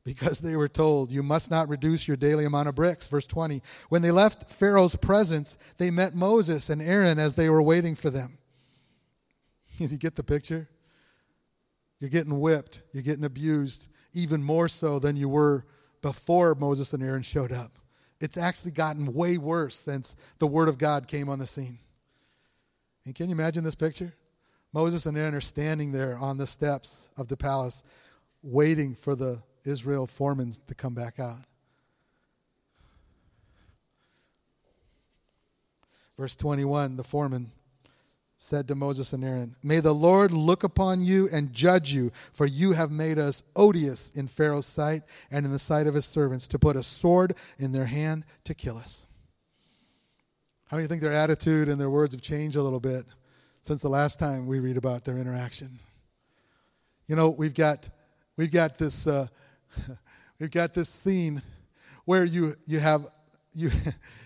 because 0.05 0.39
they 0.39 0.55
were 0.55 0.67
told, 0.67 1.11
You 1.11 1.23
must 1.23 1.49
not 1.49 1.69
reduce 1.69 2.07
your 2.07 2.17
daily 2.17 2.45
amount 2.45 2.69
of 2.69 2.75
bricks. 2.75 3.07
Verse 3.07 3.25
20 3.25 3.61
When 3.89 4.01
they 4.01 4.11
left 4.11 4.51
Pharaoh's 4.51 4.95
presence, 4.95 5.57
they 5.77 5.91
met 5.91 6.15
Moses 6.15 6.69
and 6.69 6.81
Aaron 6.81 7.19
as 7.19 7.35
they 7.35 7.49
were 7.49 7.61
waiting 7.61 7.95
for 7.95 8.09
them. 8.09 8.37
You 9.77 9.87
get 9.97 10.15
the 10.15 10.23
picture? 10.23 10.69
You're 11.99 12.09
getting 12.09 12.39
whipped, 12.39 12.81
you're 12.91 13.03
getting 13.03 13.23
abused, 13.23 13.87
even 14.13 14.43
more 14.43 14.67
so 14.67 14.99
than 14.99 15.15
you 15.15 15.29
were 15.29 15.65
before 16.01 16.53
Moses 16.53 16.93
and 16.93 17.01
Aaron 17.01 17.23
showed 17.23 17.51
up. 17.51 17.77
It's 18.19 18.37
actually 18.37 18.71
gotten 18.71 19.13
way 19.13 19.37
worse 19.37 19.75
since 19.75 20.15
the 20.37 20.47
Word 20.47 20.69
of 20.69 20.77
God 20.77 21.07
came 21.07 21.29
on 21.29 21.39
the 21.39 21.47
scene. 21.47 21.79
And 23.05 23.15
can 23.15 23.29
you 23.29 23.33
imagine 23.33 23.63
this 23.63 23.75
picture? 23.75 24.13
Moses 24.71 25.05
and 25.05 25.17
Aaron 25.17 25.35
are 25.35 25.41
standing 25.41 25.91
there 25.91 26.17
on 26.17 26.37
the 26.37 26.47
steps 26.47 27.07
of 27.15 27.27
the 27.27 27.37
palace, 27.37 27.83
waiting 28.41 28.95
for 28.95 29.15
the 29.15 29.41
Israel 29.63 30.07
foremen 30.07 30.53
to 30.67 30.75
come 30.75 30.93
back 30.93 31.19
out. 31.19 31.45
Verse 36.17 36.35
21 36.35 36.95
the 36.95 37.03
foreman 37.03 37.51
said 38.43 38.67
to 38.67 38.75
Moses 38.75 39.13
and 39.13 39.23
Aaron, 39.23 39.55
May 39.63 39.79
the 39.79 39.95
Lord 39.95 40.31
look 40.31 40.63
upon 40.63 41.01
you 41.01 41.29
and 41.31 41.53
judge 41.53 41.93
you, 41.93 42.11
for 42.33 42.45
you 42.45 42.73
have 42.73 42.91
made 42.91 43.17
us 43.17 43.41
odious 43.55 44.11
in 44.13 44.27
Pharaoh's 44.27 44.65
sight 44.65 45.03
and 45.31 45.45
in 45.45 45.51
the 45.51 45.59
sight 45.59 45.87
of 45.87 45.93
his 45.93 46.05
servants, 46.05 46.47
to 46.49 46.59
put 46.59 46.75
a 46.75 46.83
sword 46.83 47.35
in 47.57 47.71
their 47.71 47.85
hand 47.85 48.25
to 48.43 48.53
kill 48.53 48.77
us. 48.77 49.05
How 50.65 50.77
many 50.77 50.87
think 50.87 51.01
their 51.01 51.13
attitude 51.13 51.69
and 51.69 51.79
their 51.79 51.89
words 51.89 52.13
have 52.13 52.21
changed 52.21 52.57
a 52.57 52.61
little 52.63 52.79
bit 52.81 53.05
since 53.61 53.81
the 53.81 53.89
last 53.89 54.19
time 54.19 54.45
we 54.45 54.59
read 54.59 54.75
about 54.75 55.05
their 55.05 55.17
interaction? 55.17 55.79
You 57.07 57.15
know, 57.15 57.29
we've 57.29 57.53
got 57.53 57.89
we've 58.35 58.51
got 58.51 58.77
this 58.77 59.07
uh, 59.07 59.27
we've 60.39 60.51
got 60.51 60.73
this 60.73 60.89
scene 60.89 61.41
where 62.05 62.25
you 62.25 62.55
you 62.65 62.79
have 62.79 63.07
you 63.53 63.71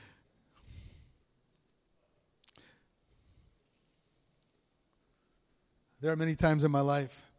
There 5.99 6.11
are 6.11 6.15
many 6.15 6.35
times 6.35 6.63
in 6.63 6.71
my 6.71 6.81
life 6.81 7.31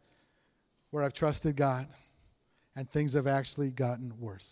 where 0.91 1.03
I've 1.03 1.13
trusted 1.13 1.55
God 1.55 1.87
and 2.75 2.89
things 2.91 3.13
have 3.13 3.27
actually 3.27 3.71
gotten 3.71 4.13
worse. 4.19 4.49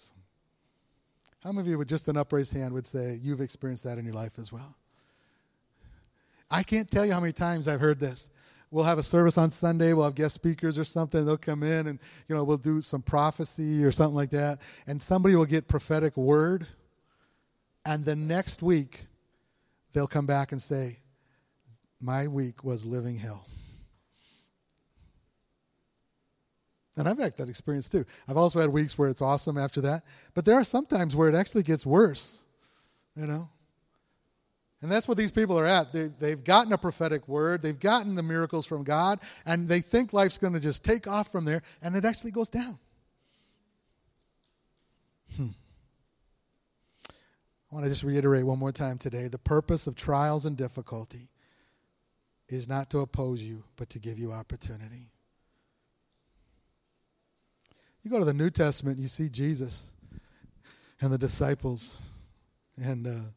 How 1.43 1.51
many 1.51 1.67
of 1.67 1.67
you, 1.67 1.77
with 1.77 1.87
just 1.89 2.07
an 2.07 2.17
upraised 2.17 2.53
hand, 2.53 2.73
would 2.73 2.87
say 2.87 3.19
you've 3.21 3.41
experienced 3.41 3.83
that 3.83 3.97
in 3.97 4.05
your 4.05 4.13
life 4.13 4.39
as 4.39 4.51
well? 4.51 4.75
I 6.49 6.63
can't 6.63 6.89
tell 6.89 7.05
you 7.05 7.13
how 7.13 7.19
many 7.19 7.33
times 7.33 7.67
I've 7.67 7.81
heard 7.81 7.99
this. 7.99 8.29
We'll 8.71 8.85
have 8.85 8.97
a 8.97 9.03
service 9.03 9.37
on 9.37 9.51
Sunday. 9.51 9.93
We'll 9.93 10.05
have 10.05 10.15
guest 10.15 10.35
speakers 10.35 10.77
or 10.77 10.83
something. 10.83 11.25
They'll 11.25 11.37
come 11.37 11.63
in 11.63 11.87
and 11.87 11.99
you 12.27 12.35
know 12.35 12.43
we'll 12.43 12.57
do 12.57 12.81
some 12.81 13.01
prophecy 13.01 13.83
or 13.83 13.91
something 13.91 14.15
like 14.15 14.31
that. 14.31 14.59
And 14.87 15.01
somebody 15.01 15.35
will 15.35 15.45
get 15.45 15.67
prophetic 15.67 16.17
word, 16.17 16.67
and 17.85 18.03
the 18.03 18.15
next 18.15 18.61
week 18.61 19.07
they'll 19.93 20.07
come 20.07 20.25
back 20.25 20.51
and 20.51 20.61
say, 20.61 20.99
"My 22.01 22.27
week 22.27 22.63
was 22.63 22.85
living 22.85 23.17
hell." 23.17 23.47
And 26.97 27.07
I've 27.07 27.19
had 27.19 27.37
that 27.37 27.47
experience 27.47 27.87
too. 27.87 28.05
I've 28.27 28.37
also 28.37 28.59
had 28.59 28.69
weeks 28.69 28.97
where 28.97 29.07
it's 29.07 29.21
awesome 29.21 29.57
after 29.57 29.79
that. 29.81 30.03
But 30.33 30.45
there 30.45 30.55
are 30.55 30.63
some 30.63 30.85
times 30.85 31.15
where 31.15 31.29
it 31.29 31.35
actually 31.35 31.61
gets 31.63 31.85
worse, 31.85 32.39
you 33.15 33.27
know? 33.27 33.49
And 34.81 34.91
that's 34.91 35.07
what 35.07 35.17
these 35.17 35.31
people 35.31 35.57
are 35.57 35.65
at. 35.65 35.91
they 35.93 36.09
they've 36.19 36.43
gotten 36.43 36.73
a 36.73 36.77
prophetic 36.77 37.27
word, 37.27 37.61
they've 37.61 37.79
gotten 37.79 38.15
the 38.15 38.23
miracles 38.23 38.65
from 38.65 38.83
God, 38.83 39.19
and 39.45 39.67
they 39.67 39.79
think 39.79 40.13
life's 40.13 40.37
going 40.37 40.53
to 40.53 40.59
just 40.59 40.83
take 40.83 41.07
off 41.07 41.31
from 41.31 41.45
there, 41.45 41.63
and 41.81 41.95
it 41.95 42.05
actually 42.05 42.31
goes 42.31 42.49
down. 42.49 42.77
Hmm. 45.35 45.49
I 47.09 47.75
want 47.75 47.85
to 47.85 47.89
just 47.89 48.03
reiterate 48.03 48.45
one 48.45 48.59
more 48.59 48.71
time 48.71 48.97
today 48.97 49.27
the 49.27 49.39
purpose 49.39 49.87
of 49.87 49.95
trials 49.95 50.45
and 50.45 50.55
difficulty 50.55 51.29
is 52.47 52.67
not 52.67 52.89
to 52.91 52.99
oppose 52.99 53.41
you, 53.41 53.63
but 53.75 53.89
to 53.89 53.99
give 53.99 54.17
you 54.17 54.31
opportunity. 54.31 55.11
You 58.07 58.11
go 58.11 58.19
to 58.19 58.23
the 58.23 58.33
New 58.33 58.49
Testament, 58.49 58.99
you 58.99 59.09
see 59.09 59.27
Jesus 59.27 59.91
and 61.01 61.11
the 61.11 61.17
disciples. 61.17 61.97
And, 62.77 63.05
uh, 63.05 63.29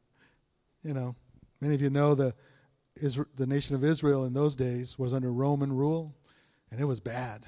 you 0.85 0.95
know, 0.95 1.17
many 1.61 1.75
of 1.75 1.83
you 1.83 1.91
know 1.91 2.15
the, 2.15 2.35
Isra- 3.03 3.27
the 3.35 3.49
nation 3.49 3.75
of 3.75 3.83
Israel 3.83 4.25
in 4.25 4.33
those 4.33 4.55
days 4.55 4.97
was 4.97 5.13
under 5.13 5.33
Roman 5.33 5.73
rule, 5.73 6.15
and 6.71 6.81
it 6.81 6.85
was 6.85 7.01
bad. 7.01 7.47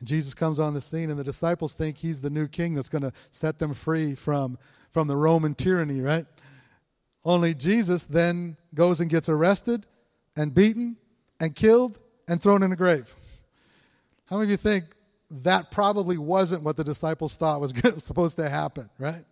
And 0.00 0.08
Jesus 0.08 0.34
comes 0.34 0.58
on 0.58 0.74
the 0.74 0.80
scene, 0.80 1.08
and 1.08 1.16
the 1.16 1.22
disciples 1.22 1.72
think 1.72 1.98
he's 1.98 2.20
the 2.20 2.30
new 2.30 2.48
king 2.48 2.74
that's 2.74 2.88
going 2.88 3.02
to 3.02 3.12
set 3.30 3.60
them 3.60 3.74
free 3.74 4.16
from, 4.16 4.58
from 4.90 5.06
the 5.06 5.16
Roman 5.16 5.54
tyranny, 5.54 6.00
right? 6.00 6.26
Only 7.24 7.54
Jesus 7.54 8.02
then 8.02 8.56
goes 8.74 9.00
and 9.00 9.08
gets 9.08 9.28
arrested 9.28 9.86
and 10.34 10.52
beaten 10.52 10.96
and 11.38 11.54
killed 11.54 12.00
and 12.26 12.42
thrown 12.42 12.64
in 12.64 12.72
a 12.72 12.76
grave. 12.76 13.14
How 14.26 14.38
many 14.38 14.46
of 14.46 14.50
you 14.50 14.56
think 14.56 14.86
that 15.42 15.70
probably 15.70 16.16
wasn't 16.16 16.62
what 16.62 16.76
the 16.76 16.84
disciples 16.84 17.34
thought 17.34 17.60
was 17.60 17.72
supposed 17.98 18.36
to 18.36 18.48
happen, 18.48 18.88
right? 18.98 19.24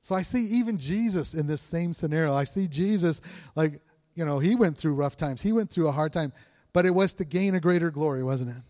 So 0.00 0.14
I 0.14 0.22
see 0.22 0.44
even 0.46 0.78
Jesus 0.78 1.34
in 1.34 1.46
this 1.46 1.60
same 1.60 1.92
scenario. 1.92 2.32
I 2.32 2.44
see 2.44 2.68
Jesus 2.68 3.20
like, 3.56 3.80
you 4.14 4.24
know, 4.24 4.38
he 4.38 4.54
went 4.54 4.78
through 4.78 4.94
rough 4.94 5.16
times. 5.16 5.42
He 5.42 5.52
went 5.52 5.70
through 5.70 5.88
a 5.88 5.92
hard 5.92 6.12
time, 6.12 6.32
but 6.72 6.86
it 6.86 6.94
was 6.94 7.12
to 7.14 7.24
gain 7.24 7.54
a 7.54 7.60
greater 7.60 7.90
glory, 7.90 8.22
wasn't 8.22 8.50
it? 8.50 8.62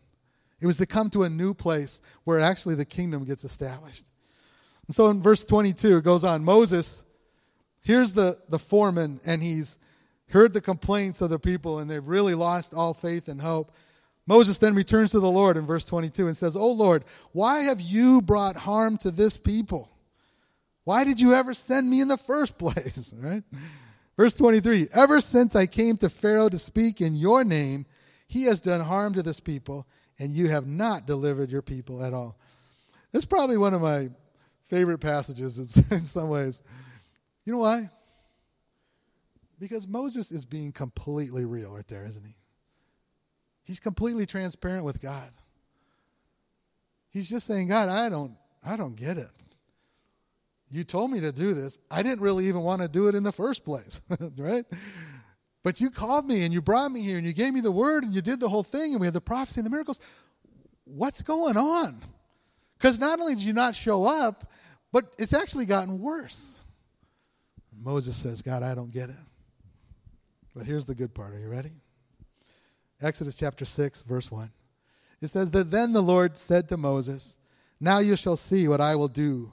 It 0.61 0.67
was 0.67 0.79
to 0.79 0.87
come 0.87 1.11
to 1.11 1.25
a 1.25 1.31
new 1.31 1.53
place 1.53 2.01
where 2.25 2.41
actually 2.41 2.75
the 2.75 2.85
kingdom 2.85 3.25
gets 3.25 3.45
established. 3.45 4.05
And 4.87 4.97
so 4.97 5.09
in 5.09 5.21
verse 5.21 5.45
22, 5.45 5.99
it 5.99 6.05
goes 6.05 6.25
on 6.25 6.45
Moses, 6.45 7.05
here's 7.83 8.13
the, 8.13 8.39
the 8.49 8.59
foreman, 8.59 9.21
and 9.27 9.43
he's 9.43 9.77
heard 10.31 10.53
the 10.53 10.61
complaints 10.61 11.21
of 11.21 11.31
the 11.31 11.39
people, 11.39 11.79
and 11.79 11.91
they've 11.91 12.07
really 12.07 12.35
lost 12.35 12.73
all 12.73 12.95
faith 12.95 13.29
and 13.29 13.41
hope. 13.41 13.73
Moses 14.27 14.59
then 14.59 14.75
returns 14.75 15.13
to 15.13 15.21
the 15.21 15.31
Lord 15.31 15.57
in 15.57 15.67
verse 15.67 15.85
22 15.85 16.27
and 16.27 16.37
says, 16.37 16.57
"O 16.57 16.71
Lord, 16.71 17.05
why 17.33 17.61
have 17.61 17.81
you 17.81 18.21
brought 18.21 18.57
harm 18.57 18.99
to 18.99 19.11
this 19.11 19.37
people? 19.37 19.91
Why 20.85 21.05
did 21.05 21.21
you 21.21 21.35
ever 21.35 21.55
send 21.55 21.89
me 21.89 22.01
in 22.01 22.09
the 22.09 22.17
first 22.17 22.59
place?" 22.59 23.13
right? 23.17 23.45
Verse 24.17 24.35
23 24.35 24.89
Ever 24.93 25.21
since 25.21 25.55
I 25.55 25.67
came 25.67 25.97
to 25.99 26.09
Pharaoh 26.09 26.49
to 26.49 26.59
speak 26.59 27.01
in 27.01 27.15
your 27.15 27.45
name, 27.45 27.87
he 28.27 28.45
has 28.45 28.61
done 28.61 28.81
harm 28.81 29.15
to 29.15 29.23
this 29.23 29.41
people, 29.41 29.87
and 30.19 30.33
you 30.33 30.49
have 30.49 30.67
not 30.67 31.07
delivered 31.07 31.51
your 31.51 31.63
people 31.63 32.03
at 32.03 32.13
all. 32.13 32.39
This 33.13 33.21
is 33.21 33.27
probably 33.27 33.57
one 33.57 33.75
of 33.75 33.81
my 33.81 34.11
favorite 34.69 34.99
passages 34.99 35.77
in 35.91 36.07
some 36.07 36.29
ways. 36.29 36.61
You 37.45 37.53
know 37.53 37.61
why? 37.61 37.91
Because 39.59 39.87
Moses 39.87 40.33
is 40.33 40.45
being 40.45 40.73
completely 40.73 41.45
real 41.45 41.73
right 41.73 41.87
there, 41.89 42.05
isn't 42.05 42.25
he? 42.25 42.35
He's 43.67 43.81
completely 43.81 44.27
transparent 44.27 44.85
with 44.85 45.03
God. 45.03 45.29
He's 47.11 47.29
just 47.29 47.47
saying, 47.47 47.67
God, 47.67 47.89
I 47.89 48.09
don't 48.09 48.37
I 48.65 48.77
don't 48.77 48.95
get 48.95 49.19
it. 49.19 49.31
You 50.71 50.85
told 50.85 51.11
me 51.11 51.21
to 51.21 51.33
do 51.33 51.53
this. 51.53 51.77
I 51.91 52.03
didn't 52.03 52.21
really 52.21 52.47
even 52.47 52.63
want 52.63 52.83
to 52.83 52.89
do 52.89 53.09
it 53.09 53.15
in 53.15 53.25
the 53.25 53.33
first 53.33 53.65
place, 53.65 54.01
right? 54.37 54.65
But 55.65 55.81
you 55.81 55.91
called 55.91 56.27
me 56.27 56.45
and 56.45 56.53
you 56.53 56.63
brought 56.63 56.93
me 56.93 57.03
here 57.03 57.19
and 57.19 57.27
you 57.27 57.33
gave 57.33 57.53
me 57.53 57.61
the 57.61 57.73
word 57.73 58.05
and 58.05 58.15
you 58.15 58.23
did 58.23 58.39
the 58.39 58.49
whole 58.49 58.63
thing 58.63 58.93
and 58.93 59.01
we 59.01 59.07
had 59.07 59.15
the 59.15 59.21
prophecy 59.21 59.61
and 59.61 59.67
the 59.67 59.71
miracles. 59.71 59.99
What's 60.85 61.23
going 61.23 61.57
on? 61.57 62.01
Because 62.79 63.01
not 63.01 63.19
only 63.19 63.35
did 63.35 63.45
you 63.45 63.53
not 63.53 63.75
show 63.75 64.05
up, 64.05 64.53
but 64.93 65.13
it's 65.19 65.33
actually 65.33 65.67
gotten 65.67 65.99
worse. 65.99 66.61
Moses 67.77 68.15
says, 68.17 68.43
God, 68.43 68.63
I 68.63 68.77
don't 68.77 68.93
get 68.93 69.11
it. 69.11 69.17
But 70.55 70.67
here's 70.67 70.87
the 70.87 70.95
good 70.95 71.15
part. 71.15 71.35
Are 71.35 71.39
you 71.39 71.49
ready? 71.49 71.73
Exodus 73.01 73.35
chapter 73.35 73.65
6, 73.65 74.03
verse 74.03 74.31
1. 74.31 74.51
It 75.21 75.29
says 75.29 75.51
that 75.53 75.71
then 75.71 75.93
the 75.93 76.03
Lord 76.03 76.37
said 76.39 76.69
to 76.69 76.77
Moses, 76.77 77.39
Now 77.81 77.99
you 77.99 78.17
shall 78.17 78.37
see 78.37 78.69
what 78.69 78.81
I 78.81 78.95
will 78.95 79.09
do 79.09 79.53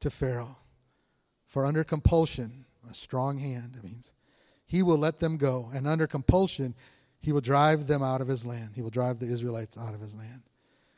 to 0.00 0.10
Pharaoh. 0.10 0.56
For 1.46 1.64
under 1.64 1.82
compulsion, 1.84 2.66
a 2.88 2.94
strong 2.94 3.38
hand, 3.38 3.74
it 3.76 3.84
means, 3.84 4.12
he 4.64 4.82
will 4.82 4.98
let 4.98 5.18
them 5.18 5.38
go. 5.38 5.70
And 5.72 5.86
under 5.86 6.06
compulsion, 6.06 6.74
he 7.20 7.32
will 7.32 7.40
drive 7.40 7.86
them 7.86 8.02
out 8.02 8.20
of 8.20 8.28
his 8.28 8.44
land. 8.44 8.70
He 8.74 8.82
will 8.82 8.90
drive 8.90 9.18
the 9.18 9.26
Israelites 9.26 9.78
out 9.78 9.94
of 9.94 10.00
his 10.00 10.14
land. 10.14 10.42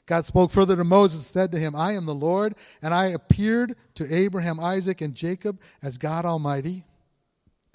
God 0.07 0.27
spoke 0.27 0.51
further 0.51 0.75
to 0.75 0.83
Moses 0.83 1.25
and 1.25 1.33
said 1.33 1.53
to 1.53 1.59
him, 1.59 1.77
I 1.77 1.93
am 1.93 2.05
the 2.05 2.15
Lord, 2.15 2.57
and 2.83 2.93
I 2.93 3.07
appeared 3.07 3.77
to 3.95 4.13
Abraham, 4.13 4.59
Isaac, 4.59 5.01
and 5.01 5.15
Jacob 5.15 5.61
as 5.83 5.99
God 5.99 6.25
Almighty, 6.25 6.85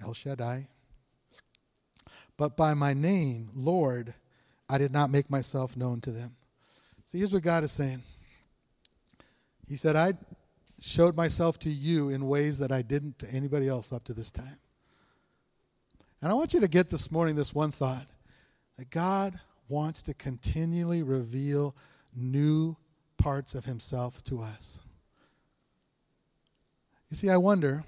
El 0.01 0.13
Shaddai. 0.13 0.67
But 2.37 2.57
by 2.57 2.73
my 2.73 2.93
name, 2.93 3.49
Lord, 3.55 4.13
I 4.69 4.77
did 4.77 4.91
not 4.91 5.09
make 5.09 5.29
myself 5.29 5.77
known 5.77 6.01
to 6.01 6.11
them. 6.11 6.35
See, 7.05 7.19
here's 7.19 7.31
what 7.31 7.43
God 7.43 7.63
is 7.63 7.71
saying. 7.71 8.03
He 9.67 9.75
said, 9.75 9.95
I 9.95 10.13
showed 10.79 11.15
myself 11.15 11.57
to 11.59 11.69
you 11.69 12.09
in 12.09 12.27
ways 12.27 12.59
that 12.59 12.71
I 12.71 12.81
didn't 12.81 13.19
to 13.19 13.29
anybody 13.29 13.67
else 13.67 13.91
up 13.93 14.03
to 14.05 14.13
this 14.13 14.31
time. 14.31 14.57
And 16.21 16.31
I 16.31 16.35
want 16.35 16.53
you 16.53 16.59
to 16.59 16.67
get 16.67 16.89
this 16.89 17.11
morning 17.11 17.35
this 17.35 17.53
one 17.53 17.71
thought 17.71 18.07
that 18.77 18.89
God 18.89 19.39
wants 19.69 20.01
to 20.03 20.13
continually 20.13 21.03
reveal 21.03 21.75
new 22.15 22.75
parts 23.17 23.55
of 23.55 23.65
himself 23.65 24.23
to 24.25 24.41
us. 24.41 24.79
You 27.09 27.17
see, 27.17 27.29
I 27.29 27.37
wonder 27.37 27.83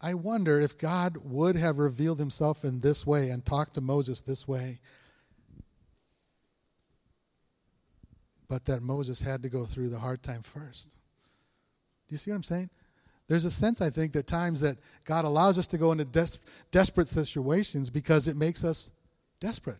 I 0.00 0.14
wonder 0.14 0.60
if 0.60 0.78
God 0.78 1.18
would 1.18 1.56
have 1.56 1.78
revealed 1.78 2.18
himself 2.18 2.64
in 2.64 2.80
this 2.80 3.06
way 3.06 3.28
and 3.28 3.44
talked 3.44 3.74
to 3.74 3.80
Moses 3.80 4.20
this 4.20 4.48
way, 4.48 4.80
but 8.48 8.64
that 8.64 8.82
Moses 8.82 9.20
had 9.20 9.42
to 9.42 9.48
go 9.48 9.66
through 9.66 9.90
the 9.90 9.98
hard 9.98 10.22
time 10.22 10.42
first. 10.42 10.88
Do 10.90 12.14
you 12.14 12.16
see 12.16 12.30
what 12.30 12.36
I'm 12.36 12.42
saying? 12.42 12.70
There's 13.28 13.44
a 13.44 13.50
sense, 13.50 13.80
I 13.80 13.90
think, 13.90 14.12
that 14.14 14.26
times 14.26 14.60
that 14.60 14.78
God 15.04 15.24
allows 15.24 15.56
us 15.58 15.68
to 15.68 15.78
go 15.78 15.92
into 15.92 16.04
des- 16.04 16.38
desperate 16.72 17.06
situations 17.06 17.88
because 17.88 18.26
it 18.26 18.36
makes 18.36 18.64
us 18.64 18.90
desperate. 19.38 19.78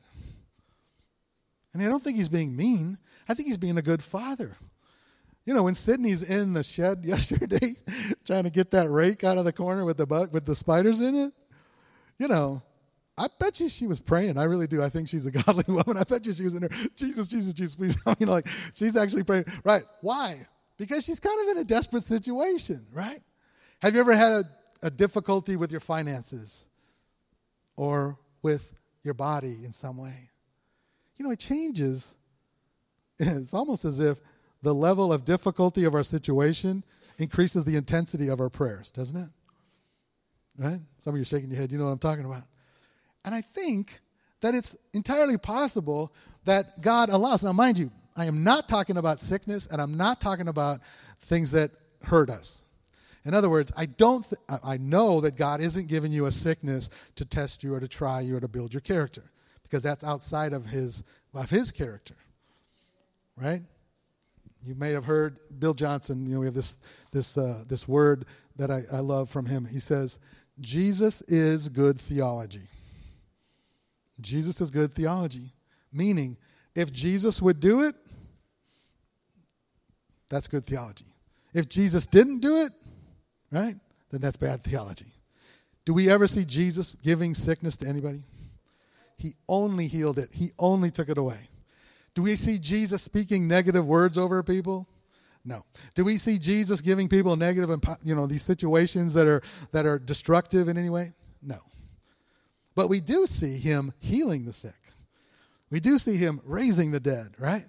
And 1.72 1.82
I 1.82 1.86
don't 1.86 2.02
think 2.02 2.16
he's 2.16 2.28
being 2.28 2.54
mean. 2.54 2.98
I 3.28 3.34
think 3.34 3.48
he's 3.48 3.58
being 3.58 3.78
a 3.78 3.82
good 3.82 4.02
father. 4.02 4.56
You 5.46 5.54
know, 5.54 5.62
when 5.62 5.74
Sydney's 5.74 6.22
in 6.22 6.52
the 6.52 6.62
shed 6.62 7.00
yesterday 7.04 7.76
trying 8.24 8.44
to 8.44 8.50
get 8.50 8.70
that 8.72 8.90
rake 8.90 9.24
out 9.24 9.38
of 9.38 9.44
the 9.44 9.52
corner 9.52 9.84
with 9.84 9.96
the 9.96 10.06
bug 10.06 10.32
with 10.32 10.46
the 10.46 10.54
spiders 10.54 11.00
in 11.00 11.14
it, 11.16 11.32
you 12.18 12.28
know, 12.28 12.62
I 13.16 13.28
bet 13.38 13.60
you 13.60 13.68
she 13.68 13.86
was 13.86 14.00
praying. 14.00 14.38
I 14.38 14.44
really 14.44 14.66
do. 14.66 14.82
I 14.82 14.88
think 14.88 15.08
she's 15.08 15.26
a 15.26 15.30
godly 15.42 15.64
woman. 15.68 15.96
I 15.96 16.04
bet 16.04 16.24
you 16.26 16.32
she 16.32 16.44
was 16.44 16.54
in 16.54 16.60
there. 16.60 16.70
Jesus, 16.96 17.28
Jesus, 17.28 17.52
Jesus, 17.52 17.74
please. 17.74 17.96
I 18.06 18.14
mean, 18.18 18.28
like 18.30 18.46
she's 18.74 18.96
actually 18.96 19.24
praying. 19.24 19.44
Right? 19.64 19.82
Why? 20.00 20.46
Because 20.76 21.04
she's 21.04 21.20
kind 21.20 21.38
of 21.42 21.48
in 21.48 21.58
a 21.58 21.64
desperate 21.64 22.04
situation, 22.04 22.86
right? 22.92 23.22
Have 23.82 23.94
you 23.94 24.00
ever 24.00 24.14
had 24.14 24.32
a, 24.32 24.44
a 24.82 24.90
difficulty 24.90 25.56
with 25.56 25.70
your 25.70 25.80
finances 25.80 26.64
or 27.76 28.18
with 28.40 28.72
your 29.02 29.14
body 29.14 29.58
in 29.64 29.72
some 29.72 29.98
way? 29.98 30.30
You 31.16 31.26
know, 31.26 31.30
it 31.30 31.38
changes. 31.38 32.06
It's 33.18 33.52
almost 33.52 33.84
as 33.84 34.00
if 34.00 34.18
the 34.62 34.74
level 34.74 35.12
of 35.12 35.24
difficulty 35.24 35.84
of 35.84 35.94
our 35.94 36.02
situation 36.02 36.84
increases 37.18 37.64
the 37.64 37.76
intensity 37.76 38.28
of 38.28 38.40
our 38.40 38.48
prayers, 38.48 38.90
doesn't 38.90 39.16
it? 39.16 39.28
Right? 40.58 40.80
Some 40.98 41.14
of 41.14 41.16
you 41.16 41.22
are 41.22 41.26
shaking 41.26 41.50
your 41.50 41.58
head. 41.58 41.72
You 41.72 41.78
know 41.78 41.86
what 41.86 41.92
I'm 41.92 41.98
talking 41.98 42.24
about. 42.24 42.42
And 43.24 43.34
I 43.34 43.40
think 43.40 44.00
that 44.40 44.54
it's 44.54 44.74
entirely 44.92 45.36
possible 45.36 46.12
that 46.44 46.80
God 46.80 47.10
allows. 47.10 47.42
Now, 47.42 47.52
mind 47.52 47.78
you, 47.78 47.90
I 48.16 48.26
am 48.26 48.42
not 48.42 48.68
talking 48.68 48.96
about 48.96 49.20
sickness 49.20 49.66
and 49.70 49.80
I'm 49.80 49.96
not 49.96 50.20
talking 50.20 50.48
about 50.48 50.80
things 51.20 51.50
that 51.52 51.70
hurt 52.02 52.30
us. 52.30 52.58
In 53.24 53.34
other 53.34 53.50
words, 53.50 53.70
I 53.76 53.86
don't 53.86 54.22
th- 54.22 54.60
I 54.64 54.78
know 54.78 55.20
that 55.20 55.36
God 55.36 55.60
isn't 55.60 55.88
giving 55.88 56.10
you 56.10 56.24
a 56.24 56.30
sickness 56.30 56.88
to 57.16 57.24
test 57.24 57.62
you 57.62 57.74
or 57.74 57.80
to 57.80 57.88
try 57.88 58.20
you 58.20 58.36
or 58.36 58.40
to 58.40 58.48
build 58.48 58.72
your 58.72 58.80
character 58.80 59.30
because 59.62 59.82
that's 59.82 60.02
outside 60.02 60.54
of 60.54 60.66
his 60.66 61.02
of 61.34 61.50
his 61.50 61.70
character. 61.70 62.16
Right? 63.36 63.62
You 64.64 64.74
may 64.74 64.92
have 64.92 65.04
heard 65.04 65.38
Bill 65.58 65.74
Johnson, 65.74 66.26
you 66.26 66.34
know, 66.34 66.40
we 66.40 66.46
have 66.46 66.54
this 66.54 66.76
this 67.12 67.36
uh, 67.36 67.64
this 67.66 67.88
word 67.88 68.26
that 68.56 68.70
I, 68.70 68.82
I 68.92 69.00
love 69.00 69.30
from 69.30 69.46
him. 69.46 69.64
He 69.64 69.78
says, 69.78 70.18
Jesus 70.60 71.22
is 71.22 71.68
good 71.68 72.00
theology. 72.00 72.68
Jesus 74.20 74.60
is 74.60 74.70
good 74.70 74.94
theology. 74.94 75.52
Meaning, 75.92 76.36
if 76.74 76.92
Jesus 76.92 77.40
would 77.40 77.58
do 77.58 77.82
it, 77.82 77.94
that's 80.28 80.46
good 80.46 80.66
theology. 80.66 81.06
If 81.54 81.68
Jesus 81.68 82.06
didn't 82.06 82.40
do 82.40 82.62
it, 82.62 82.72
right, 83.50 83.76
then 84.10 84.20
that's 84.20 84.36
bad 84.36 84.62
theology. 84.62 85.12
Do 85.84 85.94
we 85.94 86.10
ever 86.10 86.26
see 86.26 86.44
Jesus 86.44 86.94
giving 87.02 87.34
sickness 87.34 87.76
to 87.78 87.86
anybody? 87.86 88.22
He 89.16 89.34
only 89.48 89.86
healed 89.86 90.18
it, 90.18 90.30
He 90.32 90.50
only 90.58 90.90
took 90.90 91.08
it 91.08 91.18
away. 91.18 91.48
Do 92.14 92.22
we 92.22 92.36
see 92.36 92.58
Jesus 92.58 93.02
speaking 93.02 93.46
negative 93.46 93.86
words 93.86 94.18
over 94.18 94.42
people? 94.42 94.88
No. 95.44 95.64
Do 95.94 96.04
we 96.04 96.18
see 96.18 96.38
Jesus 96.38 96.80
giving 96.80 97.08
people 97.08 97.36
negative, 97.36 97.70
you 98.02 98.14
know, 98.14 98.26
these 98.26 98.42
situations 98.42 99.14
that 99.14 99.26
are 99.26 99.42
that 99.72 99.86
are 99.86 99.98
destructive 99.98 100.68
in 100.68 100.76
any 100.76 100.90
way? 100.90 101.12
No. 101.42 101.60
But 102.74 102.88
we 102.88 103.00
do 103.00 103.26
see 103.26 103.58
him 103.58 103.92
healing 103.98 104.44
the 104.44 104.52
sick. 104.52 104.74
We 105.70 105.80
do 105.80 105.98
see 105.98 106.16
him 106.16 106.40
raising 106.44 106.90
the 106.90 107.00
dead, 107.00 107.34
right? 107.38 107.66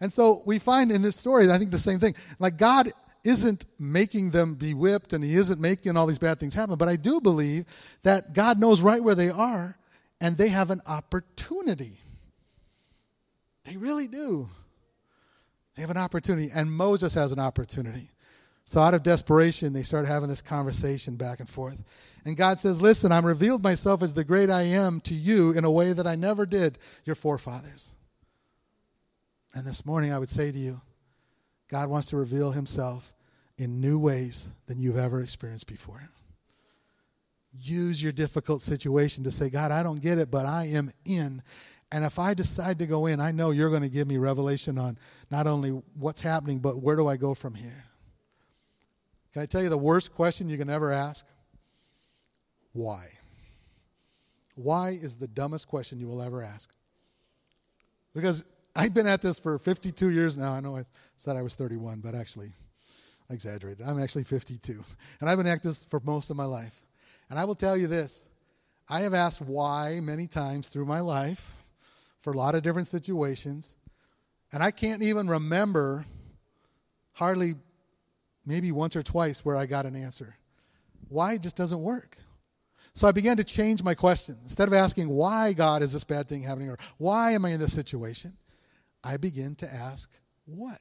And 0.00 0.12
so 0.12 0.42
we 0.44 0.58
find 0.58 0.90
in 0.90 1.02
this 1.02 1.16
story, 1.16 1.50
I 1.50 1.58
think 1.58 1.70
the 1.70 1.78
same 1.78 2.00
thing. 2.00 2.14
Like 2.38 2.56
God 2.56 2.92
isn't 3.22 3.64
making 3.78 4.30
them 4.30 4.54
be 4.54 4.74
whipped 4.74 5.12
and 5.12 5.22
he 5.24 5.36
isn't 5.36 5.60
making 5.60 5.96
all 5.96 6.06
these 6.06 6.18
bad 6.18 6.40
things 6.40 6.54
happen, 6.54 6.76
but 6.76 6.88
I 6.88 6.96
do 6.96 7.20
believe 7.20 7.64
that 8.02 8.34
God 8.34 8.58
knows 8.58 8.82
right 8.82 9.02
where 9.02 9.14
they 9.14 9.30
are 9.30 9.78
and 10.20 10.36
they 10.36 10.48
have 10.48 10.70
an 10.70 10.82
opportunity. 10.86 12.00
They 13.64 13.76
really 13.76 14.08
do. 14.08 14.48
They 15.74 15.82
have 15.82 15.90
an 15.90 15.96
opportunity, 15.96 16.50
and 16.54 16.70
Moses 16.70 17.14
has 17.14 17.32
an 17.32 17.38
opportunity. 17.38 18.10
So, 18.66 18.80
out 18.80 18.94
of 18.94 19.02
desperation, 19.02 19.72
they 19.72 19.82
start 19.82 20.06
having 20.06 20.28
this 20.28 20.40
conversation 20.40 21.16
back 21.16 21.40
and 21.40 21.48
forth. 21.48 21.82
And 22.24 22.36
God 22.36 22.58
says, 22.58 22.80
Listen, 22.80 23.12
I'm 23.12 23.26
revealed 23.26 23.62
myself 23.62 24.02
as 24.02 24.14
the 24.14 24.24
great 24.24 24.50
I 24.50 24.62
am 24.62 25.00
to 25.02 25.14
you 25.14 25.50
in 25.50 25.64
a 25.64 25.70
way 25.70 25.92
that 25.92 26.06
I 26.06 26.14
never 26.14 26.46
did 26.46 26.78
your 27.04 27.16
forefathers. 27.16 27.88
And 29.54 29.66
this 29.66 29.84
morning, 29.84 30.12
I 30.12 30.18
would 30.18 30.30
say 30.30 30.50
to 30.50 30.58
you, 30.58 30.80
God 31.68 31.88
wants 31.88 32.08
to 32.08 32.16
reveal 32.16 32.52
himself 32.52 33.12
in 33.58 33.80
new 33.80 33.98
ways 33.98 34.48
than 34.66 34.78
you've 34.78 34.96
ever 34.96 35.22
experienced 35.22 35.66
before. 35.66 36.08
Use 37.56 38.02
your 38.02 38.12
difficult 38.12 38.62
situation 38.62 39.24
to 39.24 39.30
say, 39.30 39.48
God, 39.48 39.70
I 39.70 39.82
don't 39.82 40.00
get 40.00 40.18
it, 40.18 40.30
but 40.30 40.46
I 40.46 40.64
am 40.66 40.90
in. 41.04 41.42
And 41.92 42.04
if 42.04 42.18
I 42.18 42.34
decide 42.34 42.78
to 42.80 42.86
go 42.86 43.06
in, 43.06 43.20
I 43.20 43.30
know 43.30 43.50
you're 43.50 43.70
going 43.70 43.82
to 43.82 43.88
give 43.88 44.08
me 44.08 44.16
revelation 44.16 44.78
on 44.78 44.98
not 45.30 45.46
only 45.46 45.70
what's 45.94 46.22
happening, 46.22 46.58
but 46.58 46.82
where 46.82 46.96
do 46.96 47.06
I 47.06 47.16
go 47.16 47.34
from 47.34 47.54
here? 47.54 47.84
Can 49.32 49.42
I 49.42 49.46
tell 49.46 49.62
you 49.62 49.68
the 49.68 49.78
worst 49.78 50.14
question 50.14 50.48
you 50.48 50.58
can 50.58 50.70
ever 50.70 50.92
ask? 50.92 51.24
Why? 52.72 53.08
Why 54.54 54.90
is 54.90 55.16
the 55.16 55.28
dumbest 55.28 55.68
question 55.68 55.98
you 55.98 56.06
will 56.06 56.22
ever 56.22 56.42
ask? 56.42 56.70
Because 58.14 58.44
I've 58.76 58.94
been 58.94 59.06
at 59.06 59.22
this 59.22 59.38
for 59.38 59.58
52 59.58 60.10
years 60.10 60.36
now. 60.36 60.52
I 60.52 60.60
know 60.60 60.76
I 60.76 60.84
said 61.16 61.36
I 61.36 61.42
was 61.42 61.54
31, 61.54 62.00
but 62.00 62.14
actually, 62.14 62.52
I 63.30 63.34
exaggerated. 63.34 63.86
I'm 63.86 64.02
actually 64.02 64.24
52. 64.24 64.84
And 65.20 65.30
I've 65.30 65.38
been 65.38 65.46
at 65.46 65.62
this 65.62 65.84
for 65.84 66.00
most 66.04 66.30
of 66.30 66.36
my 66.36 66.44
life. 66.44 66.82
And 67.30 67.38
I 67.38 67.44
will 67.44 67.54
tell 67.54 67.76
you 67.76 67.86
this 67.86 68.18
I 68.88 69.00
have 69.00 69.14
asked 69.14 69.40
why 69.40 70.00
many 70.00 70.26
times 70.26 70.68
through 70.68 70.86
my 70.86 71.00
life 71.00 71.50
for 72.24 72.30
a 72.30 72.36
lot 72.38 72.54
of 72.54 72.62
different 72.62 72.88
situations. 72.88 73.74
And 74.50 74.62
I 74.62 74.70
can't 74.70 75.02
even 75.02 75.28
remember 75.28 76.06
hardly 77.12 77.56
maybe 78.46 78.72
once 78.72 78.96
or 78.96 79.02
twice 79.02 79.44
where 79.44 79.56
I 79.56 79.66
got 79.66 79.84
an 79.84 79.94
answer. 79.94 80.34
Why 81.10 81.34
it 81.34 81.42
just 81.42 81.54
doesn't 81.54 81.82
work. 81.82 82.16
So 82.94 83.06
I 83.06 83.12
began 83.12 83.36
to 83.36 83.44
change 83.44 83.82
my 83.82 83.94
question. 83.94 84.38
Instead 84.42 84.68
of 84.68 84.74
asking 84.74 85.10
why 85.10 85.52
God 85.52 85.82
is 85.82 85.92
this 85.92 86.02
bad 86.02 86.26
thing 86.26 86.42
happening 86.42 86.70
or 86.70 86.78
why 86.96 87.32
am 87.32 87.44
I 87.44 87.50
in 87.50 87.60
this 87.60 87.74
situation, 87.74 88.38
I 89.02 89.18
begin 89.18 89.54
to 89.56 89.70
ask 89.70 90.08
what? 90.46 90.80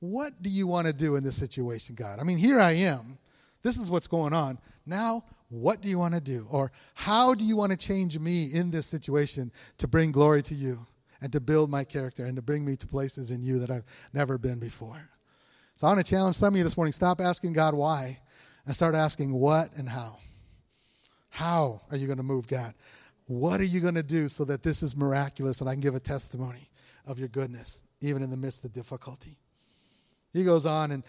What 0.00 0.42
do 0.42 0.50
you 0.50 0.66
want 0.66 0.88
to 0.88 0.92
do 0.92 1.14
in 1.14 1.22
this 1.22 1.36
situation, 1.36 1.94
God? 1.94 2.18
I 2.18 2.24
mean, 2.24 2.38
here 2.38 2.58
I 2.58 2.72
am. 2.72 3.18
This 3.62 3.76
is 3.76 3.88
what's 3.88 4.08
going 4.08 4.32
on. 4.32 4.58
Now, 4.84 5.22
what 5.50 5.82
do 5.82 5.88
you 5.88 5.98
want 5.98 6.14
to 6.14 6.20
do? 6.20 6.46
Or 6.48 6.72
how 6.94 7.34
do 7.34 7.44
you 7.44 7.56
want 7.56 7.72
to 7.72 7.76
change 7.76 8.18
me 8.18 8.44
in 8.44 8.70
this 8.70 8.86
situation 8.86 9.52
to 9.78 9.88
bring 9.88 10.12
glory 10.12 10.42
to 10.44 10.54
you 10.54 10.86
and 11.20 11.30
to 11.32 11.40
build 11.40 11.70
my 11.70 11.84
character 11.84 12.24
and 12.24 12.36
to 12.36 12.42
bring 12.42 12.64
me 12.64 12.76
to 12.76 12.86
places 12.86 13.30
in 13.30 13.42
you 13.42 13.58
that 13.58 13.70
I've 13.70 13.84
never 14.12 14.38
been 14.38 14.60
before? 14.60 15.10
So 15.74 15.86
I 15.86 15.90
want 15.90 16.06
to 16.06 16.10
challenge 16.10 16.36
some 16.36 16.54
of 16.54 16.58
you 16.58 16.64
this 16.64 16.76
morning 16.76 16.92
stop 16.92 17.20
asking 17.20 17.52
God 17.52 17.74
why 17.74 18.20
and 18.64 18.74
start 18.74 18.94
asking 18.94 19.32
what 19.32 19.74
and 19.76 19.88
how. 19.88 20.18
How 21.30 21.80
are 21.90 21.96
you 21.96 22.06
going 22.06 22.18
to 22.18 22.22
move, 22.22 22.46
God? 22.46 22.74
What 23.26 23.60
are 23.60 23.64
you 23.64 23.80
going 23.80 23.94
to 23.94 24.02
do 24.02 24.28
so 24.28 24.44
that 24.44 24.62
this 24.62 24.82
is 24.82 24.96
miraculous 24.96 25.60
and 25.60 25.68
I 25.68 25.74
can 25.74 25.80
give 25.80 25.94
a 25.94 26.00
testimony 26.00 26.68
of 27.06 27.18
your 27.18 27.28
goodness, 27.28 27.80
even 28.00 28.22
in 28.22 28.30
the 28.30 28.36
midst 28.36 28.64
of 28.64 28.72
difficulty? 28.72 29.38
He 30.32 30.44
goes 30.44 30.66
on, 30.66 30.90
and 30.92 31.02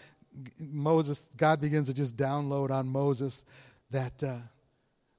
Moses, 0.58 1.28
God 1.36 1.60
begins 1.60 1.88
to 1.88 1.94
just 1.94 2.16
download 2.16 2.70
on 2.70 2.88
Moses 2.88 3.44
that 3.92 4.22
uh, 4.22 4.36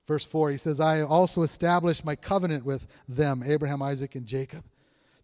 verse 0.07 0.23
4. 0.23 0.51
He 0.51 0.57
says, 0.57 0.79
I 0.79 1.01
also 1.01 1.43
established 1.43 2.05
my 2.05 2.15
covenant 2.15 2.65
with 2.65 2.87
them, 3.07 3.43
Abraham, 3.45 3.81
Isaac, 3.81 4.15
and 4.15 4.25
Jacob, 4.25 4.63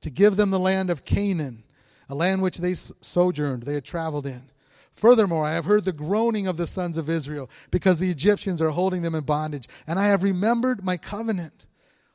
to 0.01 0.09
give 0.09 0.37
them 0.37 0.49
the 0.49 0.59
land 0.59 0.89
of 0.89 1.05
Canaan, 1.05 1.63
a 2.07 2.15
land 2.15 2.41
which 2.41 2.57
they 2.57 2.73
sojourned, 2.73 3.63
they 3.63 3.73
had 3.73 3.85
traveled 3.85 4.25
in. 4.25 4.49
Furthermore, 4.91 5.45
I 5.45 5.53
have 5.53 5.65
heard 5.65 5.85
the 5.85 5.93
groaning 5.93 6.47
of 6.47 6.57
the 6.57 6.67
sons 6.67 6.97
of 6.97 7.09
Israel 7.09 7.49
because 7.71 7.99
the 7.99 8.09
Egyptians 8.09 8.61
are 8.61 8.71
holding 8.71 9.01
them 9.01 9.15
in 9.15 9.23
bondage, 9.23 9.67
and 9.87 9.99
I 9.99 10.07
have 10.07 10.23
remembered 10.23 10.83
my 10.83 10.97
covenant. 10.97 11.67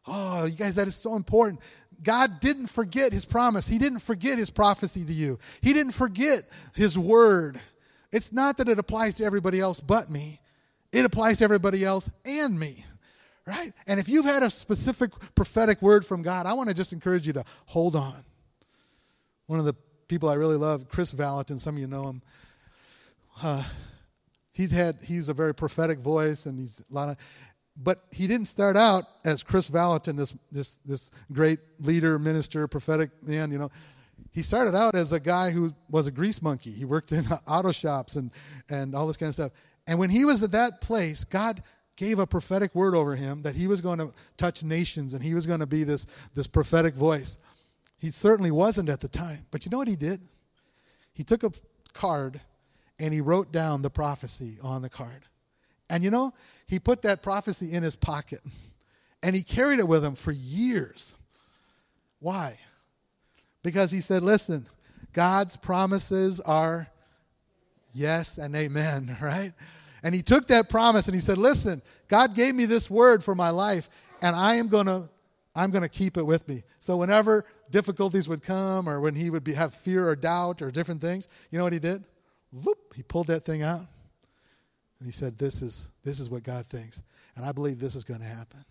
Oh, 0.06 0.44
you 0.44 0.56
guys, 0.56 0.74
that 0.74 0.88
is 0.88 0.96
so 0.96 1.16
important. 1.16 1.60
God 2.02 2.40
didn't 2.40 2.66
forget 2.66 3.12
his 3.12 3.24
promise. 3.24 3.68
He 3.68 3.78
didn't 3.78 4.00
forget 4.00 4.36
his 4.36 4.50
prophecy 4.50 5.04
to 5.04 5.12
you. 5.12 5.38
He 5.62 5.72
didn't 5.72 5.92
forget 5.92 6.48
his 6.74 6.98
word. 6.98 7.60
It's 8.12 8.32
not 8.32 8.58
that 8.58 8.68
it 8.68 8.78
applies 8.78 9.14
to 9.16 9.24
everybody 9.24 9.60
else 9.60 9.80
but 9.80 10.10
me, 10.10 10.40
it 10.94 11.04
applies 11.04 11.38
to 11.38 11.44
everybody 11.44 11.84
else 11.84 12.08
and 12.24 12.58
me. 12.58 12.84
Right? 13.46 13.74
And 13.86 14.00
if 14.00 14.08
you've 14.08 14.24
had 14.24 14.42
a 14.42 14.48
specific 14.48 15.10
prophetic 15.34 15.82
word 15.82 16.06
from 16.06 16.22
God, 16.22 16.46
I 16.46 16.54
want 16.54 16.70
to 16.70 16.74
just 16.74 16.92
encourage 16.94 17.26
you 17.26 17.34
to 17.34 17.44
hold 17.66 17.94
on. 17.94 18.24
One 19.46 19.58
of 19.58 19.66
the 19.66 19.74
people 20.08 20.30
I 20.30 20.34
really 20.34 20.56
love, 20.56 20.88
Kris 20.88 21.12
Vallotton, 21.12 21.60
some 21.60 21.74
of 21.74 21.80
you 21.80 21.86
know 21.86 22.08
him. 22.08 22.22
Uh, 23.42 23.64
he's 24.52 24.70
had 24.70 24.98
he's 25.02 25.28
a 25.28 25.34
very 25.34 25.54
prophetic 25.54 25.98
voice 25.98 26.46
and 26.46 26.58
he's 26.58 26.78
a 26.78 26.94
lot 26.94 27.10
of 27.10 27.16
but 27.76 28.04
he 28.12 28.26
didn't 28.26 28.46
start 28.46 28.76
out 28.76 29.04
as 29.24 29.42
Kris 29.42 29.68
Vallotton, 29.68 30.16
this 30.16 30.32
this 30.52 30.76
this 30.84 31.10
great 31.32 31.58
leader, 31.80 32.18
minister, 32.18 32.68
prophetic 32.68 33.10
man. 33.22 33.50
You 33.50 33.58
know, 33.58 33.70
he 34.30 34.42
started 34.42 34.76
out 34.76 34.94
as 34.94 35.12
a 35.12 35.20
guy 35.20 35.50
who 35.50 35.74
was 35.90 36.06
a 36.06 36.10
grease 36.10 36.40
monkey. 36.40 36.70
He 36.70 36.84
worked 36.84 37.10
in 37.12 37.26
auto 37.46 37.72
shops 37.72 38.16
and 38.16 38.30
and 38.68 38.94
all 38.94 39.06
this 39.06 39.16
kind 39.16 39.28
of 39.28 39.34
stuff. 39.34 39.52
And 39.86 39.98
when 39.98 40.10
he 40.10 40.24
was 40.24 40.42
at 40.42 40.52
that 40.52 40.80
place, 40.80 41.24
God 41.24 41.62
gave 41.96 42.18
a 42.18 42.26
prophetic 42.26 42.74
word 42.74 42.94
over 42.94 43.16
him 43.16 43.42
that 43.42 43.54
he 43.54 43.66
was 43.66 43.80
going 43.80 43.98
to 43.98 44.12
touch 44.36 44.62
nations 44.62 45.14
and 45.14 45.22
he 45.22 45.34
was 45.34 45.46
going 45.46 45.60
to 45.60 45.66
be 45.66 45.84
this 45.84 46.06
this 46.34 46.46
prophetic 46.46 46.94
voice. 46.94 47.38
He 47.98 48.10
certainly 48.10 48.50
wasn't 48.50 48.88
at 48.88 49.00
the 49.00 49.08
time, 49.08 49.46
but 49.50 49.64
you 49.64 49.70
know 49.70 49.78
what 49.78 49.88
he 49.88 49.96
did? 49.96 50.20
He 51.12 51.22
took 51.22 51.44
a 51.44 51.52
card 51.92 52.40
and 52.98 53.14
he 53.14 53.20
wrote 53.20 53.52
down 53.52 53.82
the 53.82 53.90
prophecy 53.90 54.58
on 54.62 54.82
the 54.82 54.88
card. 54.88 55.26
And 55.88 56.02
you 56.02 56.10
know, 56.10 56.32
he 56.66 56.78
put 56.78 57.02
that 57.02 57.22
prophecy 57.22 57.72
in 57.72 57.82
his 57.82 57.94
pocket 57.94 58.40
and 59.22 59.36
he 59.36 59.42
carried 59.42 59.78
it 59.78 59.88
with 59.88 60.04
him 60.04 60.14
for 60.16 60.32
years. 60.32 61.14
Why? 62.18 62.58
Because 63.62 63.90
he 63.90 64.00
said, 64.00 64.22
listen, 64.22 64.66
God's 65.12 65.56
promises 65.56 66.40
are 66.40 66.88
yes 67.94 68.36
and 68.36 68.54
amen, 68.54 69.16
right? 69.22 69.52
And 70.02 70.14
he 70.14 70.22
took 70.22 70.48
that 70.48 70.68
promise 70.68 71.06
and 71.06 71.14
he 71.14 71.20
said, 71.20 71.38
listen, 71.38 71.80
God 72.08 72.34
gave 72.34 72.54
me 72.54 72.66
this 72.66 72.90
word 72.90 73.24
for 73.24 73.34
my 73.34 73.50
life 73.50 73.88
and 74.20 74.36
I 74.36 74.56
am 74.56 74.68
going 74.68 74.86
to 74.86 75.08
I'm 75.56 75.70
going 75.70 75.82
to 75.82 75.88
keep 75.88 76.16
it 76.16 76.24
with 76.24 76.48
me. 76.48 76.64
So 76.80 76.96
whenever 76.96 77.44
difficulties 77.70 78.28
would 78.28 78.42
come 78.42 78.88
or 78.88 79.00
when 79.00 79.14
he 79.14 79.30
would 79.30 79.44
be, 79.44 79.52
have 79.52 79.72
fear 79.72 80.08
or 80.08 80.16
doubt 80.16 80.62
or 80.62 80.72
different 80.72 81.00
things, 81.00 81.28
you 81.50 81.58
know 81.58 81.64
what 81.64 81.72
he 81.72 81.78
did? 81.78 82.04
Whoop, 82.52 82.92
he 82.96 83.04
pulled 83.04 83.28
that 83.28 83.44
thing 83.44 83.62
out 83.62 83.86
and 84.98 85.06
he 85.06 85.12
said, 85.12 85.38
This 85.38 85.62
is, 85.62 85.88
this 86.02 86.18
is 86.18 86.28
what 86.28 86.42
God 86.42 86.66
thinks. 86.66 87.00
And 87.36 87.44
I 87.44 87.52
believe 87.52 87.78
this 87.78 87.94
is 87.94 88.04
going 88.04 88.20
to 88.20 88.26
happen. 88.26 88.64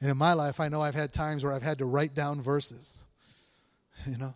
And 0.00 0.10
in 0.10 0.16
my 0.16 0.32
life, 0.32 0.60
I 0.60 0.68
know 0.68 0.80
I've 0.80 0.94
had 0.94 1.12
times 1.12 1.44
where 1.44 1.52
I've 1.52 1.62
had 1.62 1.78
to 1.78 1.84
write 1.84 2.14
down 2.14 2.40
verses, 2.40 2.98
you 4.06 4.16
know, 4.16 4.34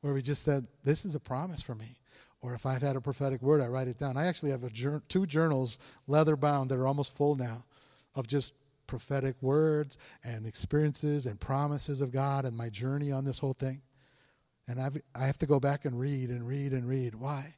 where 0.00 0.14
we 0.14 0.22
just 0.22 0.42
said, 0.42 0.66
This 0.84 1.04
is 1.04 1.14
a 1.14 1.20
promise 1.20 1.62
for 1.62 1.74
me. 1.74 1.97
Or 2.40 2.54
if 2.54 2.66
I've 2.66 2.82
had 2.82 2.96
a 2.96 3.00
prophetic 3.00 3.42
word, 3.42 3.60
I 3.60 3.66
write 3.66 3.88
it 3.88 3.98
down. 3.98 4.16
I 4.16 4.26
actually 4.26 4.50
have 4.52 4.62
two 5.08 5.26
journals, 5.26 5.78
leather 6.06 6.36
bound, 6.36 6.70
that 6.70 6.78
are 6.78 6.86
almost 6.86 7.16
full 7.16 7.34
now, 7.34 7.64
of 8.14 8.26
just 8.26 8.52
prophetic 8.86 9.36
words 9.40 9.98
and 10.24 10.46
experiences 10.46 11.26
and 11.26 11.38
promises 11.40 12.00
of 12.00 12.12
God 12.12 12.44
and 12.44 12.56
my 12.56 12.68
journey 12.68 13.10
on 13.10 13.24
this 13.24 13.40
whole 13.40 13.54
thing. 13.54 13.82
And 14.68 14.80
I've, 14.80 15.00
I 15.14 15.26
have 15.26 15.38
to 15.38 15.46
go 15.46 15.58
back 15.58 15.84
and 15.84 15.98
read 15.98 16.30
and 16.30 16.46
read 16.46 16.72
and 16.72 16.88
read. 16.88 17.14
Why? 17.14 17.54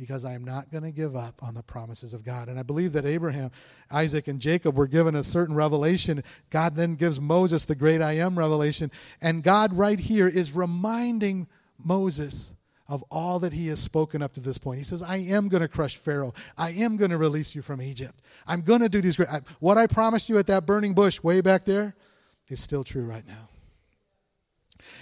because 0.00 0.24
I 0.24 0.32
am 0.32 0.44
not 0.44 0.72
going 0.72 0.82
to 0.82 0.90
give 0.90 1.14
up 1.14 1.42
on 1.42 1.52
the 1.52 1.62
promises 1.62 2.14
of 2.14 2.24
God. 2.24 2.48
And 2.48 2.58
I 2.58 2.62
believe 2.62 2.94
that 2.94 3.04
Abraham, 3.04 3.50
Isaac, 3.90 4.28
and 4.28 4.40
Jacob 4.40 4.74
were 4.74 4.86
given 4.86 5.14
a 5.14 5.22
certain 5.22 5.54
revelation. 5.54 6.24
God 6.48 6.74
then 6.74 6.94
gives 6.94 7.20
Moses 7.20 7.66
the 7.66 7.74
great 7.74 8.00
I 8.00 8.12
am 8.12 8.38
revelation. 8.38 8.90
And 9.20 9.42
God, 9.42 9.74
right 9.74 10.00
here, 10.00 10.26
is 10.26 10.52
reminding 10.52 11.48
Moses 11.76 12.54
of 12.90 13.04
all 13.08 13.38
that 13.38 13.52
he 13.52 13.68
has 13.68 13.78
spoken 13.78 14.20
up 14.20 14.32
to 14.34 14.40
this 14.40 14.58
point. 14.58 14.78
He 14.78 14.84
says, 14.84 15.00
I 15.00 15.18
am 15.18 15.48
going 15.48 15.62
to 15.62 15.68
crush 15.68 15.96
Pharaoh. 15.96 16.34
I 16.58 16.70
am 16.70 16.96
going 16.96 17.12
to 17.12 17.16
release 17.16 17.54
you 17.54 17.62
from 17.62 17.80
Egypt. 17.80 18.20
I'm 18.48 18.62
going 18.62 18.80
to 18.80 18.88
do 18.88 19.00
these 19.00 19.16
great. 19.16 19.28
I, 19.30 19.42
what 19.60 19.78
I 19.78 19.86
promised 19.86 20.28
you 20.28 20.36
at 20.38 20.48
that 20.48 20.66
burning 20.66 20.92
bush 20.92 21.22
way 21.22 21.40
back 21.40 21.64
there 21.64 21.94
is 22.48 22.60
still 22.60 22.82
true 22.82 23.04
right 23.04 23.26
now. 23.26 23.49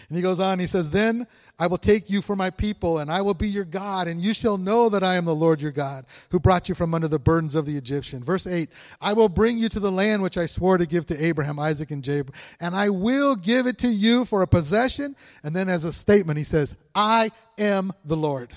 And 0.09 0.17
he 0.17 0.23
goes 0.23 0.41
on, 0.41 0.59
he 0.59 0.67
says, 0.67 0.91
Then 0.91 1.27
I 1.59 1.67
will 1.67 1.79
take 1.79 2.09
you 2.09 2.23
for 2.23 2.37
my 2.37 2.51
people, 2.51 2.99
and 2.99 3.11
I 3.11 3.21
will 3.21 3.35
be 3.35 3.49
your 3.49 3.65
God, 3.65 4.07
and 4.07 4.21
you 4.21 4.33
shall 4.33 4.59
know 4.59 4.89
that 4.89 5.03
I 5.03 5.17
am 5.17 5.25
the 5.25 5.35
Lord 5.35 5.61
your 5.61 5.73
God, 5.73 6.07
who 6.31 6.39
brought 6.39 6.69
you 6.69 6.75
from 6.75 6.95
under 6.95 7.09
the 7.09 7.19
burdens 7.19 7.57
of 7.57 7.67
the 7.67 7.77
Egyptian. 7.77 8.23
Verse 8.23 8.47
8 8.47 8.71
I 9.01 9.13
will 9.13 9.29
bring 9.29 9.59
you 9.59 9.69
to 9.71 9.81
the 9.81 9.91
land 9.91 10.23
which 10.23 10.39
I 10.39 10.47
swore 10.47 10.79
to 10.79 10.87
give 10.87 11.07
to 11.07 11.25
Abraham, 11.25 11.59
Isaac, 11.59 11.91
and 11.91 12.05
Jacob, 12.05 12.33
and 12.61 12.77
I 12.77 12.91
will 12.91 13.35
give 13.35 13.67
it 13.67 13.79
to 13.79 13.89
you 13.89 14.25
for 14.25 14.43
a 14.43 14.47
possession. 14.47 15.17
And 15.43 15.55
then, 15.55 15.69
as 15.69 15.85
a 15.85 15.93
statement, 15.93 16.39
he 16.39 16.45
says, 16.45 16.77
I 16.95 17.33
am 17.59 17.93
the 18.05 18.17
Lord. 18.17 18.53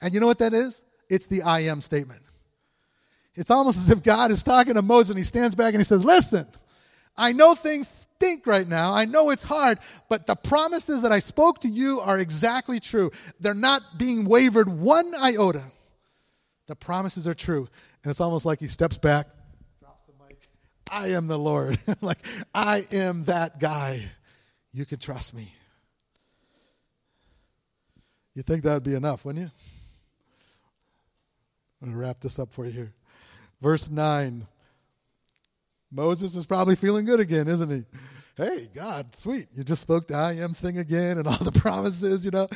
And 0.00 0.14
you 0.14 0.20
know 0.20 0.28
what 0.28 0.38
that 0.38 0.54
is? 0.54 0.80
It's 1.08 1.26
the 1.26 1.42
I 1.42 1.60
am 1.60 1.80
statement. 1.80 2.22
It's 3.34 3.50
almost 3.50 3.78
as 3.78 3.90
if 3.90 4.02
God 4.02 4.30
is 4.30 4.42
talking 4.42 4.74
to 4.74 4.82
Moses, 4.82 5.10
and 5.10 5.18
he 5.18 5.24
stands 5.24 5.54
back 5.54 5.74
and 5.74 5.80
he 5.80 5.84
says, 5.84 6.04
Listen, 6.04 6.46
I 7.18 7.32
know 7.32 7.54
things 7.54 7.88
stink 8.18 8.46
right 8.46 8.66
now. 8.66 8.94
I 8.94 9.04
know 9.04 9.30
it's 9.30 9.42
hard, 9.42 9.78
but 10.08 10.26
the 10.26 10.36
promises 10.36 11.02
that 11.02 11.12
I 11.12 11.18
spoke 11.18 11.60
to 11.60 11.68
you 11.68 12.00
are 12.00 12.18
exactly 12.18 12.80
true. 12.80 13.10
They're 13.40 13.54
not 13.54 13.98
being 13.98 14.24
wavered 14.24 14.68
one 14.68 15.14
iota. 15.14 15.64
The 16.66 16.76
promises 16.76 17.26
are 17.26 17.34
true. 17.34 17.68
And 18.02 18.10
it's 18.10 18.20
almost 18.20 18.44
like 18.44 18.60
he 18.60 18.68
steps 18.68 18.96
back, 18.96 19.28
drops 19.80 20.06
the 20.06 20.12
mic. 20.24 20.38
I 20.90 21.08
am 21.08 21.26
the 21.26 21.38
Lord. 21.38 21.78
like, 22.00 22.24
I 22.54 22.86
am 22.92 23.24
that 23.24 23.58
guy. 23.58 24.04
You 24.72 24.86
can 24.86 24.98
trust 24.98 25.34
me. 25.34 25.52
You 28.34 28.42
think 28.42 28.62
that 28.62 28.74
would 28.74 28.84
be 28.84 28.94
enough, 28.94 29.24
wouldn't 29.24 29.44
you? 29.44 29.50
I'm 31.82 31.88
going 31.88 31.98
to 31.98 32.06
wrap 32.06 32.20
this 32.20 32.38
up 32.38 32.52
for 32.52 32.64
you 32.66 32.70
here. 32.70 32.92
Verse 33.60 33.90
9. 33.90 34.46
Moses 35.90 36.34
is 36.34 36.46
probably 36.46 36.76
feeling 36.76 37.04
good 37.04 37.20
again, 37.20 37.48
isn't 37.48 37.70
he? 37.70 37.84
Hey, 38.36 38.68
God, 38.72 39.14
sweet. 39.16 39.48
You 39.54 39.64
just 39.64 39.82
spoke 39.82 40.06
the 40.06 40.14
I 40.14 40.34
am 40.34 40.54
thing 40.54 40.78
again 40.78 41.18
and 41.18 41.26
all 41.26 41.38
the 41.38 41.52
promises, 41.60 42.24
you 42.24 42.30
know. 42.30 42.48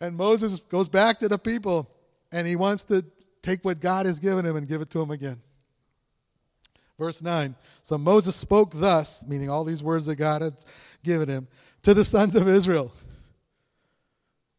And 0.00 0.16
Moses 0.16 0.60
goes 0.60 0.88
back 0.88 1.18
to 1.20 1.28
the 1.28 1.38
people 1.38 1.90
and 2.30 2.46
he 2.46 2.56
wants 2.56 2.84
to 2.84 3.04
take 3.42 3.64
what 3.64 3.80
God 3.80 4.06
has 4.06 4.20
given 4.20 4.44
him 4.44 4.56
and 4.56 4.68
give 4.68 4.80
it 4.80 4.90
to 4.90 5.02
him 5.02 5.10
again. 5.10 5.40
Verse 6.98 7.20
9. 7.20 7.56
So 7.82 7.98
Moses 7.98 8.36
spoke 8.36 8.72
thus, 8.74 9.24
meaning 9.26 9.50
all 9.50 9.64
these 9.64 9.82
words 9.82 10.06
that 10.06 10.16
God 10.16 10.42
had 10.42 10.54
given 11.02 11.28
him, 11.28 11.48
to 11.82 11.94
the 11.94 12.04
sons 12.04 12.36
of 12.36 12.48
Israel. 12.48 12.92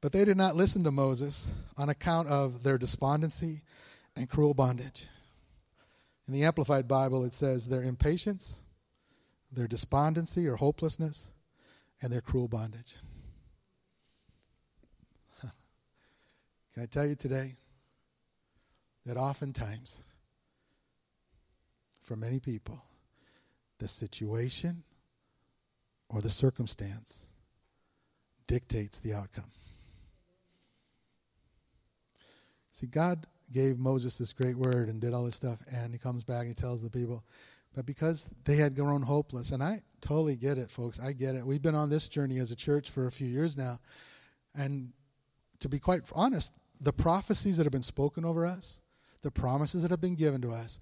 But 0.02 0.12
they 0.12 0.26
did 0.26 0.38
not 0.38 0.56
listen 0.56 0.84
to 0.84 0.92
Moses 0.92 1.50
on 1.78 1.90
account 1.90 2.28
of 2.28 2.64
their 2.64 2.78
despondency 2.78 3.62
and 4.16 4.30
cruel 4.30 4.54
bondage. 4.54 5.08
In 6.28 6.34
the 6.34 6.44
Amplified 6.44 6.88
Bible, 6.88 7.24
it 7.24 7.34
says 7.34 7.68
their 7.68 7.84
impatience, 7.84 8.56
their 9.52 9.68
despondency 9.68 10.48
or 10.48 10.56
hopelessness, 10.56 11.32
and 12.02 12.12
their 12.12 12.22
cruel 12.22 12.48
bondage. 12.48 12.96
Can 15.42 16.84
I 16.84 16.86
tell 16.88 17.06
you 17.06 17.16
today 17.16 17.56
that 19.06 19.18
oftentimes, 19.18 19.98
for 22.02 22.16
many 22.16 22.40
people, 22.40 22.82
the 23.78 23.88
situation 23.88 24.84
or 26.10 26.22
the 26.22 26.30
circumstance 26.30 27.20
dictates 28.48 29.00
the 29.00 29.14
outcome. 29.14 29.52
See, 32.72 32.88
God 32.88 33.28
gave 33.52 33.78
Moses 33.78 34.18
this 34.18 34.34
great 34.34 34.58
word 34.58 34.90
and 34.90 35.00
did 35.00 35.14
all 35.14 35.26
this 35.26 35.36
stuff, 35.36 35.60
and 35.72 35.94
he 35.94 35.98
comes 36.00 36.24
back 36.24 36.42
and 36.42 36.50
he 36.50 36.54
tells 36.54 36.82
the 36.82 36.90
people, 36.90 37.24
but 37.76 37.86
because 37.86 38.26
they 38.46 38.56
had 38.56 38.76
grown 38.76 39.02
hopeless, 39.02 39.52
and 39.52 39.62
I 39.62 39.82
totally 40.02 40.36
get 40.36 40.58
it, 40.58 40.72
folks, 40.72 41.00
I 41.00 41.14
get 41.14 41.36
it. 41.36 41.46
We've 41.46 41.62
been 41.62 41.76
on 41.76 41.90
this 41.90 42.08
journey 42.08 42.40
as 42.40 42.52
a 42.52 42.56
church 42.56 42.90
for 42.90 43.06
a 43.06 43.12
few 43.12 43.28
years 43.28 43.58
now, 43.58 43.80
and 44.54 44.94
to 45.60 45.70
be 45.70 45.80
quite 45.80 46.04
honest, 46.14 46.54
the 46.80 46.94
prophecies 46.94 47.58
that 47.58 47.66
have 47.66 47.74
been 47.74 47.82
spoken 47.82 48.26
over 48.26 48.46
us, 48.46 48.82
the 49.22 49.32
promises 49.32 49.82
that 49.82 49.92
have 49.92 50.02
been 50.02 50.16
given 50.16 50.42
to 50.42 50.52
us, 50.52 50.80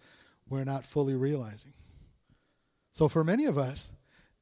we're 0.49 0.63
not 0.63 0.83
fully 0.83 1.15
realizing. 1.15 1.73
So 2.91 3.07
for 3.07 3.23
many 3.23 3.45
of 3.45 3.57
us, 3.57 3.91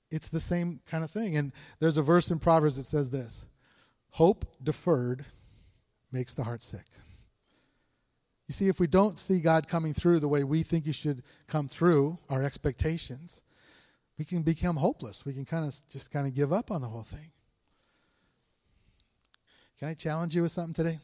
it's 0.09 0.27
the 0.27 0.39
same 0.39 0.81
kind 0.85 1.03
of 1.03 1.11
thing. 1.11 1.37
And 1.37 1.53
there's 1.79 1.97
a 1.97 2.01
verse 2.01 2.29
in 2.29 2.39
Proverbs 2.39 2.75
that 2.75 2.83
says 2.83 3.09
this 3.09 3.45
Hope 4.11 4.45
deferred 4.61 5.25
makes 6.11 6.33
the 6.33 6.43
heart 6.43 6.61
sick. 6.61 6.85
You 8.51 8.53
see, 8.53 8.67
if 8.67 8.81
we 8.81 8.87
don't 8.87 9.17
see 9.17 9.39
God 9.39 9.69
coming 9.69 9.93
through 9.93 10.19
the 10.19 10.27
way 10.27 10.43
we 10.43 10.61
think 10.61 10.83
He 10.83 10.91
should 10.91 11.23
come 11.47 11.69
through, 11.69 12.19
our 12.29 12.43
expectations, 12.43 13.39
we 14.17 14.25
can 14.25 14.41
become 14.41 14.75
hopeless. 14.75 15.23
We 15.23 15.31
can 15.31 15.45
kind 15.45 15.65
of 15.65 15.73
just 15.89 16.11
kind 16.11 16.27
of 16.27 16.33
give 16.33 16.51
up 16.51 16.69
on 16.69 16.81
the 16.81 16.89
whole 16.89 17.03
thing. 17.03 17.31
Can 19.79 19.87
I 19.87 19.93
challenge 19.93 20.35
you 20.35 20.41
with 20.41 20.51
something 20.51 20.73
today? 20.73 20.99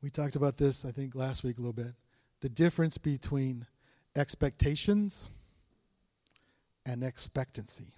We 0.00 0.08
talked 0.08 0.34
about 0.34 0.56
this, 0.56 0.86
I 0.86 0.92
think, 0.92 1.14
last 1.14 1.44
week 1.44 1.58
a 1.58 1.60
little 1.60 1.74
bit. 1.74 1.92
The 2.40 2.48
difference 2.48 2.96
between 2.96 3.66
expectations 4.16 5.28
and 6.86 7.04
expectancy. 7.04 7.92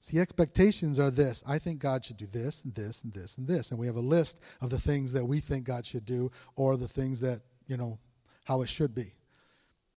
See, 0.00 0.18
expectations 0.18 0.98
are 0.98 1.10
this. 1.10 1.42
I 1.46 1.58
think 1.58 1.80
God 1.80 2.04
should 2.04 2.16
do 2.16 2.26
this 2.26 2.62
and 2.64 2.74
this 2.74 3.00
and 3.02 3.12
this 3.12 3.36
and 3.36 3.46
this. 3.46 3.70
And 3.70 3.78
we 3.78 3.86
have 3.86 3.96
a 3.96 4.00
list 4.00 4.38
of 4.60 4.70
the 4.70 4.80
things 4.80 5.12
that 5.12 5.24
we 5.24 5.40
think 5.40 5.64
God 5.64 5.84
should 5.84 6.04
do 6.04 6.30
or 6.56 6.76
the 6.76 6.88
things 6.88 7.20
that, 7.20 7.40
you 7.66 7.76
know, 7.76 7.98
how 8.44 8.62
it 8.62 8.68
should 8.68 8.94
be. 8.94 9.14